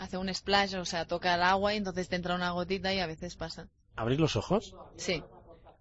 hace 0.00 0.16
un 0.18 0.32
splash, 0.34 0.74
o 0.76 0.84
sea, 0.84 1.06
toca 1.06 1.34
el 1.34 1.42
agua 1.42 1.74
y 1.74 1.76
entonces 1.76 2.08
te 2.08 2.16
entra 2.16 2.34
una 2.34 2.50
gotita 2.50 2.92
y 2.92 3.00
a 3.00 3.06
veces 3.06 3.36
pasa. 3.36 3.68
¿Abrís 3.96 4.18
los 4.18 4.36
ojos? 4.36 4.74
Sí, 4.96 5.22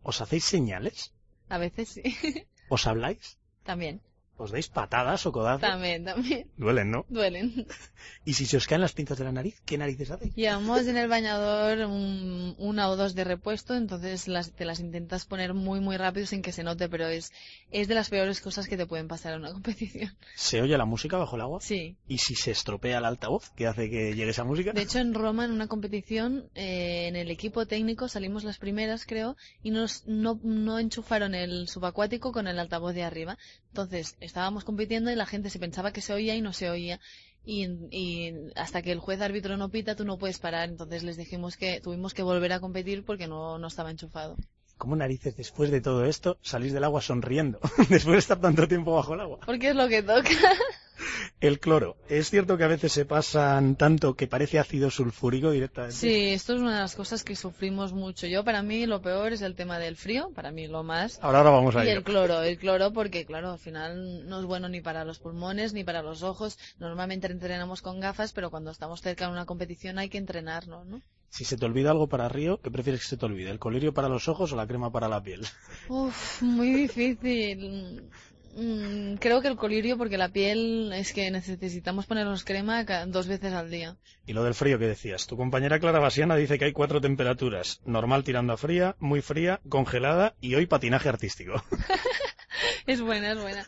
¿Os 0.03 0.21
hacéis 0.21 0.43
señales? 0.45 1.13
a 1.49 1.57
veces 1.57 1.89
sí. 1.89 2.03
¿Os 2.69 2.87
habláis? 2.87 3.37
también, 3.63 4.01
¿Os 4.35 4.51
dais 4.51 4.67
patadas 4.67 5.25
o 5.27 5.31
codazos? 5.31 5.61
también, 5.61 6.03
también. 6.05 6.47
Duelen, 6.57 6.89
¿no? 6.89 7.05
Duelen. 7.07 7.67
¿Y 8.25 8.33
si 8.33 8.45
se 8.45 8.57
os 8.57 8.65
caen 8.67 8.81
las 8.81 8.93
pinzas 8.93 9.17
de 9.19 9.23
la 9.25 9.31
nariz, 9.31 9.61
qué 9.65 9.77
narices 9.77 10.09
hacéis? 10.11 10.35
Llevamos 10.35 10.87
en 10.87 10.97
el 10.97 11.07
bañador 11.15 11.85
un- 11.87 12.55
una 12.57 12.89
o 12.89 12.95
dos 12.95 13.13
de 13.13 13.23
repuesto, 13.23 13.75
entonces 13.75 14.27
las, 14.27 14.51
te 14.51 14.65
las 14.65 14.79
intentas 14.79 15.25
poner 15.25 15.53
muy 15.53 15.79
muy 15.79 15.97
rápido 15.97 16.25
sin 16.25 16.41
que 16.41 16.51
se 16.51 16.63
note, 16.63 16.89
pero 16.89 17.07
es, 17.07 17.31
es 17.71 17.87
de 17.87 17.93
las 17.95 18.09
peores 18.09 18.41
cosas 18.41 18.67
que 18.67 18.75
te 18.75 18.87
pueden 18.87 19.07
pasar 19.07 19.33
en 19.33 19.41
una 19.41 19.51
competición. 19.53 20.17
¿Se 20.35 20.61
oye 20.61 20.77
la 20.77 20.85
música 20.85 21.17
bajo 21.17 21.35
el 21.35 21.41
agua? 21.43 21.59
Sí. 21.61 21.95
¿Y 22.07 22.17
si 22.17 22.33
se 22.35 22.51
estropea 22.51 22.97
el 22.97 23.05
altavoz? 23.05 23.51
¿Qué 23.55 23.67
hace 23.67 23.89
que 23.89 24.15
llegue 24.15 24.31
esa 24.31 24.43
música? 24.43 24.73
De 24.73 24.81
hecho, 24.81 24.97
en 24.99 25.13
Roma, 25.13 25.45
en 25.45 25.51
una 25.51 25.67
competición, 25.67 26.49
eh, 26.55 27.07
en 27.07 27.15
el 27.15 27.29
equipo 27.29 27.67
técnico 27.67 28.07
salimos 28.07 28.43
las 28.43 28.57
primeras, 28.57 29.05
creo, 29.05 29.37
y 29.61 29.69
nos, 29.69 30.07
no, 30.07 30.39
no 30.43 30.79
enchufaron 30.79 31.35
el 31.35 31.67
subacuático 31.69 32.31
con 32.31 32.47
el 32.47 32.57
altavoz 32.59 32.95
de 32.95 33.03
arriba. 33.03 33.37
Entonces, 33.73 34.17
estábamos 34.19 34.63
compitiendo 34.63 35.09
y 35.09 35.15
la 35.15 35.25
gente 35.25 35.49
se 35.49 35.57
pensaba 35.57 35.91
que 35.91 36.01
se 36.01 36.13
oía 36.13 36.35
y 36.35 36.41
no 36.41 36.53
se 36.53 36.69
oía. 36.69 36.99
Y, 37.43 37.65
y 37.89 38.51
hasta 38.55 38.83
que 38.83 38.91
el 38.91 38.99
juez 38.99 39.19
árbitro 39.19 39.57
no 39.57 39.69
pita, 39.69 39.95
tú 39.95 40.05
no 40.05 40.19
puedes 40.19 40.37
parar. 40.37 40.69
Entonces 40.69 41.01
les 41.01 41.17
dijimos 41.17 41.57
que 41.57 41.81
tuvimos 41.81 42.13
que 42.13 42.21
volver 42.21 42.53
a 42.53 42.59
competir 42.59 43.03
porque 43.03 43.27
no, 43.27 43.57
no 43.57 43.65
estaba 43.65 43.89
enchufado. 43.89 44.37
¿Cómo 44.77 44.95
narices 44.95 45.35
después 45.35 45.71
de 45.71 45.81
todo 45.81 46.05
esto 46.05 46.37
salís 46.43 46.71
del 46.71 46.83
agua 46.83 47.01
sonriendo? 47.01 47.59
después 47.89 48.13
de 48.13 48.17
estar 48.19 48.39
tanto 48.39 48.67
tiempo 48.67 48.93
bajo 48.93 49.15
el 49.15 49.21
agua. 49.21 49.39
Porque 49.43 49.69
es 49.69 49.75
lo 49.75 49.87
que 49.87 50.03
toca. 50.03 50.29
El 51.39 51.59
cloro. 51.59 51.95
¿Es 52.09 52.29
cierto 52.29 52.57
que 52.57 52.63
a 52.63 52.67
veces 52.67 52.91
se 52.91 53.05
pasan 53.05 53.75
tanto 53.75 54.15
que 54.15 54.27
parece 54.27 54.59
ácido 54.59 54.89
sulfúrico 54.89 55.51
directamente? 55.51 55.95
Sí, 55.95 56.29
esto 56.29 56.53
es 56.55 56.61
una 56.61 56.73
de 56.75 56.79
las 56.81 56.95
cosas 56.95 57.23
que 57.23 57.35
sufrimos 57.35 57.93
mucho. 57.93 58.27
Yo, 58.27 58.43
para 58.43 58.61
mí, 58.63 58.85
lo 58.85 59.01
peor 59.01 59.33
es 59.33 59.41
el 59.41 59.55
tema 59.55 59.79
del 59.79 59.95
frío, 59.95 60.31
para 60.33 60.51
mí 60.51 60.67
lo 60.67 60.83
más. 60.83 61.19
Ahora, 61.21 61.39
ahora 61.39 61.49
vamos 61.51 61.75
a 61.75 61.83
Y 61.85 61.89
ello. 61.89 61.97
el 61.99 62.03
cloro, 62.03 62.41
el 62.41 62.57
cloro 62.57 62.93
porque, 62.93 63.25
claro, 63.25 63.51
al 63.51 63.59
final 63.59 64.27
no 64.27 64.39
es 64.39 64.45
bueno 64.45 64.69
ni 64.69 64.81
para 64.81 65.05
los 65.05 65.19
pulmones 65.19 65.73
ni 65.73 65.83
para 65.83 66.01
los 66.01 66.23
ojos. 66.23 66.57
Normalmente 66.79 67.27
entrenamos 67.27 67.81
con 67.81 67.99
gafas, 67.99 68.33
pero 68.33 68.49
cuando 68.49 68.71
estamos 68.71 69.01
cerca 69.01 69.25
de 69.25 69.31
una 69.31 69.45
competición 69.45 69.99
hay 69.99 70.09
que 70.09 70.17
entrenarlo, 70.17 70.85
¿no? 70.85 71.01
Si 71.29 71.45
se 71.45 71.57
te 71.57 71.65
olvida 71.65 71.91
algo 71.91 72.07
para 72.07 72.29
Río, 72.29 72.61
¿qué 72.61 72.69
prefieres 72.71 73.01
que 73.01 73.07
se 73.07 73.17
te 73.17 73.25
olvide? 73.25 73.49
¿El 73.49 73.59
colirio 73.59 73.93
para 73.93 74.07
los 74.07 74.27
ojos 74.27 74.53
o 74.53 74.55
la 74.55 74.67
crema 74.67 74.91
para 74.91 75.07
la 75.09 75.21
piel? 75.23 75.41
Uf, 75.87 76.41
muy 76.41 76.73
difícil. 76.73 78.09
Mm, 78.55 79.15
creo 79.15 79.41
que 79.41 79.47
el 79.47 79.55
colirio 79.55 79.97
porque 79.97 80.17
la 80.17 80.29
piel 80.29 80.91
es 80.93 81.11
que 81.13 81.31
necesitamos 81.31 82.05
ponernos 82.05 82.43
crema 82.43 82.83
dos 83.07 83.27
veces 83.27 83.53
al 83.53 83.71
día. 83.71 83.97
Y 84.25 84.33
lo 84.33 84.43
del 84.43 84.53
frío 84.53 84.77
que 84.79 84.87
decías. 84.87 85.27
Tu 85.27 85.35
compañera 85.35 85.79
Clara 85.79 85.99
Basiana 85.99 86.35
dice 86.35 86.59
que 86.59 86.65
hay 86.65 86.73
cuatro 86.73 87.01
temperaturas. 87.01 87.81
Normal 87.85 88.23
tirando 88.23 88.53
a 88.53 88.57
fría, 88.57 88.95
muy 88.99 89.21
fría, 89.21 89.59
congelada 89.69 90.35
y 90.39 90.55
hoy 90.55 90.65
patinaje 90.65 91.09
artístico. 91.09 91.63
Es 92.85 93.01
buena, 93.01 93.31
es 93.31 93.41
buena. 93.41 93.65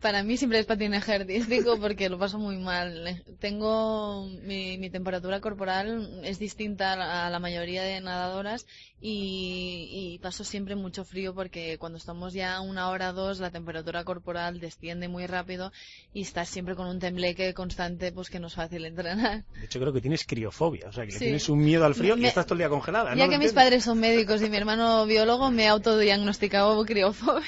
Para 0.00 0.22
mí 0.22 0.36
siempre 0.36 0.58
es 0.58 0.66
patinaje 0.66 1.14
artístico 1.14 1.78
porque 1.80 2.08
lo 2.10 2.18
paso 2.18 2.38
muy 2.38 2.58
mal. 2.58 3.24
Tengo 3.40 4.26
mi, 4.42 4.76
mi 4.76 4.90
temperatura 4.90 5.40
corporal 5.40 6.20
es 6.22 6.38
distinta 6.38 6.92
a 6.92 6.96
la, 6.96 7.26
a 7.26 7.30
la 7.30 7.38
mayoría 7.38 7.82
de 7.82 8.00
nadadoras 8.02 8.66
y, 9.00 9.88
y 10.14 10.18
paso 10.18 10.44
siempre 10.44 10.76
mucho 10.76 11.04
frío 11.04 11.34
porque 11.34 11.78
cuando 11.78 11.96
estamos 11.96 12.34
ya 12.34 12.60
una 12.60 12.90
hora 12.90 13.10
o 13.10 13.12
dos 13.14 13.40
la 13.40 13.50
temperatura 13.50 14.04
corporal 14.04 14.60
desciende 14.60 15.08
muy 15.08 15.26
rápido 15.26 15.72
y 16.12 16.22
estás 16.22 16.48
siempre 16.50 16.76
con 16.76 16.86
un 16.88 16.98
tembleque 16.98 17.54
constante 17.54 18.12
pues 18.12 18.28
que 18.28 18.38
no 18.38 18.48
es 18.48 18.54
fácil 18.54 18.84
entrenar. 18.84 19.44
De 19.58 19.64
hecho, 19.64 19.80
creo 19.80 19.94
que 19.94 20.02
tienes 20.02 20.24
criofobia. 20.24 20.88
O 20.88 20.92
sea, 20.92 21.06
que 21.06 21.12
Sí. 21.12 21.20
tienes 21.20 21.48
un 21.48 21.60
miedo 21.60 21.86
al 21.86 21.94
frío 21.94 22.16
y 22.18 22.26
estás 22.26 22.44
todo 22.44 22.54
el 22.54 22.58
día 22.58 22.68
congelada. 22.68 23.14
Ya 23.14 23.24
¿no? 23.24 23.30
que 23.30 23.38
mis 23.38 23.52
padres 23.54 23.84
son 23.84 23.98
médicos 23.98 24.42
y 24.42 24.50
mi 24.50 24.58
hermano 24.58 25.06
biólogo 25.06 25.50
me 25.50 25.64
he 25.64 25.68
autodiagnosticado 25.68 26.84
criofobia. 26.84 27.42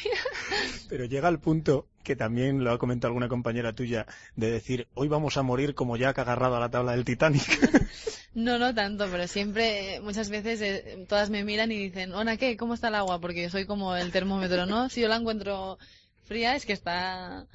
Pero 0.89 1.05
llega 1.05 1.29
al 1.29 1.39
punto 1.41 1.87
que 2.03 2.17
también 2.17 2.65
lo 2.65 2.73
ha 2.73 2.79
comentado 2.79 3.09
alguna 3.09 3.29
compañera 3.29 3.73
tuya 3.73 4.07
de 4.37 4.51
decir, 4.51 4.89
hoy 4.95 5.09
vamos 5.09 5.37
a 5.37 5.43
morir 5.43 5.75
como 5.75 5.97
Jack 5.97 6.19
agarrado 6.19 6.57
a 6.57 6.61
la 6.61 6.71
tabla 6.71 6.93
del 6.93 7.05
Titanic. 7.05 7.43
No, 8.35 8.57
no 8.57 8.73
tanto, 8.73 9.09
pero 9.11 9.27
siempre, 9.27 10.01
muchas 10.01 10.31
veces 10.31 10.61
eh, 10.61 11.07
todas 11.09 11.29
me 11.29 11.43
miran 11.43 11.73
y 11.73 11.79
dicen, 11.79 12.13
Ona, 12.13 12.37
¿qué? 12.37 12.57
¿Cómo 12.57 12.75
está 12.75 12.87
el 12.87 12.95
agua? 12.95 13.21
Porque 13.21 13.43
yo 13.43 13.51
soy 13.51 13.67
como 13.67 13.97
el 13.97 14.13
termómetro, 14.13 14.65
¿no? 14.65 14.89
Si 14.91 15.01
yo 15.01 15.09
la 15.09 15.17
encuentro 15.17 15.77
fría, 16.25 16.55
es 16.55 16.65
que 16.65 16.73
está 16.73 17.47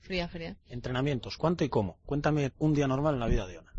fría, 0.00 0.28
fría. 0.28 0.54
Entrenamientos, 0.68 1.36
¿cuánto 1.36 1.64
y 1.64 1.68
cómo? 1.68 1.98
Cuéntame 2.06 2.52
un 2.58 2.72
día 2.72 2.86
normal 2.86 3.14
en 3.14 3.20
la 3.20 3.26
vida 3.26 3.48
de 3.48 3.58
Ona. 3.58 3.72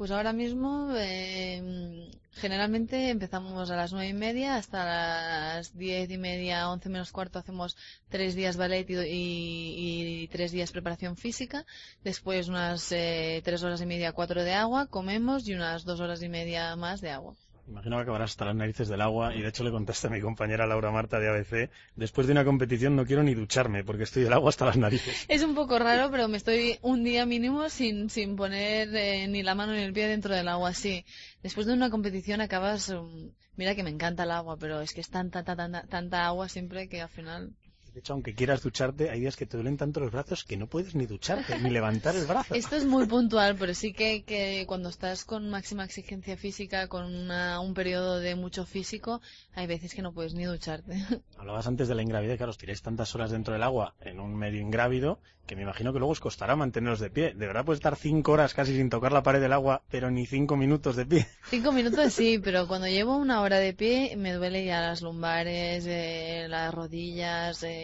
Pues 0.00 0.12
ahora 0.12 0.32
mismo, 0.32 0.94
eh, 0.96 2.10
generalmente 2.32 3.10
empezamos 3.10 3.70
a 3.70 3.76
las 3.76 3.92
nueve 3.92 4.08
y 4.08 4.14
media 4.14 4.56
hasta 4.56 4.86
las 4.86 5.76
diez 5.76 6.10
y 6.10 6.16
media, 6.16 6.70
once 6.70 6.88
menos 6.88 7.12
cuarto 7.12 7.38
hacemos 7.38 7.76
tres 8.08 8.34
días 8.34 8.56
ballet 8.56 8.88
y, 8.88 8.94
y- 8.94 10.22
y 10.22 10.28
tres 10.28 10.52
días 10.52 10.72
preparación 10.72 11.18
física. 11.18 11.66
Después 12.02 12.48
unas 12.48 12.90
eh, 12.92 13.42
tres 13.44 13.62
horas 13.62 13.82
y 13.82 13.86
media, 13.94 14.12
cuatro 14.12 14.42
de 14.42 14.54
agua, 14.54 14.86
comemos 14.86 15.46
y 15.46 15.52
unas 15.52 15.84
dos 15.84 16.00
horas 16.00 16.22
y 16.22 16.30
media 16.30 16.74
más 16.76 17.02
de 17.02 17.10
agua. 17.10 17.34
Imagino 17.70 17.96
que 17.96 18.02
acabarás 18.02 18.32
hasta 18.32 18.46
las 18.46 18.56
narices 18.56 18.88
del 18.88 19.00
agua 19.00 19.32
y 19.32 19.42
de 19.42 19.48
hecho 19.48 19.62
le 19.62 19.70
contaste 19.70 20.08
a 20.08 20.10
mi 20.10 20.20
compañera 20.20 20.66
Laura 20.66 20.90
Marta 20.90 21.20
de 21.20 21.28
ABC, 21.28 21.70
después 21.94 22.26
de 22.26 22.32
una 22.32 22.44
competición 22.44 22.96
no 22.96 23.06
quiero 23.06 23.22
ni 23.22 23.32
ducharme 23.34 23.84
porque 23.84 24.02
estoy 24.02 24.24
del 24.24 24.32
agua 24.32 24.48
hasta 24.48 24.66
las 24.66 24.76
narices. 24.76 25.24
Es 25.28 25.44
un 25.44 25.54
poco 25.54 25.78
raro, 25.78 26.10
pero 26.10 26.26
me 26.26 26.36
estoy 26.36 26.78
un 26.82 27.04
día 27.04 27.26
mínimo 27.26 27.68
sin, 27.68 28.10
sin 28.10 28.34
poner 28.34 28.88
eh, 28.96 29.28
ni 29.28 29.44
la 29.44 29.54
mano 29.54 29.72
ni 29.72 29.82
el 29.82 29.92
pie 29.92 30.08
dentro 30.08 30.34
del 30.34 30.48
agua, 30.48 30.74
sí. 30.74 31.04
Después 31.44 31.66
de 31.66 31.74
una 31.74 31.90
competición 31.90 32.40
acabas... 32.40 32.88
um, 32.88 33.30
mira 33.54 33.76
que 33.76 33.84
me 33.84 33.90
encanta 33.90 34.24
el 34.24 34.32
agua, 34.32 34.56
pero 34.58 34.80
es 34.80 34.92
que 34.92 35.00
es 35.00 35.08
tanta, 35.08 35.44
tanta, 35.44 35.70
tanta, 35.70 35.86
tanta 35.86 36.26
agua 36.26 36.48
siempre 36.48 36.88
que 36.88 37.00
al 37.00 37.08
final... 37.08 37.52
De 37.92 38.00
hecho, 38.00 38.12
aunque 38.12 38.34
quieras 38.34 38.62
ducharte, 38.62 39.10
hay 39.10 39.20
días 39.20 39.36
que 39.36 39.46
te 39.46 39.56
duelen 39.56 39.76
tanto 39.76 39.98
los 40.00 40.12
brazos 40.12 40.44
que 40.44 40.56
no 40.56 40.68
puedes 40.68 40.94
ni 40.94 41.06
ducharte, 41.06 41.58
ni 41.58 41.70
levantar 41.70 42.14
el 42.14 42.24
brazo. 42.26 42.54
Esto 42.54 42.76
es 42.76 42.84
muy 42.84 43.06
puntual, 43.06 43.56
pero 43.56 43.74
sí 43.74 43.92
que, 43.92 44.22
que 44.22 44.64
cuando 44.68 44.88
estás 44.88 45.24
con 45.24 45.50
máxima 45.50 45.84
exigencia 45.84 46.36
física, 46.36 46.86
con 46.88 47.04
una- 47.04 47.58
un 47.60 47.74
periodo 47.74 48.20
de 48.20 48.36
mucho 48.36 48.64
físico, 48.64 49.20
hay 49.54 49.66
veces 49.66 49.92
que 49.94 50.02
no 50.02 50.12
puedes 50.12 50.34
ni 50.34 50.44
ducharte. 50.44 50.92
Hablabas 51.38 51.66
antes 51.66 51.88
de 51.88 51.94
la 51.96 52.02
ingravidez, 52.02 52.36
claro, 52.36 52.50
os 52.50 52.58
tiráis 52.58 52.80
tantas 52.82 53.14
horas 53.14 53.30
dentro 53.32 53.52
del 53.54 53.62
agua 53.64 53.94
en 54.00 54.20
un 54.20 54.36
medio 54.36 54.60
ingrávido 54.60 55.18
que 55.46 55.56
me 55.56 55.62
imagino 55.62 55.92
que 55.92 55.98
luego 55.98 56.12
os 56.12 56.20
costará 56.20 56.54
manteneros 56.54 57.00
de 57.00 57.10
pie. 57.10 57.34
De 57.34 57.46
verdad 57.48 57.64
puedes 57.64 57.78
estar 57.80 57.96
cinco 57.96 58.30
horas 58.32 58.54
casi 58.54 58.76
sin 58.76 58.88
tocar 58.88 59.10
la 59.10 59.24
pared 59.24 59.40
del 59.40 59.52
agua, 59.52 59.82
pero 59.90 60.08
ni 60.08 60.24
cinco 60.24 60.56
minutos 60.56 60.94
de 60.94 61.06
pie. 61.06 61.26
Cinco 61.50 61.72
minutos 61.72 62.12
sí, 62.12 62.38
pero 62.38 62.68
cuando 62.68 62.86
llevo 62.86 63.16
una 63.16 63.40
hora 63.40 63.58
de 63.58 63.72
pie 63.74 64.14
me 64.16 64.32
duele 64.32 64.64
ya 64.64 64.80
las 64.80 65.02
lumbares, 65.02 65.84
eh, 65.88 66.46
las 66.48 66.72
rodillas. 66.72 67.64
eh, 67.64 67.79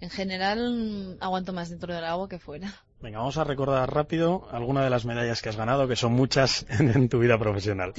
en 0.00 0.10
general 0.10 1.16
mm, 1.18 1.22
aguanto 1.22 1.52
más 1.52 1.70
dentro 1.70 1.94
del 1.94 2.04
agua 2.04 2.28
que 2.28 2.38
fuera. 2.38 2.74
Venga, 3.00 3.18
vamos 3.18 3.36
a 3.38 3.44
recordar 3.44 3.92
rápido 3.92 4.48
algunas 4.50 4.84
de 4.84 4.90
las 4.90 5.04
medallas 5.04 5.42
que 5.42 5.48
has 5.48 5.56
ganado, 5.56 5.86
que 5.88 5.96
son 5.96 6.12
muchas 6.12 6.66
en, 6.70 6.90
en 6.90 7.08
tu 7.08 7.18
vida 7.18 7.38
profesional. 7.38 7.92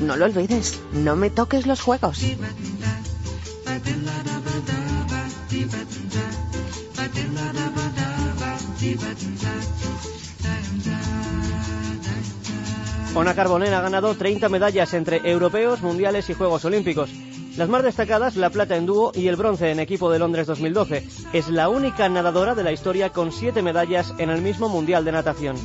No 0.00 0.16
lo 0.16 0.26
olvides, 0.26 0.80
no 0.92 1.16
me 1.16 1.30
toques 1.30 1.66
los 1.66 1.80
juegos. 1.80 2.20
Ona 13.16 13.34
Carbonell 13.36 13.72
ha 13.74 13.80
ganado 13.80 14.16
30 14.16 14.48
medallas 14.48 14.92
entre 14.92 15.20
europeos, 15.30 15.82
mundiales 15.82 16.28
y 16.30 16.34
Juegos 16.34 16.64
Olímpicos. 16.64 17.10
Las 17.56 17.68
más 17.68 17.84
destacadas, 17.84 18.34
la 18.34 18.50
plata 18.50 18.76
en 18.76 18.86
dúo 18.86 19.12
y 19.14 19.28
el 19.28 19.36
bronce 19.36 19.70
en 19.70 19.78
equipo 19.78 20.10
de 20.10 20.18
Londres 20.18 20.48
2012. 20.48 21.06
Es 21.32 21.48
la 21.48 21.68
única 21.68 22.08
nadadora 22.08 22.56
de 22.56 22.64
la 22.64 22.72
historia 22.72 23.10
con 23.10 23.30
7 23.30 23.62
medallas 23.62 24.12
en 24.18 24.30
el 24.30 24.42
mismo 24.42 24.68
Mundial 24.68 25.04
de 25.04 25.12
Natación. 25.12 25.56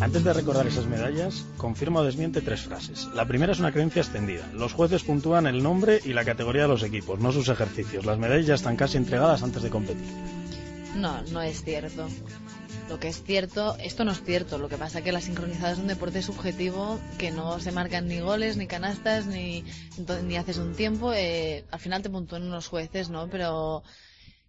Antes 0.00 0.22
de 0.22 0.32
recordar 0.32 0.68
esas 0.68 0.86
medallas, 0.86 1.46
confirma 1.56 2.00
o 2.00 2.04
desmiente 2.04 2.42
tres 2.42 2.60
frases. 2.60 3.08
La 3.12 3.26
primera 3.26 3.50
es 3.50 3.58
una 3.58 3.72
creencia 3.72 4.02
extendida. 4.02 4.46
Los 4.54 4.72
jueces 4.72 5.02
puntúan 5.02 5.48
el 5.48 5.64
nombre 5.64 6.00
y 6.04 6.12
la 6.12 6.24
categoría 6.24 6.62
de 6.62 6.68
los 6.68 6.84
equipos, 6.84 7.18
no 7.18 7.32
sus 7.32 7.48
ejercicios. 7.48 8.06
Las 8.06 8.18
medallas 8.18 8.60
están 8.60 8.76
casi 8.76 8.98
entregadas 8.98 9.42
antes 9.42 9.64
de 9.64 9.70
competir. 9.70 10.06
No, 10.96 11.22
no 11.22 11.42
es 11.42 11.62
cierto. 11.62 12.08
Lo 12.88 13.00
que 13.00 13.08
es 13.08 13.22
cierto, 13.22 13.76
esto 13.78 14.04
no 14.04 14.12
es 14.12 14.22
cierto. 14.22 14.58
Lo 14.58 14.68
que 14.68 14.76
pasa 14.78 14.98
es 14.98 15.04
que 15.04 15.12
la 15.12 15.20
sincronizada 15.20 15.72
es 15.72 15.78
un 15.78 15.88
deporte 15.88 16.22
subjetivo 16.22 17.00
que 17.18 17.30
no 17.32 17.58
se 17.58 17.72
marcan 17.72 18.06
ni 18.08 18.20
goles, 18.20 18.56
ni 18.56 18.66
canastas, 18.66 19.26
ni, 19.26 19.64
ni 20.24 20.36
haces 20.36 20.58
un 20.58 20.74
tiempo. 20.76 21.12
eh, 21.12 21.64
al 21.70 21.80
final 21.80 22.02
te 22.02 22.10
puntúan 22.10 22.44
unos 22.44 22.68
jueces, 22.68 23.10
¿no? 23.10 23.28
Pero 23.28 23.82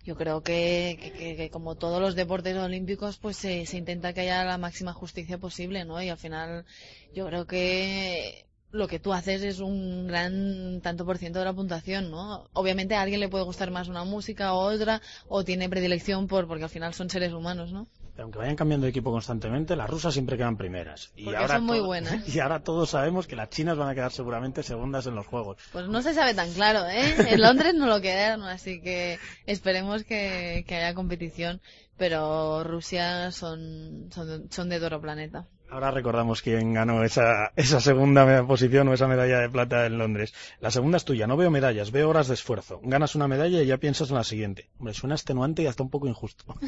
yo 0.05 0.15
creo 0.15 0.41
que, 0.41 0.97
que- 1.01 1.11
que- 1.11 1.35
que 1.35 1.49
como 1.49 1.75
todos 1.75 1.99
los 2.01 2.15
deportes 2.15 2.55
olímpicos, 2.57 3.17
pues 3.17 3.37
se, 3.37 3.65
se 3.65 3.77
intenta 3.77 4.13
que 4.13 4.21
haya 4.21 4.45
la 4.45 4.57
máxima 4.57 4.93
justicia 4.93 5.37
posible, 5.39 5.83
¿no? 5.85 6.01
Y 6.01 6.09
al 6.09 6.17
final 6.17 6.65
yo 7.13 7.25
creo 7.27 7.45
que 7.47 8.46
lo 8.71 8.87
que 8.87 8.99
tú 8.99 9.13
haces 9.13 9.41
es 9.43 9.59
un 9.59 10.07
gran 10.07 10.81
tanto 10.81 11.05
por 11.05 11.17
ciento 11.17 11.39
de 11.39 11.45
la 11.45 11.53
puntuación, 11.53 12.11
¿no? 12.11 12.49
Obviamente 12.53 12.95
a 12.95 13.01
alguien 13.01 13.19
le 13.21 13.29
puede 13.29 13.45
gustar 13.45 13.71
más 13.71 13.87
una 13.87 14.03
música 14.03 14.53
o 14.53 14.59
otra, 14.59 15.01
o 15.29 15.43
tiene 15.43 15.69
predilección 15.69 16.27
por, 16.27 16.47
porque 16.47 16.65
al 16.65 16.69
final 16.69 16.93
son 16.93 17.09
seres 17.09 17.31
humanos, 17.33 17.71
¿no? 17.71 17.87
Aunque 18.19 18.39
vayan 18.39 18.55
cambiando 18.55 18.85
de 18.85 18.89
equipo 18.89 19.11
constantemente, 19.11 19.75
las 19.75 19.87
rusas 19.89 20.11
siempre 20.11 20.37
quedan 20.37 20.57
primeras. 20.57 21.11
Y 21.15 21.25
Porque 21.25 21.37
ahora 21.37 21.55
son 21.57 21.65
muy 21.65 21.77
todo- 21.77 21.85
buenas. 21.87 22.27
Y 22.35 22.39
ahora 22.39 22.63
todos 22.63 22.89
sabemos 22.89 23.27
que 23.27 23.35
las 23.35 23.49
chinas 23.51 23.77
van 23.77 23.89
a 23.89 23.93
quedar 23.95 24.11
seguramente 24.11 24.63
segundas 24.63 25.05
en 25.05 25.13
los 25.13 25.27
juegos. 25.27 25.57
Pues 25.71 25.87
no 25.87 26.01
se 26.01 26.15
sabe 26.15 26.33
tan 26.33 26.51
claro, 26.53 26.87
¿eh? 26.87 27.13
En 27.33 27.41
Londres 27.41 27.75
no 27.75 27.85
lo 27.85 28.01
quedaron, 28.01 28.41
así 28.43 28.81
que 28.81 29.19
esperemos 29.45 30.03
que, 30.03 30.65
que 30.67 30.75
haya 30.77 30.95
competición, 30.95 31.61
pero 31.95 32.63
Rusia 32.63 33.31
son, 33.31 34.09
son, 34.11 34.47
son 34.51 34.69
de 34.69 34.77
otro 34.77 34.99
planeta. 34.99 35.45
Ahora 35.69 35.91
recordamos 35.91 36.41
quién 36.41 36.73
ganó 36.73 37.03
esa, 37.03 37.51
esa 37.57 37.81
segunda 37.81 38.45
posición 38.47 38.87
o 38.87 38.93
esa 38.93 39.07
medalla 39.07 39.39
de 39.39 39.49
plata 39.49 39.85
en 39.85 39.97
Londres. 39.97 40.33
La 40.61 40.71
segunda 40.71 40.95
es 40.97 41.03
tuya. 41.03 41.27
No 41.27 41.35
veo 41.35 41.51
medallas, 41.51 41.91
veo 41.91 42.09
horas 42.09 42.29
de 42.29 42.35
esfuerzo. 42.35 42.79
Ganas 42.83 43.15
una 43.15 43.27
medalla 43.27 43.61
y 43.61 43.65
ya 43.65 43.77
piensas 43.77 44.09
en 44.09 44.15
la 44.15 44.23
siguiente. 44.23 44.69
Hombre, 44.79 44.93
suena 44.93 45.15
extenuante 45.15 45.63
y 45.63 45.67
hasta 45.67 45.83
un 45.83 45.89
poco 45.89 46.07
injusto. 46.07 46.45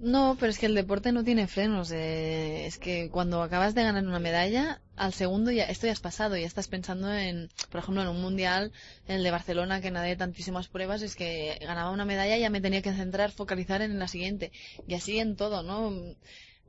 No, 0.00 0.36
pero 0.38 0.50
es 0.50 0.60
que 0.60 0.66
el 0.66 0.76
deporte 0.76 1.10
no 1.10 1.24
tiene 1.24 1.48
frenos. 1.48 1.90
eh, 1.90 2.66
es 2.66 2.78
que 2.78 3.10
cuando 3.10 3.42
acabas 3.42 3.74
de 3.74 3.82
ganar 3.82 4.06
una 4.06 4.20
medalla, 4.20 4.80
al 4.94 5.12
segundo 5.12 5.50
ya 5.50 5.64
esto 5.64 5.86
ya 5.86 5.92
has 5.92 5.98
pasado, 5.98 6.36
ya 6.36 6.46
estás 6.46 6.68
pensando 6.68 7.12
en, 7.12 7.48
por 7.68 7.80
ejemplo, 7.80 8.02
en 8.02 8.08
un 8.08 8.22
mundial, 8.22 8.70
el 9.08 9.24
de 9.24 9.30
Barcelona, 9.32 9.80
que 9.80 9.90
nadé 9.90 10.14
tantísimas 10.14 10.68
pruebas, 10.68 11.02
es 11.02 11.16
que 11.16 11.58
ganaba 11.60 11.90
una 11.90 12.04
medalla 12.04 12.36
y 12.36 12.42
ya 12.42 12.48
me 12.48 12.60
tenía 12.60 12.80
que 12.80 12.92
centrar, 12.92 13.32
focalizar 13.32 13.82
en 13.82 13.98
la 13.98 14.06
siguiente. 14.06 14.52
Y 14.86 14.94
así 14.94 15.18
en 15.18 15.34
todo, 15.34 15.64
¿no? 15.64 15.92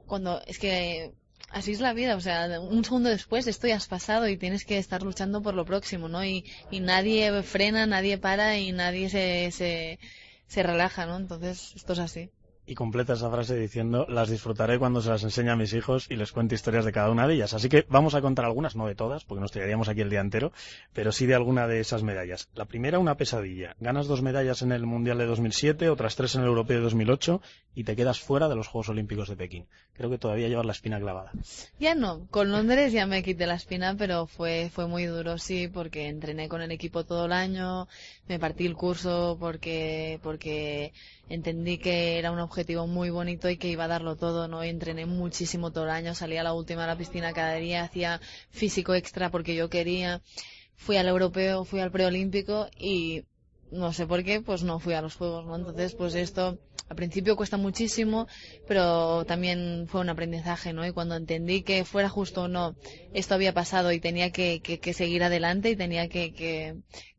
Cuando, 0.08 0.42
es 0.48 0.58
que 0.58 1.14
así 1.52 1.72
es 1.72 1.80
la 1.80 1.94
vida, 1.94 2.16
o 2.16 2.22
sea, 2.22 2.60
un 2.62 2.84
segundo 2.84 3.10
después 3.10 3.48
esto 3.48 3.68
ya 3.68 3.76
has 3.78 3.88
pasado 3.88 4.28
y 4.28 4.38
tienes 4.38 4.66
que 4.66 4.78
estar 4.78 5.02
luchando 5.04 5.42
por 5.42 5.54
lo 5.56 5.66
próximo, 5.66 6.08
¿no? 6.10 6.24
Y, 6.26 6.46
y 6.72 6.80
nadie 6.80 7.44
frena, 7.44 7.86
nadie 7.86 8.18
para 8.18 8.58
y 8.58 8.72
nadie 8.72 9.10
se, 9.10 9.52
se, 9.52 10.00
se 10.48 10.64
relaja, 10.64 11.06
¿no? 11.06 11.18
Entonces, 11.18 11.74
esto 11.76 11.94
es 11.94 12.00
así. 12.00 12.32
Y 12.70 12.76
completa 12.76 13.14
esa 13.14 13.32
frase 13.32 13.56
diciendo, 13.56 14.06
las 14.08 14.30
disfrutaré 14.30 14.78
cuando 14.78 15.02
se 15.02 15.10
las 15.10 15.24
enseñe 15.24 15.50
a 15.50 15.56
mis 15.56 15.74
hijos 15.74 16.06
y 16.08 16.16
les 16.18 16.32
cuente 16.32 16.54
historias 16.54 16.86
de 16.86 16.92
cada 16.92 17.10
una 17.10 17.28
de 17.28 17.34
ellas. 17.34 17.56
Así 17.56 17.68
que 17.68 17.84
vamos 17.90 18.14
a 18.14 18.22
contar 18.22 18.46
algunas, 18.46 18.76
no 18.76 18.86
de 18.86 18.94
todas, 18.94 19.26
porque 19.26 19.42
nos 19.42 19.52
tiraríamos 19.52 19.90
aquí 19.90 20.02
el 20.02 20.12
día 20.12 20.20
entero, 20.20 20.52
pero 20.94 21.12
sí 21.12 21.26
de 21.26 21.34
alguna 21.34 21.66
de 21.66 21.80
esas 21.80 22.04
medallas. 22.04 22.48
La 22.54 22.66
primera, 22.66 23.00
una 23.00 23.18
pesadilla. 23.18 23.76
Ganas 23.80 24.06
dos 24.06 24.22
medallas 24.22 24.62
en 24.62 24.72
el 24.72 24.86
Mundial 24.86 25.18
de 25.18 25.26
2007, 25.26 25.90
otras 25.90 26.16
tres 26.16 26.36
en 26.36 26.42
el 26.42 26.48
Europeo 26.48 26.78
de 26.78 26.84
2008 26.84 27.42
y 27.74 27.86
te 27.86 27.96
quedas 27.96 28.20
fuera 28.20 28.48
de 28.48 28.56
los 28.56 28.68
Juegos 28.68 28.90
Olímpicos 28.90 29.30
de 29.30 29.36
Pekín. 29.36 29.66
Creo 29.94 30.10
que 30.12 30.18
todavía 30.18 30.48
llevas 30.48 30.66
la 30.66 30.74
espina 30.74 31.00
clavada. 31.00 31.32
Ya 31.80 31.96
no, 31.96 32.28
con 32.30 32.52
Londres 32.52 32.94
ya 32.94 33.08
me 33.08 33.24
quité 33.24 33.48
la 33.48 33.56
espina, 33.56 33.96
pero 33.98 34.28
fue, 34.28 34.70
fue 34.72 34.88
muy 34.88 35.06
duro, 35.06 35.38
sí, 35.38 35.68
porque 35.68 36.08
entrené 36.08 36.50
con 36.50 36.62
el 36.62 36.72
equipo 36.72 37.04
todo 37.04 37.26
el 37.26 37.32
año, 37.32 37.88
me 38.28 38.38
partí 38.38 38.66
el 38.66 38.76
curso 38.76 39.38
porque, 39.40 40.20
porque 40.22 40.94
entendí 41.30 41.78
que 41.78 42.18
era 42.18 42.32
un 42.32 42.40
objetivo 42.40 42.88
muy 42.88 43.10
bonito 43.12 43.50
y 43.50 43.58
que 43.58 43.70
iba 43.70 43.86
a 43.86 43.88
darlo 43.88 44.16
todo, 44.16 44.48
¿no? 44.48 44.64
Entrené 44.64 45.06
muchísimo 45.06 45.72
todo 45.72 45.86
el 45.86 45.92
año, 45.92 46.16
salía 46.16 46.42
a 46.42 46.44
la 46.44 46.54
última 46.54 46.84
a 46.84 46.88
la 46.88 46.98
piscina 46.98 47.34
cada 47.34 47.54
día, 47.56 47.84
hacía 47.84 48.20
físico 48.50 48.96
extra 48.96 49.30
porque 49.30 49.56
yo 49.56 49.70
quería, 49.70 50.22
fui 50.76 50.98
al 50.98 51.08
europeo, 51.08 51.64
fui 51.66 51.80
al 51.80 51.92
preolímpico 51.92 52.68
y 52.78 53.24
no 53.72 53.94
sé 53.94 54.08
por 54.08 54.24
qué, 54.24 54.42
pues 54.42 54.64
no 54.64 54.80
fui 54.80 54.96
a 54.96 55.02
los 55.02 55.16
juegos, 55.16 55.46
¿no? 55.46 55.56
Entonces, 55.56 55.94
pues 55.94 56.16
esto 56.16 56.58
al 56.90 56.96
principio 56.96 57.36
cuesta 57.36 57.58
muchísimo, 57.58 58.28
pero 58.68 59.24
también 59.26 59.86
fue 59.88 60.02
un 60.02 60.10
aprendizaje, 60.10 60.74
¿no? 60.74 60.88
Y 60.88 60.92
cuando 60.92 61.16
entendí 61.16 61.62
que 61.62 61.86
fuera 61.86 62.10
justo 62.10 62.44
o 62.44 62.48
no, 62.48 62.76
esto 63.14 63.36
había 63.36 63.54
pasado 63.54 63.92
y 63.92 64.00
tenía 64.00 64.32
que, 64.32 64.62
que, 64.62 64.80
que 64.80 64.94
seguir 64.94 65.24
adelante 65.24 65.70
y 65.70 65.76
tenía 65.76 66.10
que, 66.10 66.34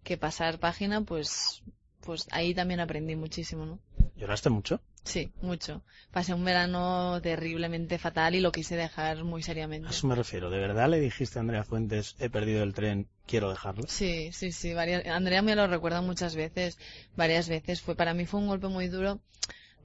que 0.02 0.16
pasar 0.16 0.58
página, 0.58 1.02
pues, 1.02 1.62
pues 2.00 2.26
ahí 2.32 2.54
también 2.54 2.80
aprendí 2.80 3.14
muchísimo, 3.14 3.64
¿no? 3.64 3.78
¿Lloraste 4.20 4.50
mucho? 4.50 4.82
Sí, 5.02 5.32
mucho. 5.40 5.82
Pasé 6.12 6.34
un 6.34 6.44
verano 6.44 7.18
terriblemente 7.22 7.98
fatal 7.98 8.34
y 8.34 8.40
lo 8.40 8.52
quise 8.52 8.76
dejar 8.76 9.24
muy 9.24 9.42
seriamente. 9.42 9.88
A 9.88 9.92
eso 9.92 10.06
me 10.06 10.14
refiero. 10.14 10.50
¿De 10.50 10.58
verdad 10.58 10.90
le 10.90 11.00
dijiste 11.00 11.38
a 11.38 11.40
Andrea 11.40 11.64
Fuentes, 11.64 12.16
he 12.18 12.28
perdido 12.28 12.62
el 12.62 12.74
tren, 12.74 13.08
quiero 13.26 13.48
dejarlo? 13.48 13.84
Sí, 13.88 14.30
sí, 14.32 14.52
sí. 14.52 14.74
Varias... 14.74 15.06
Andrea 15.06 15.40
me 15.40 15.56
lo 15.56 15.66
recuerda 15.66 16.02
muchas 16.02 16.36
veces, 16.36 16.78
varias 17.16 17.48
veces. 17.48 17.80
Fue 17.80 17.96
Para 17.96 18.12
mí 18.12 18.26
fue 18.26 18.40
un 18.40 18.48
golpe 18.48 18.68
muy 18.68 18.88
duro, 18.88 19.20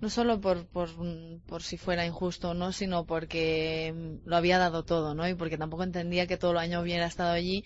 no 0.02 0.10
solo 0.10 0.42
por, 0.42 0.68
por, 0.68 0.90
por 1.48 1.64
si 1.64 1.78
fuera 1.78 2.06
injusto 2.06 2.50
o 2.50 2.54
no, 2.54 2.74
sino 2.74 3.06
porque 3.06 4.20
lo 4.26 4.36
había 4.36 4.58
dado 4.58 4.84
todo, 4.84 5.16
¿no? 5.16 5.26
Y 5.30 5.36
porque 5.36 5.58
tampoco 5.58 5.84
entendía 5.84 6.28
que 6.28 6.36
todo 6.36 6.52
el 6.52 6.58
año 6.58 6.82
hubiera 6.82 7.06
estado 7.06 7.32
allí 7.32 7.64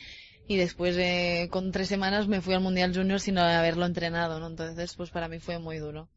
y 0.47 0.58
después 0.58 0.95
eh, 0.97 1.47
con 1.49 1.71
tres 1.71 1.88
semanas 1.88 2.27
me 2.27 2.41
fui 2.41 2.53
al 2.53 2.62
Mundial 2.62 2.93
Junior 2.93 3.19
sin 3.19 3.39
haberlo 3.39 3.88
entrenado, 3.88 4.39
¿no? 4.39 4.45
Entonces, 4.45 4.93
pues 4.95 5.10
para 5.10 5.27
mí 5.27 5.39
fue 5.39 5.58
muy 5.58 5.79
duro. 5.79 6.10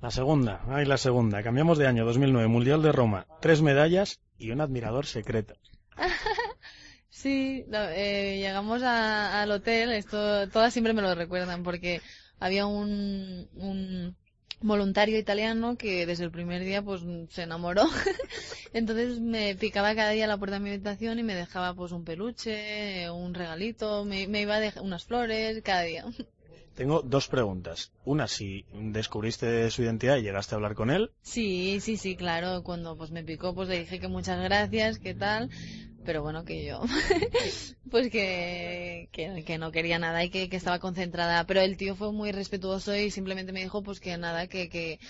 La 0.00 0.10
segunda, 0.10 0.62
ay, 0.68 0.84
la 0.84 0.98
segunda. 0.98 1.42
Cambiamos 1.42 1.78
de 1.78 1.86
año, 1.86 2.04
2009, 2.04 2.48
Mundial 2.48 2.82
de 2.82 2.92
Roma. 2.92 3.26
Tres 3.40 3.62
medallas 3.62 4.20
y 4.38 4.50
un 4.50 4.60
admirador 4.60 5.06
secreto. 5.06 5.54
sí, 7.08 7.64
eh, 7.72 8.38
llegamos 8.38 8.82
al 8.82 9.50
hotel, 9.50 9.92
esto 9.92 10.48
todas 10.50 10.72
siempre 10.72 10.92
me 10.92 11.02
lo 11.02 11.14
recuerdan 11.14 11.62
porque 11.62 12.02
había 12.38 12.66
un, 12.66 13.48
un 13.54 14.14
voluntario 14.60 15.18
italiano 15.18 15.76
que 15.76 16.04
desde 16.04 16.24
el 16.24 16.30
primer 16.30 16.62
día 16.62 16.82
pues 16.82 17.02
se 17.30 17.42
enamoró. 17.42 17.84
Entonces 18.74 19.20
me 19.20 19.54
picaba 19.54 19.94
cada 19.94 20.10
día 20.10 20.26
la 20.26 20.36
puerta 20.36 20.56
de 20.56 20.60
mi 20.60 20.70
habitación 20.70 21.18
y 21.18 21.22
me 21.22 21.34
dejaba 21.34 21.74
pues 21.74 21.92
un 21.92 22.04
peluche, 22.04 23.10
un 23.10 23.32
regalito, 23.32 24.04
me, 24.04 24.28
me 24.28 24.42
iba 24.42 24.56
a 24.56 24.60
dejar 24.60 24.82
unas 24.82 25.04
flores 25.04 25.62
cada 25.64 25.82
día. 25.82 26.04
Tengo 26.76 27.00
dos 27.00 27.26
preguntas. 27.28 27.90
Una, 28.04 28.28
si 28.28 28.66
descubriste 28.74 29.70
su 29.70 29.82
identidad 29.82 30.18
y 30.18 30.22
llegaste 30.22 30.54
a 30.54 30.56
hablar 30.56 30.74
con 30.74 30.90
él. 30.90 31.10
Sí, 31.22 31.80
sí, 31.80 31.96
sí, 31.96 32.16
claro. 32.16 32.62
Cuando 32.62 32.96
pues 32.98 33.10
me 33.10 33.24
picó, 33.24 33.54
pues 33.54 33.70
le 33.70 33.78
dije 33.78 33.98
que 33.98 34.08
muchas 34.08 34.42
gracias, 34.42 34.98
que 34.98 35.14
tal. 35.14 35.48
Pero 36.04 36.22
bueno, 36.22 36.44
que 36.44 36.66
yo, 36.66 36.82
pues 37.90 38.10
que, 38.10 39.08
que, 39.10 39.42
que, 39.44 39.58
no 39.58 39.72
quería 39.72 39.98
nada 39.98 40.22
y 40.22 40.30
que, 40.30 40.50
que 40.50 40.56
estaba 40.56 40.78
concentrada. 40.78 41.44
Pero 41.46 41.62
el 41.62 41.78
tío 41.78 41.96
fue 41.96 42.12
muy 42.12 42.30
respetuoso 42.30 42.94
y 42.94 43.10
simplemente 43.10 43.52
me 43.52 43.62
dijo 43.62 43.82
pues 43.82 43.98
que 43.98 44.16
nada, 44.18 44.46
que, 44.46 44.68
que, 44.68 45.00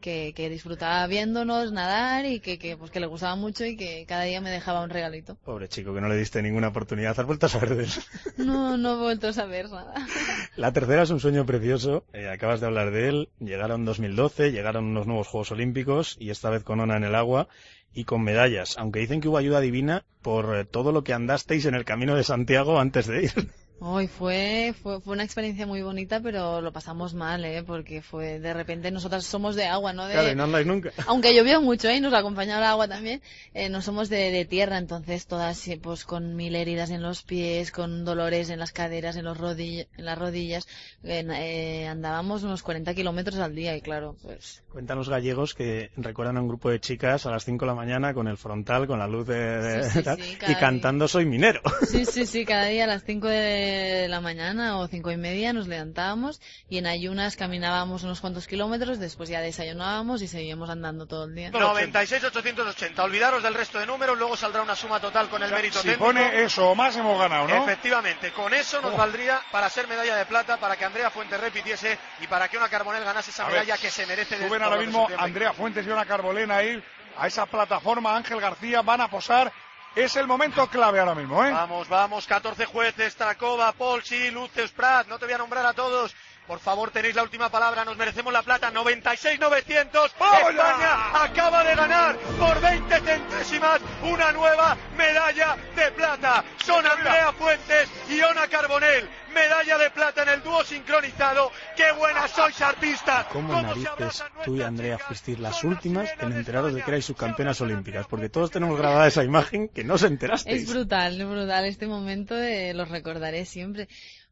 que, 0.00 0.32
que 0.34 0.48
disfrutaba 0.48 1.06
viéndonos 1.06 1.72
nadar 1.72 2.24
y 2.26 2.40
que, 2.40 2.58
que, 2.58 2.76
pues 2.76 2.90
que 2.90 3.00
le 3.00 3.06
gustaba 3.06 3.36
mucho 3.36 3.64
y 3.64 3.76
que 3.76 4.04
cada 4.06 4.22
día 4.24 4.40
me 4.40 4.50
dejaba 4.50 4.82
un 4.82 4.90
regalito. 4.90 5.36
Pobre 5.44 5.68
chico, 5.68 5.94
que 5.94 6.00
no 6.00 6.08
le 6.08 6.16
diste 6.16 6.42
ninguna 6.42 6.68
oportunidad. 6.68 7.18
¿Has 7.18 7.26
vuelto 7.26 7.46
a 7.46 7.48
saber 7.48 7.76
de 7.76 7.84
él? 7.84 7.90
No, 8.38 8.76
no 8.76 8.94
he 8.94 8.96
vuelto 8.96 9.28
a 9.28 9.32
saber 9.32 9.68
nada. 9.68 9.94
La 10.56 10.72
tercera 10.72 11.02
es 11.02 11.10
un 11.10 11.20
sueño 11.20 11.44
precioso. 11.44 12.04
Eh, 12.12 12.28
acabas 12.28 12.60
de 12.60 12.66
hablar 12.66 12.90
de 12.90 13.08
él. 13.08 13.28
Llegaron 13.40 13.84
2012, 13.84 14.52
llegaron 14.52 14.84
unos 14.84 15.06
nuevos 15.06 15.26
Juegos 15.26 15.52
Olímpicos 15.52 16.16
y 16.18 16.30
esta 16.30 16.50
vez 16.50 16.62
con 16.62 16.80
Ona 16.80 16.96
en 16.96 17.04
el 17.04 17.14
agua 17.14 17.48
y 17.92 18.04
con 18.04 18.22
medallas, 18.22 18.76
aunque 18.78 19.00
dicen 19.00 19.20
que 19.20 19.28
hubo 19.28 19.38
ayuda 19.38 19.60
divina 19.60 20.04
por 20.22 20.56
eh, 20.56 20.64
todo 20.64 20.92
lo 20.92 21.02
que 21.04 21.14
andasteis 21.14 21.64
en 21.66 21.74
el 21.74 21.84
camino 21.84 22.14
de 22.14 22.22
Santiago 22.22 22.78
antes 22.78 23.06
de 23.06 23.24
ir. 23.24 23.50
Hoy 23.80 24.08
fue, 24.08 24.74
fue, 24.82 25.00
fue 25.00 25.14
una 25.14 25.22
experiencia 25.22 25.64
muy 25.64 25.82
bonita, 25.82 26.20
pero 26.20 26.60
lo 26.60 26.72
pasamos 26.72 27.14
mal, 27.14 27.44
¿eh? 27.44 27.62
Porque 27.62 28.02
fue, 28.02 28.40
de 28.40 28.52
repente, 28.52 28.90
nosotras 28.90 29.24
somos 29.24 29.54
de 29.54 29.66
agua, 29.66 29.92
¿no? 29.92 30.06
De, 30.06 30.14
claro, 30.14 30.32
y 30.32 30.34
no 30.34 30.44
andáis 30.44 30.66
nunca. 30.66 30.90
Aunque 31.06 31.32
llovió 31.32 31.60
mucho, 31.60 31.88
¿eh? 31.88 31.96
Y 31.96 32.00
nos 32.00 32.12
acompañaba 32.12 32.58
el 32.58 32.66
agua 32.66 32.88
también, 32.88 33.22
eh, 33.54 33.68
no 33.68 33.80
somos 33.80 34.08
de, 34.08 34.32
de, 34.32 34.44
tierra, 34.44 34.78
entonces 34.78 35.28
todas, 35.28 35.64
pues, 35.80 36.04
con 36.04 36.34
mil 36.34 36.56
heridas 36.56 36.90
en 36.90 37.02
los 37.02 37.22
pies, 37.22 37.70
con 37.70 38.04
dolores 38.04 38.50
en 38.50 38.58
las 38.58 38.72
caderas, 38.72 39.14
en 39.14 39.24
los 39.24 39.38
rodillas, 39.38 39.86
en 39.96 40.04
las 40.06 40.18
rodillas, 40.18 40.66
eh, 41.04 41.86
andábamos 41.86 42.42
unos 42.42 42.64
40 42.64 42.94
kilómetros 42.94 43.38
al 43.38 43.54
día 43.54 43.76
y 43.76 43.80
claro, 43.80 44.16
pues. 44.22 44.64
Cuentan 44.72 44.98
los 44.98 45.08
gallegos 45.08 45.54
que 45.54 45.90
recuerdan 45.96 46.36
a 46.36 46.40
un 46.40 46.48
grupo 46.48 46.70
de 46.70 46.80
chicas 46.80 47.26
a 47.26 47.30
las 47.30 47.44
5 47.44 47.64
de 47.64 47.68
la 47.68 47.74
mañana 47.76 48.12
con 48.12 48.26
el 48.26 48.36
frontal, 48.38 48.88
con 48.88 48.98
la 48.98 49.06
luz 49.06 49.28
de, 49.28 49.60
de 49.60 49.84
sí, 49.84 49.90
sí, 49.98 50.02
tal, 50.02 50.20
sí, 50.20 50.36
y 50.48 50.54
cantando 50.56 51.04
día. 51.04 51.08
Soy 51.08 51.26
minero. 51.26 51.62
Sí, 51.86 52.04
sí, 52.04 52.26
sí, 52.26 52.44
cada 52.44 52.66
día 52.66 52.84
a 52.84 52.86
las 52.88 53.04
5 53.04 53.26
de 53.28 53.67
de 53.68 54.08
la 54.08 54.20
mañana 54.20 54.78
o 54.78 54.88
cinco 54.88 55.10
y 55.10 55.16
media 55.16 55.52
nos 55.52 55.68
levantábamos 55.68 56.40
y 56.68 56.78
en 56.78 56.86
ayunas 56.86 57.36
caminábamos 57.36 58.02
unos 58.02 58.20
cuantos 58.20 58.46
kilómetros, 58.46 58.98
después 58.98 59.28
ya 59.28 59.40
desayunábamos 59.40 60.22
y 60.22 60.28
seguíamos 60.28 60.70
andando 60.70 61.06
todo 61.06 61.24
el 61.24 61.34
día. 61.34 61.50
96-880. 61.50 62.98
Olvidaros 63.02 63.42
del 63.42 63.54
resto 63.54 63.78
de 63.78 63.86
números, 63.86 64.16
luego 64.18 64.36
saldrá 64.36 64.62
una 64.62 64.74
suma 64.76 65.00
total 65.00 65.28
con 65.28 65.42
el 65.42 65.50
mérito 65.50 65.78
si 65.80 65.88
técnico. 65.88 66.04
pone 66.06 66.42
eso 66.42 66.70
o 66.70 66.74
más 66.74 66.96
hemos 66.96 67.18
ganado, 67.18 67.46
¿no? 67.48 67.62
Efectivamente, 67.64 68.32
con 68.32 68.52
eso 68.54 68.80
nos 68.80 68.94
Oh. 68.94 68.96
valdría 68.96 69.40
para 69.52 69.68
ser 69.68 69.86
medalla 69.86 70.16
de 70.16 70.26
plata, 70.26 70.56
para 70.58 70.76
que 70.76 70.84
Andrea 70.84 71.10
Fuentes 71.10 71.40
repitiese 71.40 71.98
y 72.20 72.26
para 72.26 72.48
que 72.48 72.56
una 72.56 72.68
Carbonel 72.68 73.04
ganase 73.04 73.30
esa 73.30 73.44
A 73.44 73.46
ver, 73.46 73.60
medalla 73.60 73.76
que 73.78 73.90
se 73.90 74.06
merece. 74.06 74.38
de 74.38 74.46
Suben 74.48 74.62
ahora 74.62 74.76
mismo. 74.78 75.08
Andrea 75.18 75.52
Fuentes 75.52 75.86
y 75.86 75.90
una 75.90 76.04
Carbolena 76.06 76.56
ahí 76.56 76.82
a 77.16 77.26
esa 77.26 77.46
plataforma. 77.46 78.16
Ángel 78.16 78.40
García 78.40 78.82
van 78.82 79.00
a 79.00 79.08
posar. 79.08 79.52
Es 79.98 80.14
el 80.14 80.28
momento 80.28 80.64
clave 80.68 81.00
ahora 81.00 81.16
mismo, 81.16 81.44
¿eh? 81.44 81.50
Vamos, 81.50 81.88
vamos, 81.88 82.24
14 82.24 82.66
jueces, 82.66 83.16
Trakova, 83.16 83.72
Polsi, 83.72 84.30
Luceus 84.30 84.70
Prat, 84.70 85.08
no 85.08 85.18
te 85.18 85.24
voy 85.24 85.34
a 85.34 85.38
nombrar 85.38 85.66
a 85.66 85.72
todos. 85.72 86.14
Por 86.46 86.60
favor, 86.60 86.92
tenéis 86.92 87.16
la 87.16 87.24
última 87.24 87.48
palabra, 87.48 87.84
nos 87.84 87.96
merecemos 87.96 88.32
la 88.32 88.42
plata, 88.42 88.70
96-900. 88.72 90.12
¡Vamos 90.20 90.54
ya! 90.54 90.70
España 90.70 91.24
acaba 91.24 91.64
de 91.64 91.74
ganar 91.74 92.16
por 92.38 92.60
20 92.60 93.00
centésimas 93.00 93.80
una 94.04 94.30
nueva 94.30 94.76
medalla 94.96 95.56
de 95.74 95.90
plata. 95.90 96.44
Son 96.64 96.86
Andrea 96.86 97.32
Fuentes 97.32 97.90
y 98.08 98.20
Ona 98.20 98.46
Carbonel. 98.46 99.10
Medalla 99.38 99.78
de 99.78 99.90
plata 99.90 100.22
en 100.24 100.28
el 100.30 100.42
dúo 100.42 100.64
sincronizado. 100.64 101.52
¡Qué 101.76 101.92
buenas 101.96 102.30
sois 102.32 102.60
artistas! 102.60 103.26
¿Cómo 103.32 103.54
se 103.54 103.62
narices 103.62 104.24
tú 104.44 104.56
y 104.56 104.62
Andrea 104.62 104.98
fuisteis 104.98 105.38
las 105.38 105.62
últimas 105.62 106.10
en 106.20 106.32
enteraros 106.32 106.74
de 106.74 106.82
que 106.82 106.90
erais 106.90 107.04
subcampeonas 107.04 107.60
olímpicas? 107.60 108.06
Porque 108.08 108.28
todos 108.28 108.50
tenemos 108.50 108.76
grabada 108.76 109.06
esa 109.06 109.22
imagen 109.22 109.68
que 109.68 109.84
no 109.84 109.94
os 109.94 110.02
enterasteis. 110.02 110.62
Es 110.62 110.68
brutal, 110.68 111.20
es 111.20 111.28
brutal 111.28 111.64
este 111.66 111.86
momento, 111.86 112.36
eh, 112.36 112.74
los 112.74 112.88
recordaré 112.88 113.44
siempre. 113.44 113.88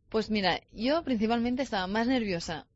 Pues 0.09 0.31
mira, 0.31 0.61
yo 0.73 1.03
principalmente 1.05 1.63
estaba 1.63 1.87
más 1.87 2.07
nerviosa 2.07 2.67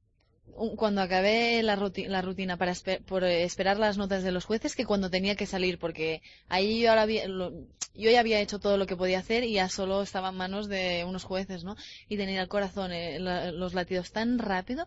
cuando 0.76 1.00
acabé 1.02 1.62
la, 1.62 1.76
la 1.76 2.22
rutina 2.22 2.56
para 2.56 2.72
espe- 2.72 3.00
por 3.04 3.24
esperar 3.24 3.78
las 3.78 3.96
notas 3.98 4.22
de 4.22 4.32
los 4.32 4.44
jueces 4.44 4.74
que 4.76 4.84
cuando 4.84 5.10
tenía 5.10 5.36
que 5.36 5.46
salir, 5.46 5.78
porque 5.78 6.22
ahí 6.48 6.80
yo, 6.80 6.90
ahora 6.90 7.02
había- 7.02 7.28
lo- 7.28 7.52
yo 7.94 8.10
ya 8.10 8.20
había 8.20 8.40
hecho 8.40 8.58
todo 8.58 8.76
lo 8.76 8.86
que 8.86 8.96
podía 8.96 9.18
hacer 9.18 9.44
y 9.44 9.54
ya 9.54 9.68
solo 9.68 10.02
estaba 10.02 10.28
en 10.30 10.36
manos 10.36 10.68
de 10.68 11.04
unos 11.06 11.24
jueces, 11.24 11.64
¿no? 11.64 11.76
Y 12.08 12.16
tenía 12.16 12.40
el 12.42 12.48
corazón, 12.48 12.92
eh, 12.92 13.18
la- 13.18 13.52
los 13.52 13.74
latidos 13.74 14.12
tan 14.12 14.38
rápido 14.38 14.86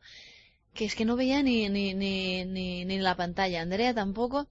que 0.73 0.85
es 0.85 0.95
que 0.95 1.05
no 1.05 1.15
veía 1.15 1.43
ni, 1.43 1.69
ni, 1.69 1.93
ni, 1.93 2.45
ni, 2.45 2.85
ni 2.85 2.97
la 2.99 3.15
pantalla. 3.15 3.61
Andrea 3.61 3.93
tampoco. 3.93 4.47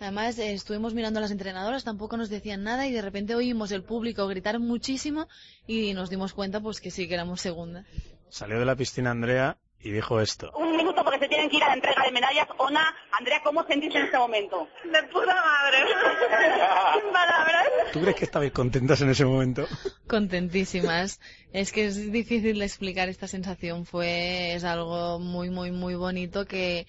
Además, 0.00 0.38
eh, 0.38 0.52
estuvimos 0.52 0.94
mirando 0.94 1.18
a 1.18 1.22
las 1.22 1.30
entrenadoras, 1.30 1.84
tampoco 1.84 2.16
nos 2.16 2.28
decían 2.28 2.62
nada 2.64 2.86
y 2.88 2.92
de 2.92 3.02
repente 3.02 3.34
oímos 3.34 3.70
el 3.72 3.82
público 3.84 4.26
gritar 4.26 4.58
muchísimo 4.58 5.28
y 5.66 5.94
nos 5.94 6.10
dimos 6.10 6.32
cuenta 6.34 6.60
pues 6.60 6.80
que 6.80 6.90
sí, 6.90 7.06
que 7.08 7.14
éramos 7.14 7.40
segunda. 7.40 7.84
Salió 8.28 8.58
de 8.58 8.64
la 8.66 8.74
piscina 8.74 9.12
Andrea 9.12 9.58
y 9.82 9.90
dijo 9.90 10.20
esto. 10.20 10.52
Un 10.52 10.76
minuto 10.76 11.02
porque 11.04 11.18
se 11.18 11.28
tienen 11.28 11.50
que 11.50 11.56
ir 11.56 11.64
a 11.64 11.68
la 11.68 11.74
entrega 11.74 12.04
de 12.04 12.12
medallas. 12.12 12.48
Ona, 12.58 12.94
Andrea, 13.10 13.40
¿cómo 13.42 13.64
sentís 13.64 13.94
en 13.94 14.02
este 14.02 14.16
momento? 14.16 14.68
De 14.84 15.02
puta 15.04 15.34
madre. 15.34 15.78
Sin 17.00 17.12
palabras. 17.12 17.66
¿Tú 17.92 18.00
crees 18.00 18.16
que 18.16 18.24
estabais 18.24 18.52
contentas 18.52 19.00
en 19.00 19.10
ese 19.10 19.24
momento? 19.24 19.66
Contentísimas. 20.06 21.20
Es 21.52 21.72
que 21.72 21.86
es 21.86 22.12
difícil 22.12 22.58
de 22.58 22.64
explicar 22.64 23.08
esta 23.08 23.26
sensación. 23.26 23.84
Fue, 23.84 24.54
es 24.54 24.64
algo 24.64 25.18
muy, 25.18 25.50
muy, 25.50 25.72
muy 25.72 25.96
bonito 25.96 26.46
que 26.46 26.86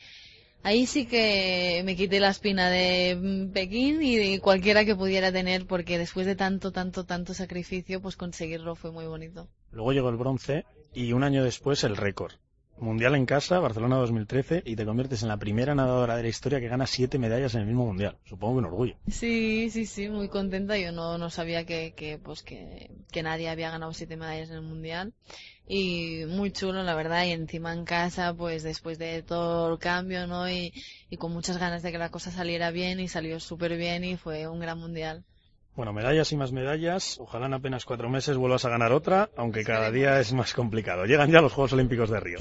ahí 0.61 0.85
sí 0.85 1.05
que 1.05 1.81
me 1.85 1.95
quité 1.95 2.19
la 2.19 2.29
espina 2.29 2.69
de 2.69 3.49
Pekín 3.53 4.03
y 4.03 4.15
de 4.17 4.39
cualquiera 4.39 4.85
que 4.85 4.95
pudiera 4.95 5.31
tener 5.31 5.65
porque 5.65 5.97
después 5.97 6.27
de 6.27 6.35
tanto, 6.35 6.71
tanto, 6.71 7.05
tanto 7.05 7.33
sacrificio, 7.33 8.01
pues 8.01 8.15
conseguirlo 8.15 8.75
fue 8.75 8.91
muy 8.91 9.05
bonito. 9.05 9.47
Luego 9.71 9.93
llegó 9.93 10.09
el 10.09 10.17
bronce 10.17 10.65
y 10.93 11.13
un 11.13 11.23
año 11.23 11.43
después 11.43 11.83
el 11.83 11.97
récord. 11.97 12.33
Mundial 12.77 13.15
en 13.15 13.25
casa, 13.25 13.59
Barcelona 13.59 13.95
2013, 13.97 14.61
y 14.65 14.75
te 14.75 14.85
conviertes 14.85 15.23
en 15.23 15.29
la 15.29 15.37
primera 15.37 15.73
nadadora 15.73 16.15
de 16.15 16.23
la 16.23 16.29
historia 16.29 16.59
que 16.59 16.67
gana 16.67 16.85
siete 16.85 17.17
medallas 17.17 17.55
en 17.55 17.61
el 17.61 17.67
mismo 17.67 17.85
mundial. 17.85 18.17
Supongo 18.25 18.55
que 18.55 18.59
un 18.59 18.65
orgullo. 18.65 18.95
Sí, 19.07 19.69
sí, 19.69 19.85
sí, 19.85 20.09
muy 20.09 20.29
contenta. 20.29 20.77
Yo 20.77 20.91
no, 20.91 21.17
no 21.17 21.29
sabía 21.29 21.65
que, 21.65 21.93
que, 21.95 22.17
pues 22.19 22.41
que, 22.43 22.89
que 23.11 23.23
nadie 23.23 23.49
había 23.49 23.69
ganado 23.71 23.93
siete 23.93 24.17
medallas 24.17 24.49
en 24.49 24.55
el 24.55 24.61
mundial. 24.61 25.13
Y 25.67 26.25
muy 26.27 26.51
chulo, 26.51 26.83
la 26.83 26.95
verdad. 26.95 27.25
Y 27.25 27.31
encima 27.31 27.73
en 27.73 27.85
casa, 27.85 28.33
pues 28.33 28.63
después 28.63 28.97
de 28.99 29.21
todo 29.23 29.71
el 29.73 29.79
cambio, 29.79 30.27
¿no? 30.27 30.49
Y, 30.49 30.73
y 31.09 31.17
con 31.17 31.31
muchas 31.33 31.57
ganas 31.57 31.83
de 31.83 31.91
que 31.91 31.97
la 31.97 32.11
cosa 32.11 32.31
saliera 32.31 32.71
bien 32.71 32.99
y 32.99 33.07
salió 33.07 33.39
súper 33.39 33.77
bien 33.77 34.03
y 34.03 34.17
fue 34.17 34.47
un 34.47 34.59
gran 34.59 34.79
mundial. 34.79 35.23
Bueno, 35.75 35.91
medallas 35.91 36.31
y 36.31 36.37
más 36.37 36.51
medallas. 36.51 37.17
Ojalá 37.19 37.47
en 37.47 37.55
apenas 37.55 37.85
cuatro 37.85 38.07
meses 38.07 38.37
vuelvas 38.37 38.63
a 38.65 38.69
ganar 38.69 38.91
otra, 38.91 39.29
aunque 39.35 39.63
cada 39.63 39.89
día 39.89 40.19
es 40.19 40.31
más 40.31 40.53
complicado. 40.53 41.05
Llegan 41.05 41.31
ya 41.31 41.41
los 41.41 41.53
Juegos 41.53 41.73
Olímpicos 41.73 42.09
de 42.11 42.19
Río. 42.19 42.37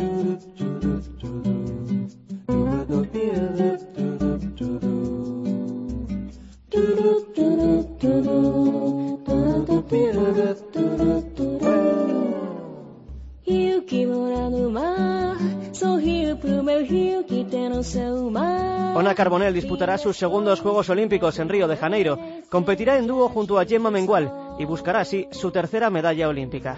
Rio 13.47 13.87
que 13.87 14.07
mora 14.07 14.51
no 14.51 14.71
mar, 14.71 15.37
sorriu 15.73 16.37
pro 16.37 16.63
meu 16.63 16.85
rio 16.85 17.25
que 17.25 17.45
tem 17.45 17.69
no 17.69 17.83
seu 17.83 18.31
mar. 18.31 18.52
Ona 18.95 19.15
Carbonell 19.15 19.55
disputará 19.55 19.97
sus 19.97 20.19
segundos 20.19 20.61
Juegos 20.61 20.91
Olímpicos 20.91 21.39
en 21.39 21.49
Río 21.49 21.67
de 21.67 21.79
Janeiro. 21.79 22.19
Competirá 22.51 22.99
en 22.99 23.07
dúo 23.07 23.29
junto 23.31 23.59
a 23.59 23.65
Gemma 23.65 23.91
Mengual 23.91 24.31
y 24.59 24.67
buscará 24.67 25.01
así 25.01 25.29
su 25.31 25.51
tercera 25.51 25.89
medalla 25.89 26.29
olímpica. 26.29 26.77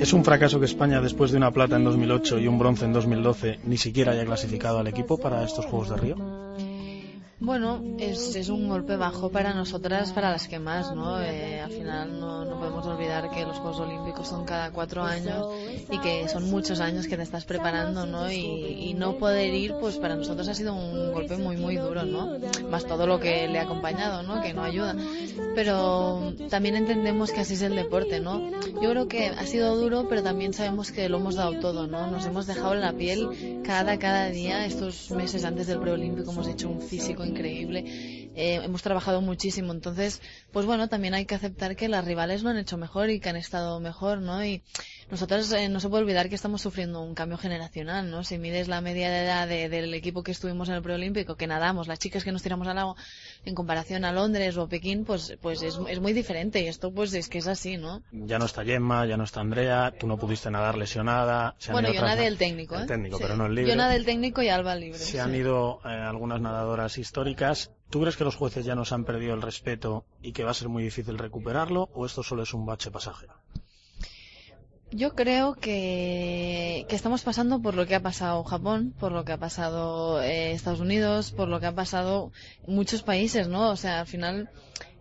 Es 0.00 0.12
un 0.12 0.24
fracaso 0.24 0.58
que 0.58 0.66
España, 0.66 1.00
después 1.00 1.30
de 1.30 1.36
una 1.36 1.52
plata 1.52 1.76
en 1.76 1.84
2008 1.84 2.38
y 2.40 2.48
un 2.48 2.58
bronce 2.58 2.84
en 2.84 2.92
2012, 2.92 3.60
ni 3.64 3.76
siquiera 3.76 4.12
haya 4.12 4.24
clasificado 4.24 4.78
al 4.78 4.88
equipo 4.88 5.18
para 5.18 5.44
estos 5.44 5.66
Juegos 5.66 5.90
de 5.90 5.96
Río. 5.96 6.16
Bueno, 7.40 7.82
es, 7.98 8.36
es 8.36 8.50
un 8.50 8.68
golpe 8.68 8.96
bajo 8.96 9.30
para 9.30 9.54
nosotras, 9.54 10.12
para 10.12 10.30
las 10.30 10.46
que 10.46 10.58
más, 10.58 10.94
¿no? 10.94 11.22
Eh, 11.22 11.58
al 11.58 11.70
final 11.70 12.20
no, 12.20 12.44
podemos 12.58 12.84
olvidar 12.84 13.30
que 13.30 13.46
los 13.46 13.56
Juegos 13.56 13.80
Olímpicos 13.80 14.28
son 14.28 14.44
cada 14.44 14.70
cuatro 14.72 15.02
años 15.02 15.46
y 15.90 15.98
que 16.00 16.28
son 16.28 16.50
muchos 16.50 16.80
años 16.80 17.06
que 17.06 17.16
te 17.16 17.22
estás 17.22 17.46
preparando, 17.46 18.04
¿no? 18.04 18.30
Y, 18.30 18.94
no 19.00 19.16
poder 19.16 19.54
ir, 19.54 19.74
pues 19.80 19.96
para 19.96 20.16
nosotros 20.16 20.46
ha 20.48 20.54
sido 20.54 20.74
un 20.74 21.12
golpe 21.12 21.38
muy, 21.38 21.56
muy 21.56 21.76
duro, 21.76 22.04
¿no? 22.04 22.36
Más 22.68 22.84
todo 22.84 23.06
lo 23.06 23.18
que 23.18 23.48
le 23.48 23.58
ha 23.58 23.62
acompañado, 23.62 24.22
¿no? 24.22 24.42
Que 24.42 24.52
no 24.52 24.62
ayuda. 24.62 24.94
Pero 25.54 26.34
también 26.50 26.76
entendemos 26.76 27.32
que 27.32 27.40
así 27.40 27.54
es 27.54 27.62
el 27.62 27.74
deporte, 27.74 28.20
¿no? 28.20 28.50
Yo 28.82 28.90
creo 28.90 29.08
que 29.08 29.28
ha 29.28 29.46
sido 29.46 29.74
duro, 29.76 30.06
pero 30.08 30.22
también 30.22 30.52
sabemos 30.52 30.92
que 30.92 31.08
lo 31.08 31.16
hemos 31.16 31.36
dado 31.36 31.58
todo, 31.60 31.86
¿no? 31.86 32.10
Nos 32.10 32.26
hemos 32.26 32.46
dejado 32.46 32.74
la 32.74 32.92
piel 32.92 33.62
cada, 33.64 33.98
cada 33.98 34.26
día. 34.26 34.66
Estos 34.66 35.10
meses 35.12 35.44
antes 35.44 35.66
del 35.66 35.78
preolímpico 35.78 36.32
hemos 36.32 36.46
hecho 36.46 36.68
un 36.68 36.82
físico 36.82 37.24
increíble. 37.30 38.29
Eh, 38.36 38.60
hemos 38.62 38.82
trabajado 38.82 39.20
muchísimo. 39.20 39.72
Entonces, 39.72 40.22
pues 40.52 40.64
bueno, 40.66 40.88
también 40.88 41.14
hay 41.14 41.26
que 41.26 41.34
aceptar 41.34 41.74
que 41.76 41.88
las 41.88 42.04
rivales 42.04 42.42
lo 42.42 42.50
han 42.50 42.58
hecho 42.58 42.76
mejor 42.78 43.10
y 43.10 43.18
que 43.20 43.28
han 43.28 43.36
estado 43.36 43.80
mejor, 43.80 44.18
¿no? 44.20 44.44
Y 44.44 44.62
nosotros 45.10 45.50
eh, 45.52 45.68
no 45.68 45.80
se 45.80 45.88
puede 45.88 46.04
olvidar 46.04 46.28
que 46.28 46.36
estamos 46.36 46.62
sufriendo 46.62 47.00
un 47.02 47.14
cambio 47.16 47.38
generacional, 47.38 48.08
¿no? 48.10 48.22
Si 48.22 48.38
mides 48.38 48.68
la 48.68 48.80
media 48.80 49.10
de 49.10 49.24
edad 49.24 49.48
de- 49.48 49.68
del 49.68 49.92
equipo 49.94 50.22
que 50.22 50.30
estuvimos 50.30 50.68
en 50.68 50.76
el 50.76 50.82
preolímpico, 50.82 51.34
que 51.34 51.48
nadamos, 51.48 51.88
las 51.88 51.98
chicas 51.98 52.22
que 52.22 52.30
nos 52.30 52.42
tiramos 52.42 52.68
al 52.68 52.78
agua, 52.78 52.94
en 53.44 53.54
comparación 53.56 54.04
a 54.04 54.12
Londres 54.12 54.56
o 54.56 54.68
Pekín, 54.68 55.04
pues, 55.04 55.36
pues 55.42 55.62
es, 55.62 55.78
es 55.88 55.98
muy 56.00 56.12
diferente. 56.12 56.60
Y 56.62 56.68
esto, 56.68 56.92
pues 56.92 57.12
es 57.14 57.28
que 57.28 57.38
es 57.38 57.48
así, 57.48 57.76
¿no? 57.78 58.02
Ya 58.12 58.38
no 58.38 58.44
está 58.46 58.64
Gemma, 58.64 59.06
ya 59.06 59.16
no 59.16 59.24
está 59.24 59.40
Andrea, 59.40 59.92
tú 59.98 60.06
no 60.06 60.16
pudiste 60.18 60.50
nadar 60.50 60.78
lesionada. 60.78 61.56
se 61.58 61.72
Bueno, 61.72 61.92
yo 61.92 62.00
nadé 62.02 62.26
el 62.28 62.38
técnico, 62.38 62.76
¿eh? 62.76 62.82
El 62.82 62.86
técnico, 62.86 63.16
Sí. 63.16 63.22
pero 63.24 63.36
no 63.36 63.46
el 63.46 63.54
libre. 63.56 63.70
Yo 63.72 63.76
nadé 63.76 63.96
el 63.96 64.04
técnico 64.04 64.40
y 64.42 64.48
Alba 64.48 64.74
el 64.74 64.80
libre. 64.80 64.98
Se 64.98 65.04
sí. 65.12 65.18
han 65.18 65.34
ido 65.34 65.80
eh, 65.84 65.88
algunas 65.88 66.40
nadadoras 66.40 66.96
históricas. 66.96 67.72
¿Tú 67.90 68.00
crees 68.00 68.16
que 68.16 68.24
los 68.24 68.36
jueces 68.36 68.64
ya 68.64 68.76
nos 68.76 68.92
han 68.92 69.04
perdido 69.04 69.34
el 69.34 69.42
respeto 69.42 70.04
y 70.22 70.32
que 70.32 70.44
va 70.44 70.52
a 70.52 70.54
ser 70.54 70.68
muy 70.68 70.84
difícil 70.84 71.18
recuperarlo 71.18 71.90
o 71.92 72.06
esto 72.06 72.22
solo 72.22 72.44
es 72.44 72.54
un 72.54 72.64
bache 72.64 72.90
pasajero? 72.90 73.34
Yo 74.92 75.14
creo 75.14 75.54
que, 75.54 76.86
estamos 76.88 77.22
pasando 77.22 77.60
por 77.62 77.74
lo 77.74 77.86
que 77.86 77.94
ha 77.94 78.02
pasado 78.02 78.42
Japón, 78.42 78.92
por 78.98 79.12
lo 79.12 79.24
que 79.24 79.32
ha 79.32 79.38
pasado 79.38 80.20
eh, 80.20 80.52
Estados 80.52 80.80
Unidos, 80.80 81.30
por 81.30 81.48
lo 81.48 81.60
que 81.60 81.66
ha 81.66 81.74
pasado 81.74 82.32
muchos 82.66 83.02
países, 83.02 83.46
¿no? 83.46 83.70
O 83.70 83.76
sea, 83.76 84.00
al 84.00 84.06
final 84.06 84.50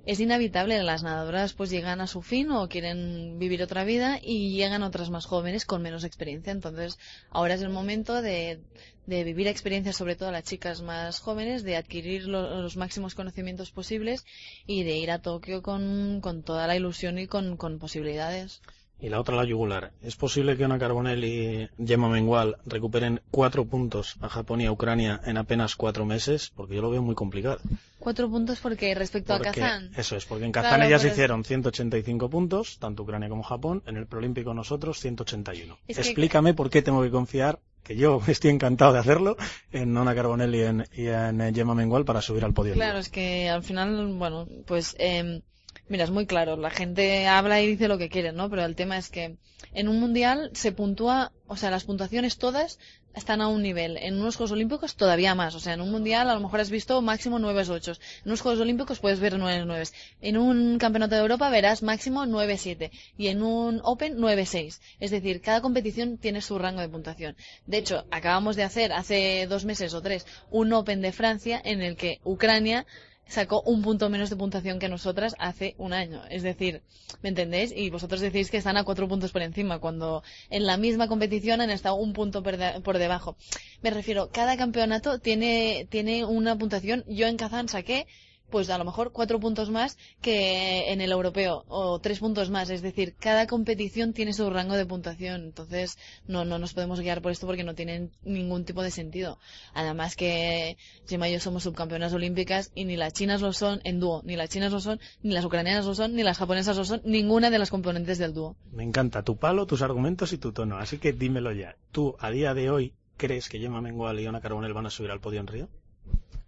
es 0.06 0.20
inevitable, 0.20 0.82
las 0.84 1.04
nadadoras 1.04 1.54
pues 1.54 1.70
llegan 1.70 2.02
a 2.02 2.08
su 2.08 2.22
fin 2.22 2.52
o 2.52 2.68
quieren 2.68 3.38
vivir 3.40 3.62
otra 3.64 3.84
vida 3.84 4.20
y 4.22 4.54
llegan 4.56 4.84
otras 4.84 5.10
más 5.10 5.26
jóvenes 5.26 5.66
con 5.66 5.82
menos 5.82 6.04
experiencia. 6.04 6.52
Entonces, 6.52 6.98
ahora 7.30 7.54
es 7.56 7.62
el 7.62 7.70
momento 7.70 8.22
de, 8.22 8.60
vivir 9.06 9.48
experiencias, 9.48 9.98
sobre 9.98 10.16
todo 10.16 10.32
las 10.32 10.44
chicas 10.44 10.82
más 10.82 11.20
jóvenes, 11.20 11.64
de 11.64 11.76
adquirir 11.78 12.28
lo- 12.28 12.62
los 12.62 12.78
máximos 12.78 13.16
conocimientos 13.16 13.72
posibles 13.72 14.26
y 14.66 14.84
de 14.84 14.98
ir 14.98 15.12
a 15.12 15.22
Tokio 15.22 15.62
con, 15.62 16.22
toda 16.44 16.68
la 16.68 16.76
ilusión 16.76 17.20
y 17.20 17.28
con 17.28 17.58
posibilidades. 17.80 18.62
Y 19.02 19.08
la 19.08 19.20
otra, 19.22 19.36
la 19.38 19.46
yugular. 19.46 19.92
¿Es 20.02 20.18
posible 20.18 20.58
que 20.58 20.66
Ana 20.66 20.78
Carbonell 20.78 21.24
y 21.24 21.70
Gemma 21.86 22.10
Mengual 22.10 22.58
recuperen 22.66 23.22
cuatro 23.32 23.64
puntos 23.66 24.18
a 24.20 24.28
Japón 24.28 24.60
y 24.60 24.66
a 24.66 24.72
Ucrania 24.74 25.22
en 25.26 25.38
apenas 25.38 25.78
cuatro 25.78 26.06
meses? 26.06 26.52
Porque 26.54 26.76
yo 26.76 26.82
lo 26.82 26.90
veo 26.90 27.02
muy 27.02 27.16
complicado. 27.16 27.60
Cuatro 28.00 28.30
puntos 28.30 28.60
porque 28.60 28.94
respecto 28.96 29.34
Porque- 29.34 29.50
a 29.50 29.54
Kazán. 29.54 29.92
Eso 29.96 30.18
es, 30.18 30.26
porque 30.26 30.44
en 30.46 30.52
Claro, 30.52 30.68
Kazán 30.70 30.84
ellas 30.86 31.02
pero- 31.02 31.14
hicieron 31.14 31.44
185 31.46 32.30
puntos, 32.30 32.78
tanto 32.80 33.04
Ucrania 33.04 33.30
como 33.30 33.44
Japón, 33.44 33.84
en 33.86 33.96
el 33.96 34.06
Proolímpico 34.06 34.54
nosotros 34.54 35.00
181. 35.00 35.78
Es 35.88 35.96
que- 35.96 36.02
Explícame 36.02 36.54
por 36.54 36.70
qué 36.70 36.82
tengo 36.82 37.02
que 37.02 37.10
confiar, 37.10 37.60
que 37.84 37.96
yo 37.96 38.20
estoy 38.28 38.52
encantado 38.52 38.92
de 38.92 39.00
hacerlo, 39.00 39.38
en 39.72 39.96
Ana 39.96 40.14
Carbonell 40.14 40.54
y 40.56 40.62
en, 40.62 40.86
y 40.94 41.08
en 41.08 41.56
Gemma 41.56 41.74
Mengual 41.74 42.04
para 42.04 42.22
subir 42.22 42.44
al 42.44 42.54
podio. 42.54 42.74
Claro, 42.74 43.00
es 43.00 43.08
que 43.08 43.48
al 43.50 43.64
final, 43.64 44.14
bueno, 44.18 44.46
pues 44.66 44.94
eh, 45.00 45.42
mira, 45.90 46.04
es 46.04 46.12
muy 46.12 46.26
claro. 46.26 46.56
La 46.58 46.70
gente 46.70 47.28
habla 47.28 47.62
y 47.62 47.68
dice 47.68 47.88
lo 47.88 47.98
que 47.98 48.10
quiere, 48.10 48.32
¿no? 48.32 48.50
Pero 48.50 48.66
el 48.66 48.76
tema 48.76 48.98
es 48.98 49.10
que 49.10 49.38
en 49.74 49.88
un 49.88 50.00
mundial 50.00 50.52
se 50.54 50.72
puntúa, 50.72 51.32
o 51.48 51.58
sea, 51.58 51.72
las 51.72 51.84
puntuaciones 51.84 52.38
todas 52.38 52.80
están 53.14 53.42
a 53.42 53.48
un 53.48 53.62
nivel. 53.62 53.98
En 53.98 54.20
unos 54.20 54.36
Juegos 54.36 54.52
Olímpicos 54.52 54.96
todavía 54.96 55.36
más. 55.36 55.56
O 55.56 55.60
sea, 55.60 55.74
en 55.74 55.82
un 55.82 55.92
mundial 55.92 56.30
a 56.30 56.34
lo 56.34 56.40
mejor 56.40 56.60
has 56.60 56.70
visto 56.70 57.02
máximo 57.02 57.40
9 57.40 57.66
8. 57.70 57.92
En 57.92 57.98
unos 58.26 58.42
Juegos 58.42 58.62
Olímpicos 58.62 59.00
puedes 59.00 59.20
ver 59.20 59.38
9 59.38 59.64
9. 59.66 59.84
En 60.22 60.38
un 60.38 60.78
Campeonato 60.78 61.16
de 61.16 61.22
Europa 61.22 61.50
verás 61.50 61.84
máximo 61.84 62.26
9 62.26 62.58
7. 62.58 62.92
Y 63.18 63.28
en 63.28 63.44
un 63.44 63.82
Open 63.84 64.16
9 64.18 64.46
6. 64.46 64.82
Es 65.00 65.12
decir, 65.12 65.42
cada 65.42 65.62
competición 65.62 66.18
tiene 66.18 66.42
su 66.42 66.58
rango 66.58 66.82
de 66.82 66.90
puntuación. 66.90 67.36
De 67.66 67.78
hecho, 67.78 68.06
acabamos 68.12 68.56
de 68.56 68.64
hacer 68.64 68.94
hace 68.94 69.48
dos 69.48 69.66
meses 69.66 69.94
o 69.94 70.02
tres 70.02 70.26
un 70.50 70.72
Open 70.74 71.02
de 71.02 71.12
Francia 71.12 71.62
en 71.64 71.82
el 71.82 71.96
que 71.96 72.20
Ucrania 72.24 72.86
sacó 73.30 73.62
un 73.62 73.82
punto 73.82 74.10
menos 74.10 74.30
de 74.30 74.36
puntuación 74.36 74.80
que 74.80 74.90
nosotras 74.90 75.36
hace 75.40 75.76
un 75.78 75.94
año. 75.94 76.22
Es 76.30 76.44
decir, 76.44 76.82
¿me 77.22 77.30
entendéis? 77.30 77.72
Y 77.76 77.90
vosotros 77.90 78.20
decís 78.22 78.52
que 78.52 78.58
están 78.58 78.76
a 78.76 78.84
cuatro 78.84 79.08
puntos 79.08 79.32
por 79.32 79.42
encima, 79.42 79.80
cuando 79.80 80.24
en 80.50 80.66
la 80.66 80.76
misma 80.78 81.08
competición 81.08 81.62
han 81.62 81.70
estado 81.70 81.96
un 81.96 82.14
punto 82.14 82.44
por, 82.44 82.58
de- 82.58 82.82
por 82.82 82.98
debajo. 82.98 83.38
Me 83.82 83.92
refiero, 83.92 84.30
cada 84.32 84.58
campeonato 84.58 85.20
tiene, 85.20 85.88
tiene 85.90 86.26
una 86.26 86.58
puntuación. 86.58 87.06
Yo 87.08 87.28
en 87.28 87.38
Kazán 87.38 87.70
saqué 87.70 88.08
pues 88.50 88.70
a 88.70 88.78
lo 88.78 88.86
mejor 88.86 89.12
cuatro 89.12 89.40
puntos 89.40 89.70
más 89.70 89.98
que 90.22 90.92
en 90.92 91.02
el 91.02 91.12
europeo 91.12 91.64
o 91.68 92.00
tres 92.00 92.20
puntos 92.20 92.50
más. 92.50 92.70
Es 92.70 92.82
decir, 92.82 93.16
cada 93.20 93.48
competición 93.48 94.14
tiene 94.14 94.34
su 94.34 94.50
rango 94.50 94.76
de 94.76 94.86
puntuación. 94.86 95.44
Entonces 95.44 95.98
no, 96.28 96.46
no 96.46 96.60
nos 96.60 96.74
podemos 96.74 97.00
guiar 97.00 97.22
por 97.22 97.32
esto 97.32 97.48
porque 97.48 97.64
no 97.64 97.76
tienen 97.76 98.12
ningún 98.24 98.66
tipo 98.66 98.84
de 98.84 98.92
sentido. 98.92 99.40
Además 99.74 100.16
que 100.16 100.78
Gemma 101.08 101.30
y 101.30 101.34
yo 101.34 101.40
somos 101.40 101.64
subcampeonas 101.64 102.14
olímpicas 102.14 102.72
y 102.76 102.86
ni 102.86 102.98
las 102.98 103.14
chinas 103.14 103.42
lo 103.42 103.54
son 103.54 103.82
en 103.84 104.00
dúo, 104.00 104.22
ni 104.24 104.36
las 104.36 104.50
chinas 104.50 104.72
lo 104.72 104.80
son, 104.80 105.00
ni 105.22 105.34
las 105.34 105.46
ucranianas 105.46 105.86
lo 105.86 105.96
son, 105.96 106.16
ni 106.16 106.24
las 106.24 106.38
japonesas 106.38 106.78
lo 106.78 106.86
son, 106.86 107.02
ninguna 107.04 107.50
de 107.50 107.60
las 107.60 107.70
componentes 107.70 108.18
del 108.18 108.34
dúo. 108.34 108.56
Me 108.72 108.84
encanta 108.84 109.24
tu 109.24 109.38
palo, 109.38 109.66
tus 109.66 109.82
argumentos 109.82 110.34
y 110.34 110.38
tu 110.38 110.52
tono, 110.52 110.78
así 110.78 110.98
que 110.98 111.14
dímelo 111.14 111.52
ya. 111.52 111.76
¿Tú, 111.92 112.16
a 112.20 112.32
día 112.32 112.54
de 112.54 112.70
hoy, 112.70 112.94
crees 113.18 113.50
que 113.50 113.60
Gemma 113.60 113.82
Mengual 113.82 114.20
y 114.20 114.28
Ona 114.28 114.42
Carbonell 114.42 114.74
van 114.74 114.86
a 114.86 114.90
subir 114.90 115.12
al 115.12 115.20
podio 115.20 115.40
en 115.40 115.48
Río? 115.48 115.70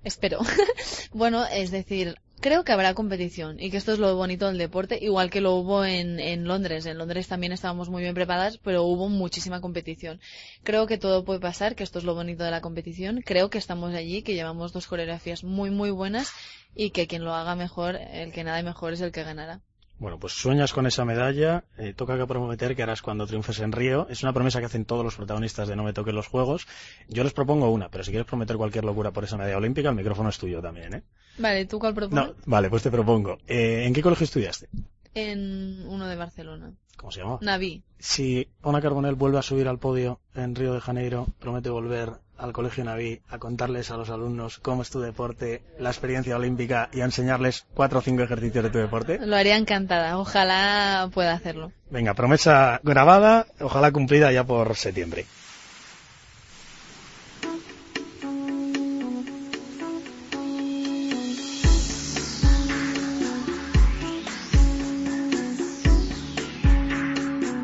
Espero. 0.03 0.39
bueno, 1.13 1.45
es 1.45 1.69
decir, 1.71 2.15
creo 2.39 2.63
que 2.63 2.71
habrá 2.71 2.93
competición 2.95 3.59
y 3.59 3.69
que 3.69 3.77
esto 3.77 3.93
es 3.93 3.99
lo 3.99 4.15
bonito 4.15 4.47
del 4.47 4.57
deporte, 4.57 4.97
igual 4.99 5.29
que 5.29 5.41
lo 5.41 5.55
hubo 5.55 5.85
en, 5.85 6.19
en 6.19 6.45
Londres. 6.45 6.85
En 6.85 6.97
Londres 6.97 7.27
también 7.27 7.51
estábamos 7.51 7.89
muy 7.89 8.01
bien 8.01 8.15
preparadas, 8.15 8.57
pero 8.57 8.83
hubo 8.83 9.09
muchísima 9.09 9.61
competición. 9.61 10.19
Creo 10.63 10.87
que 10.87 10.97
todo 10.97 11.23
puede 11.23 11.39
pasar, 11.39 11.75
que 11.75 11.83
esto 11.83 11.99
es 11.99 12.05
lo 12.05 12.15
bonito 12.15 12.43
de 12.43 12.51
la 12.51 12.61
competición. 12.61 13.21
Creo 13.21 13.49
que 13.49 13.59
estamos 13.59 13.93
allí, 13.93 14.23
que 14.23 14.33
llevamos 14.33 14.73
dos 14.73 14.87
coreografías 14.87 15.43
muy, 15.43 15.69
muy 15.69 15.91
buenas 15.91 16.31
y 16.75 16.89
que 16.89 17.07
quien 17.07 17.23
lo 17.23 17.33
haga 17.33 17.55
mejor, 17.55 17.95
el 17.95 18.31
que 18.31 18.43
nada 18.43 18.61
mejor 18.63 18.93
es 18.93 19.01
el 19.01 19.11
que 19.11 19.23
ganará. 19.23 19.61
Bueno, 20.01 20.17
pues 20.17 20.33
sueñas 20.33 20.73
con 20.73 20.87
esa 20.87 21.05
medalla, 21.05 21.63
eh, 21.77 21.93
toca 21.93 22.17
que 22.17 22.25
prometer 22.25 22.75
que 22.75 22.81
harás 22.81 23.03
cuando 23.03 23.27
triunfes 23.27 23.59
en 23.59 23.71
Río. 23.71 24.07
Es 24.09 24.23
una 24.23 24.33
promesa 24.33 24.59
que 24.59 24.65
hacen 24.65 24.83
todos 24.83 25.05
los 25.05 25.15
protagonistas 25.15 25.67
de 25.67 25.75
No 25.75 25.83
me 25.83 25.93
toquen 25.93 26.15
los 26.15 26.25
juegos. 26.25 26.65
Yo 27.07 27.23
les 27.23 27.33
propongo 27.33 27.69
una, 27.69 27.89
pero 27.89 28.03
si 28.03 28.09
quieres 28.09 28.25
prometer 28.25 28.57
cualquier 28.57 28.83
locura 28.83 29.11
por 29.11 29.25
esa 29.25 29.37
medalla 29.37 29.57
olímpica, 29.57 29.89
el 29.89 29.95
micrófono 29.95 30.29
es 30.29 30.39
tuyo 30.39 30.59
también, 30.59 30.95
¿eh? 30.95 31.03
Vale, 31.37 31.67
¿tú 31.67 31.77
cuál 31.77 31.93
propones? 31.93 32.29
No, 32.29 32.33
vale, 32.47 32.71
pues 32.71 32.81
te 32.81 32.89
propongo. 32.89 33.37
Eh, 33.47 33.83
¿En 33.85 33.93
qué 33.93 34.01
colegio 34.01 34.23
estudiaste? 34.23 34.69
En 35.13 35.85
uno 35.87 36.07
de 36.07 36.15
Barcelona. 36.15 36.73
¿Cómo 36.97 37.11
se 37.11 37.19
llama? 37.19 37.37
Naví. 37.39 37.83
Si 37.99 38.49
Ona 38.63 38.81
Carbonell 38.81 39.13
vuelve 39.13 39.37
a 39.37 39.43
subir 39.43 39.67
al 39.67 39.77
podio 39.77 40.19
en 40.33 40.55
Río 40.55 40.73
de 40.73 40.81
Janeiro, 40.81 41.27
promete 41.37 41.69
volver 41.69 42.13
al 42.41 42.53
Colegio 42.53 42.83
Naví 42.83 43.21
a 43.29 43.37
contarles 43.37 43.91
a 43.91 43.97
los 43.97 44.09
alumnos 44.09 44.59
cómo 44.59 44.81
es 44.81 44.89
tu 44.89 44.99
deporte, 44.99 45.61
la 45.79 45.89
experiencia 45.89 46.35
olímpica 46.35 46.89
y 46.91 47.01
a 47.01 47.05
enseñarles 47.05 47.67
cuatro 47.73 47.99
o 47.99 48.01
cinco 48.01 48.23
ejercicios 48.23 48.63
de 48.63 48.69
tu 48.71 48.79
deporte. 48.79 49.19
Lo 49.23 49.35
haría 49.35 49.57
encantada. 49.57 50.17
Ojalá 50.17 51.09
pueda 51.13 51.33
hacerlo. 51.33 51.71
Venga, 51.91 52.15
promesa 52.15 52.79
grabada, 52.83 53.45
ojalá 53.59 53.91
cumplida 53.91 54.31
ya 54.31 54.43
por 54.43 54.75
septiembre. 54.75 55.25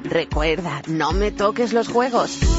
Recuerda, 0.04 0.82
no 0.88 1.12
me 1.12 1.32
toques 1.32 1.74
los 1.74 1.90
juegos. 1.90 2.57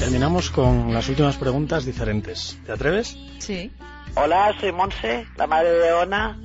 Terminamos 0.00 0.48
con 0.48 0.94
las 0.94 1.10
últimas 1.10 1.36
preguntas 1.36 1.84
diferentes. 1.84 2.58
¿Te 2.64 2.72
atreves? 2.72 3.18
Sí. 3.38 3.70
Hola, 4.14 4.56
soy 4.58 4.72
Monse, 4.72 5.26
la 5.36 5.46
madre 5.46 5.72
de 5.72 5.92
Ona. 5.92 6.40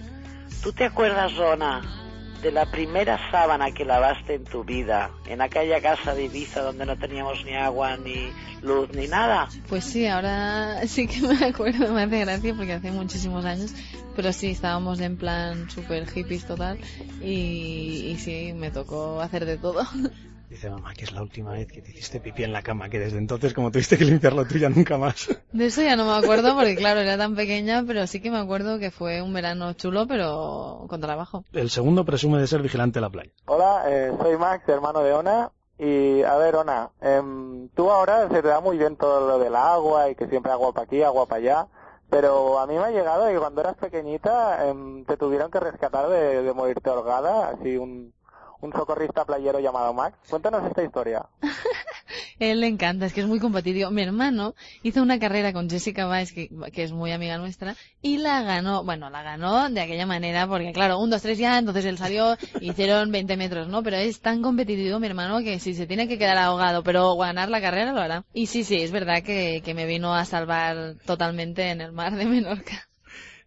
¿Tú 0.61 0.73
te 0.73 0.83
acuerdas, 0.83 1.31
Ona, 1.39 1.81
de 2.41 2.51
la 2.51 2.69
primera 2.69 3.17
sábana 3.31 3.71
que 3.71 3.85
lavaste 3.85 4.33
en 4.35 4.43
tu 4.43 4.65
vida, 4.65 5.09
en 5.25 5.39
aquella 5.39 5.81
casa 5.81 6.13
de 6.13 6.25
Ibiza 6.25 6.63
donde 6.63 6.85
no 6.85 6.97
teníamos 6.97 7.45
ni 7.45 7.55
agua, 7.55 7.95
ni 7.95 8.29
luz, 8.61 8.89
ni 8.93 9.07
nada? 9.07 9.47
Pues 9.69 9.85
sí, 9.85 10.05
ahora 10.05 10.81
sí 10.87 11.07
que 11.07 11.21
me 11.21 11.45
acuerdo, 11.45 11.93
me 11.93 12.03
hace 12.03 12.19
gracia 12.19 12.53
porque 12.53 12.73
hace 12.73 12.91
muchísimos 12.91 13.45
años, 13.45 13.73
pero 14.17 14.33
sí, 14.33 14.51
estábamos 14.51 14.99
en 14.99 15.15
plan 15.15 15.69
super 15.69 16.05
hippies 16.09 16.45
total 16.45 16.77
y, 17.21 18.11
y 18.11 18.17
sí, 18.19 18.51
me 18.53 18.69
tocó 18.69 19.21
hacer 19.21 19.45
de 19.45 19.57
todo. 19.57 19.87
Dice 20.49 20.69
mamá 20.69 20.93
que 20.93 21.05
es 21.05 21.11
la 21.11 21.23
última 21.23 21.53
vez 21.53 21.71
que 21.71 21.81
te 21.81 21.89
hiciste 21.89 22.19
pipí 22.19 22.43
en 22.43 22.53
la 22.53 22.61
cama, 22.61 22.87
que 22.87 22.99
desde 22.99 23.17
entonces 23.17 23.53
como 23.53 23.71
tuviste 23.71 23.97
que 23.97 24.05
limpiar 24.05 24.33
lo 24.33 24.45
tuya 24.45 24.69
nunca 24.69 24.97
más. 24.97 25.27
De 25.53 25.65
eso 25.65 25.81
ya 25.81 25.95
no 25.95 26.05
me 26.05 26.13
acuerdo 26.13 26.53
porque 26.55 26.75
claro, 26.75 26.99
era 26.99 27.17
tan 27.17 27.35
pequeña, 27.35 27.83
pero 27.85 28.05
sí 28.05 28.21
que 28.21 28.29
me 28.29 28.37
acuerdo 28.37 28.77
que 28.77 28.91
fue 28.91 29.21
un 29.21 29.33
verano 29.33 29.73
chulo, 29.73 30.05
pero 30.07 30.85
con 30.87 31.01
trabajo. 31.01 31.43
El 31.51 31.69
segundo 31.71 32.05
presume 32.05 32.39
de 32.39 32.47
ser 32.47 32.61
vigilante 32.61 32.99
de 32.99 33.01
la 33.01 33.09
playa. 33.09 33.31
Hola, 33.45 33.85
eh, 33.87 34.13
soy 34.21 34.37
Max, 34.37 34.67
hermano 34.69 35.01
de 35.01 35.13
Ona. 35.13 35.51
Y 35.77 36.21
a 36.21 36.37
ver, 36.37 36.55
Ona, 36.55 36.91
em, 37.01 37.67
tú 37.69 37.91
ahora 37.91 38.29
se 38.29 38.41
te 38.41 38.47
da 38.47 38.61
muy 38.61 38.77
bien 38.77 38.95
todo 38.95 39.27
lo 39.27 39.39
del 39.39 39.55
agua 39.55 40.09
y 40.09 40.15
que 40.15 40.27
siempre 40.27 40.51
agua 40.51 40.71
para 40.73 40.85
aquí, 40.85 41.01
agua 41.01 41.25
para 41.25 41.41
allá. 41.41 41.67
Pero 42.09 42.59
a 42.59 42.67
mí 42.67 42.75
me 42.75 42.83
ha 42.83 42.91
llegado 42.91 43.27
que 43.27 43.37
cuando 43.37 43.61
eras 43.61 43.75
pequeñita 43.75 44.69
em, 44.69 45.03
te 45.05 45.17
tuvieron 45.17 45.49
que 45.49 45.59
rescatar 45.59 46.07
de, 46.07 46.43
de 46.43 46.53
morirte 46.53 46.89
ahogada, 46.89 47.49
así 47.49 47.77
un, 47.77 48.13
un 48.65 48.73
socorrista 48.73 49.23
playero 49.25 49.59
llamado 49.59 49.93
Max. 49.93 50.17
Cuéntanos 50.29 50.65
esta 50.65 50.83
historia. 50.83 51.25
Él 52.39 52.59
le 52.59 52.67
encanta, 52.67 53.05
es 53.05 53.13
que 53.13 53.21
es 53.21 53.27
muy 53.27 53.39
competitivo. 53.39 53.91
Mi 53.91 54.01
hermano 54.01 54.55
hizo 54.83 55.01
una 55.01 55.19
carrera 55.19 55.53
con 55.53 55.69
Jessica 55.69 56.09
Weiss, 56.09 56.33
que, 56.33 56.49
que 56.73 56.83
es 56.83 56.91
muy 56.91 57.11
amiga 57.11 57.37
nuestra, 57.37 57.75
y 58.01 58.17
la 58.17 58.41
ganó, 58.41 58.83
bueno, 58.83 59.09
la 59.09 59.23
ganó 59.23 59.69
de 59.69 59.81
aquella 59.81 60.05
manera, 60.05 60.47
porque 60.47 60.73
claro, 60.73 60.99
un, 60.99 61.09
dos, 61.09 61.21
tres 61.21 61.37
ya, 61.37 61.57
entonces 61.57 61.85
él 61.85 61.97
salió, 61.97 62.35
hicieron 62.61 63.11
20 63.11 63.37
metros, 63.37 63.67
¿no? 63.67 63.83
Pero 63.83 63.97
es 63.97 64.19
tan 64.19 64.41
competitivo 64.41 64.99
mi 64.99 65.07
hermano 65.07 65.39
que 65.39 65.59
si 65.59 65.73
se 65.73 65.87
tiene 65.87 66.07
que 66.07 66.17
quedar 66.17 66.37
ahogado, 66.37 66.83
pero 66.83 67.15
ganar 67.15 67.49
la 67.49 67.61
carrera 67.61 67.93
lo 67.93 68.01
hará. 68.01 68.25
Y 68.33 68.47
sí, 68.47 68.63
sí, 68.63 68.81
es 68.81 68.91
verdad 68.91 69.23
que, 69.23 69.61
que 69.63 69.73
me 69.73 69.85
vino 69.85 70.13
a 70.13 70.25
salvar 70.25 70.95
totalmente 71.05 71.69
en 71.69 71.81
el 71.81 71.91
mar 71.91 72.15
de 72.15 72.25
Menorca. 72.25 72.87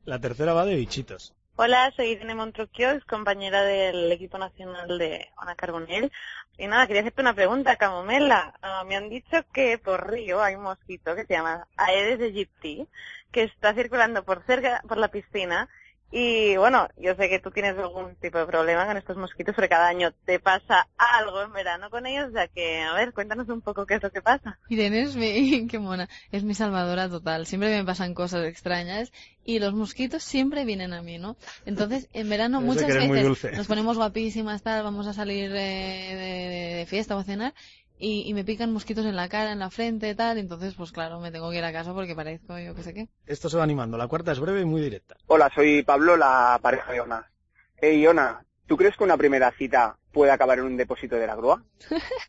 La 0.04 0.18
tercera 0.20 0.54
va 0.54 0.64
de 0.64 0.76
bichitos. 0.76 1.34
Hola, 1.60 1.92
soy 1.96 2.10
Irene 2.10 2.36
Montroquio, 2.36 3.00
compañera 3.08 3.64
del 3.64 4.12
equipo 4.12 4.38
nacional 4.38 4.96
de 4.96 5.28
Ona 5.38 5.56
Carbonell. 5.56 6.12
Y 6.56 6.68
nada, 6.68 6.86
quería 6.86 7.00
hacerte 7.02 7.20
una 7.20 7.34
pregunta, 7.34 7.74
Camomela. 7.74 8.54
Ah, 8.62 8.84
me 8.86 8.94
han 8.94 9.08
dicho 9.08 9.44
que 9.52 9.76
por 9.76 10.08
Río 10.08 10.40
hay 10.40 10.54
un 10.54 10.62
mosquito 10.62 11.16
que 11.16 11.26
se 11.26 11.34
llama 11.34 11.66
Aedes 11.76 12.20
aegypti, 12.20 12.86
que 13.32 13.42
está 13.42 13.74
circulando 13.74 14.24
por 14.24 14.44
cerca, 14.44 14.82
por 14.86 14.98
la 14.98 15.08
piscina. 15.08 15.68
Y 16.10 16.56
bueno, 16.56 16.88
yo 16.96 17.14
sé 17.16 17.28
que 17.28 17.38
tú 17.38 17.50
tienes 17.50 17.76
algún 17.76 18.16
tipo 18.16 18.38
de 18.38 18.46
problema 18.46 18.86
con 18.86 18.96
estos 18.96 19.16
mosquitos, 19.18 19.54
pero 19.54 19.68
cada 19.68 19.88
año 19.88 20.10
te 20.24 20.40
pasa 20.40 20.88
algo 20.96 21.42
en 21.42 21.52
verano 21.52 21.90
con 21.90 22.06
ellos, 22.06 22.28
o 22.30 22.32
sea 22.32 22.48
que, 22.48 22.80
a 22.80 22.94
ver, 22.94 23.12
cuéntanos 23.12 23.46
un 23.50 23.60
poco 23.60 23.84
qué 23.84 23.96
es 23.96 24.02
lo 24.02 24.10
que 24.10 24.22
pasa. 24.22 24.58
Irene 24.70 25.02
es 25.02 25.16
mi, 25.16 25.66
qué 25.70 25.78
mona, 25.78 26.08
es 26.32 26.44
mi 26.44 26.54
salvadora 26.54 27.10
total. 27.10 27.44
Siempre 27.46 27.76
me 27.76 27.84
pasan 27.84 28.14
cosas 28.14 28.46
extrañas 28.46 29.12
y 29.44 29.58
los 29.58 29.74
mosquitos 29.74 30.22
siempre 30.22 30.64
vienen 30.64 30.94
a 30.94 31.02
mí, 31.02 31.18
¿no? 31.18 31.36
Entonces, 31.66 32.08
en 32.14 32.30
verano 32.30 32.62
muchas 32.62 32.86
veces 32.88 33.52
nos 33.58 33.66
ponemos 33.66 33.98
guapísimas, 33.98 34.62
tal, 34.62 34.82
vamos 34.84 35.06
a 35.06 35.12
salir 35.12 35.50
eh, 35.52 36.14
de, 36.14 36.16
de- 36.16 36.74
de 36.76 36.86
fiesta 36.86 37.16
o 37.16 37.18
a 37.18 37.24
cenar 37.24 37.52
y, 37.98 38.28
y 38.28 38.34
me 38.34 38.44
pican 38.44 38.72
mosquitos 38.72 39.04
en 39.04 39.16
la 39.16 39.28
cara, 39.28 39.52
en 39.52 39.58
la 39.58 39.70
frente, 39.70 40.14
tal. 40.14 40.38
Entonces, 40.38 40.74
pues 40.74 40.92
claro, 40.92 41.20
me 41.20 41.30
tengo 41.30 41.50
que 41.50 41.58
ir 41.58 41.64
a 41.64 41.72
casa 41.72 41.92
porque 41.92 42.14
parezco 42.14 42.58
yo 42.58 42.74
que 42.74 42.82
sé 42.82 42.94
qué. 42.94 43.08
Esto 43.26 43.48
se 43.48 43.56
va 43.56 43.64
animando. 43.64 43.96
La 43.98 44.08
cuarta 44.08 44.32
es 44.32 44.40
breve 44.40 44.60
y 44.62 44.64
muy 44.64 44.80
directa. 44.80 45.16
Hola, 45.26 45.50
soy 45.54 45.82
Pablo, 45.82 46.16
la 46.16 46.58
pareja 46.62 46.92
de 46.92 47.00
Ona. 47.00 47.30
Hey, 47.76 48.06
Ona, 48.06 48.44
¿tú 48.68 48.76
crees 48.76 48.96
que 48.96 49.04
una 49.04 49.16
primera 49.16 49.50
cita 49.50 49.96
puede 50.12 50.30
acabar 50.30 50.58
en 50.58 50.66
un 50.66 50.76
depósito 50.76 51.16
de 51.16 51.26
la 51.26 51.34
grúa? 51.34 51.64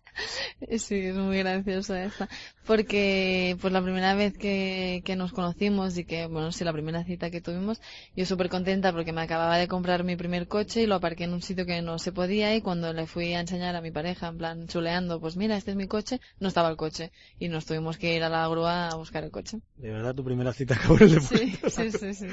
Sí, 0.78 0.96
es 0.96 1.16
muy 1.16 1.38
graciosa 1.38 2.04
esta. 2.04 2.28
Porque, 2.66 3.56
pues 3.62 3.72
la 3.72 3.82
primera 3.82 4.16
vez 4.16 4.38
que, 4.38 5.02
que 5.06 5.16
nos 5.16 5.32
conocimos 5.32 5.98
y 5.98 6.04
que, 6.04 6.28
bueno, 6.28 6.52
sí, 6.52 6.66
la 6.66 6.74
primera 6.74 7.06
cita 7.06 7.32
que 7.32 7.40
tuvimos, 7.40 7.82
yo 8.18 8.26
súper 8.26 8.50
contenta 8.50 8.92
porque 8.92 9.14
me 9.14 9.22
acababa 9.22 9.58
de 9.58 9.70
comprar 9.70 10.04
mi 10.04 10.18
primer 10.18 10.50
coche 10.50 10.82
y 10.82 10.88
lo 10.88 10.96
aparqué 10.96 11.24
en 11.24 11.34
un 11.34 11.42
sitio 11.42 11.66
que 11.66 11.82
no 11.82 11.98
se 12.00 12.12
podía 12.12 12.54
y 12.54 12.62
cuando 12.62 12.92
le 12.92 13.08
fui 13.08 13.34
a 13.34 13.40
enseñar 13.40 13.78
a 13.78 13.82
mi 13.82 13.92
pareja, 13.92 14.28
en 14.28 14.38
plan, 14.38 14.68
chuleando, 14.68 15.22
pues 15.22 15.38
mira, 15.38 15.56
este 15.56 15.72
es 15.72 15.78
mi 15.78 15.88
coche, 15.88 16.20
no 16.40 16.50
estaba 16.50 16.70
el 16.70 16.76
coche 16.76 17.12
y 17.40 17.48
nos 17.48 17.66
tuvimos 17.66 17.98
que 17.98 18.14
ir 18.16 18.24
a 18.24 18.30
la 18.30 18.46
grúa 18.50 18.90
a 18.90 18.96
buscar 18.96 19.24
el 19.24 19.32
coche. 19.32 19.60
De 19.78 19.90
verdad, 19.92 20.14
tu 20.14 20.26
primera 20.26 20.52
cita 20.52 20.76
acabó 20.76 20.98
en 20.98 21.04
el 21.04 21.12
depósito. 21.16 21.70
Sí, 21.70 21.92
sí, 21.92 21.98
sí, 21.98 22.14
sí. 22.14 22.28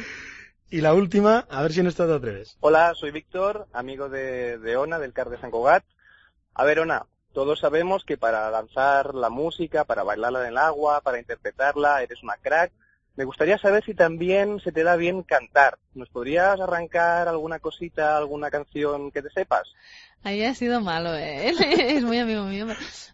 Y 0.68 0.80
la 0.80 0.94
última, 0.94 1.46
a 1.48 1.62
ver 1.62 1.72
si 1.72 1.80
en 1.80 1.86
esta 1.86 2.06
te 2.06 2.14
atreves. 2.14 2.56
Hola, 2.60 2.92
soy 2.94 3.12
Víctor, 3.12 3.68
amigo 3.72 4.08
de, 4.08 4.58
de 4.58 4.76
Ona, 4.76 4.98
del 4.98 5.12
CAR 5.12 5.30
de 5.30 5.38
San 5.38 5.52
Cugat. 5.52 5.84
A 6.54 6.64
ver, 6.64 6.80
Ona, 6.80 7.06
todos 7.32 7.60
sabemos 7.60 8.04
que 8.04 8.16
para 8.16 8.50
lanzar 8.50 9.14
la 9.14 9.30
música, 9.30 9.84
para 9.84 10.02
bailarla 10.02 10.42
en 10.42 10.48
el 10.48 10.58
agua, 10.58 11.02
para 11.02 11.18
interpretarla, 11.18 12.02
eres 12.02 12.22
una 12.22 12.36
crack. 12.38 12.72
Me 13.14 13.24
gustaría 13.24 13.58
saber 13.58 13.84
si 13.84 13.94
también 13.94 14.58
se 14.60 14.72
te 14.72 14.82
da 14.82 14.96
bien 14.96 15.22
cantar. 15.22 15.78
¿Nos 15.94 16.08
podrías 16.08 16.58
arrancar 16.60 17.28
alguna 17.28 17.60
cosita, 17.60 18.16
alguna 18.16 18.50
canción 18.50 19.10
que 19.12 19.22
te 19.22 19.30
sepas? 19.30 19.72
Ahí 20.24 20.42
ha 20.44 20.54
sido 20.54 20.80
malo, 20.80 21.14
¿eh? 21.14 21.50
Él 21.50 21.56
es 21.62 22.02
muy 22.02 22.18
amigo 22.18 22.44
mío. 22.44 22.66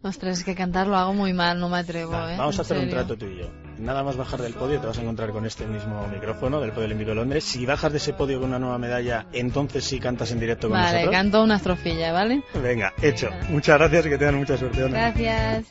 Ostras, 0.02 0.38
es 0.38 0.44
que 0.44 0.54
cantar 0.54 0.86
lo 0.86 0.96
hago 0.96 1.12
muy 1.12 1.32
mal, 1.34 1.60
no 1.60 1.68
me 1.68 1.78
atrevo, 1.78 2.14
¿eh? 2.14 2.36
vamos 2.38 2.58
a 2.58 2.62
hacer 2.62 2.78
un 2.78 2.88
trato 2.88 3.16
tú 3.16 3.26
y 3.26 3.40
yo. 3.40 3.71
Nada 3.82 4.02
más 4.02 4.16
bajar 4.16 4.40
del 4.40 4.54
podio 4.54 4.80
te 4.80 4.86
vas 4.86 4.98
a 4.98 5.02
encontrar 5.02 5.30
con 5.30 5.44
este 5.44 5.66
mismo 5.66 6.06
micrófono 6.08 6.60
del 6.60 6.72
Podio 6.72 6.86
Olímpico 6.86 7.10
de 7.10 7.16
Londres. 7.16 7.44
Si 7.44 7.66
bajas 7.66 7.92
de 7.92 7.98
ese 7.98 8.12
podio 8.12 8.40
con 8.40 8.48
una 8.48 8.58
nueva 8.58 8.78
medalla, 8.78 9.26
entonces 9.32 9.84
sí 9.84 9.98
cantas 9.98 10.30
en 10.30 10.40
directo 10.40 10.68
con 10.68 10.78
Vale, 10.78 10.92
nosotros. 10.92 11.12
canto 11.12 11.42
una 11.42 11.56
estrofilla, 11.56 12.12
¿vale? 12.12 12.42
Venga, 12.54 12.92
hecho. 13.02 13.28
Muchas 13.50 13.78
gracias 13.78 14.06
y 14.06 14.08
que 14.10 14.18
tengan 14.18 14.36
mucha 14.36 14.56
suerte. 14.56 14.88
Gracias. 14.88 15.66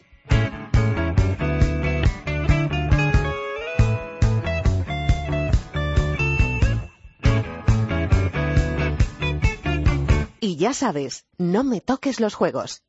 Y 10.39 10.57
ya 10.57 10.73
sabes, 10.73 11.25
no 11.37 11.63
me 11.63 11.81
toques 11.81 12.19
los 12.19 12.33
juegos. 12.33 12.83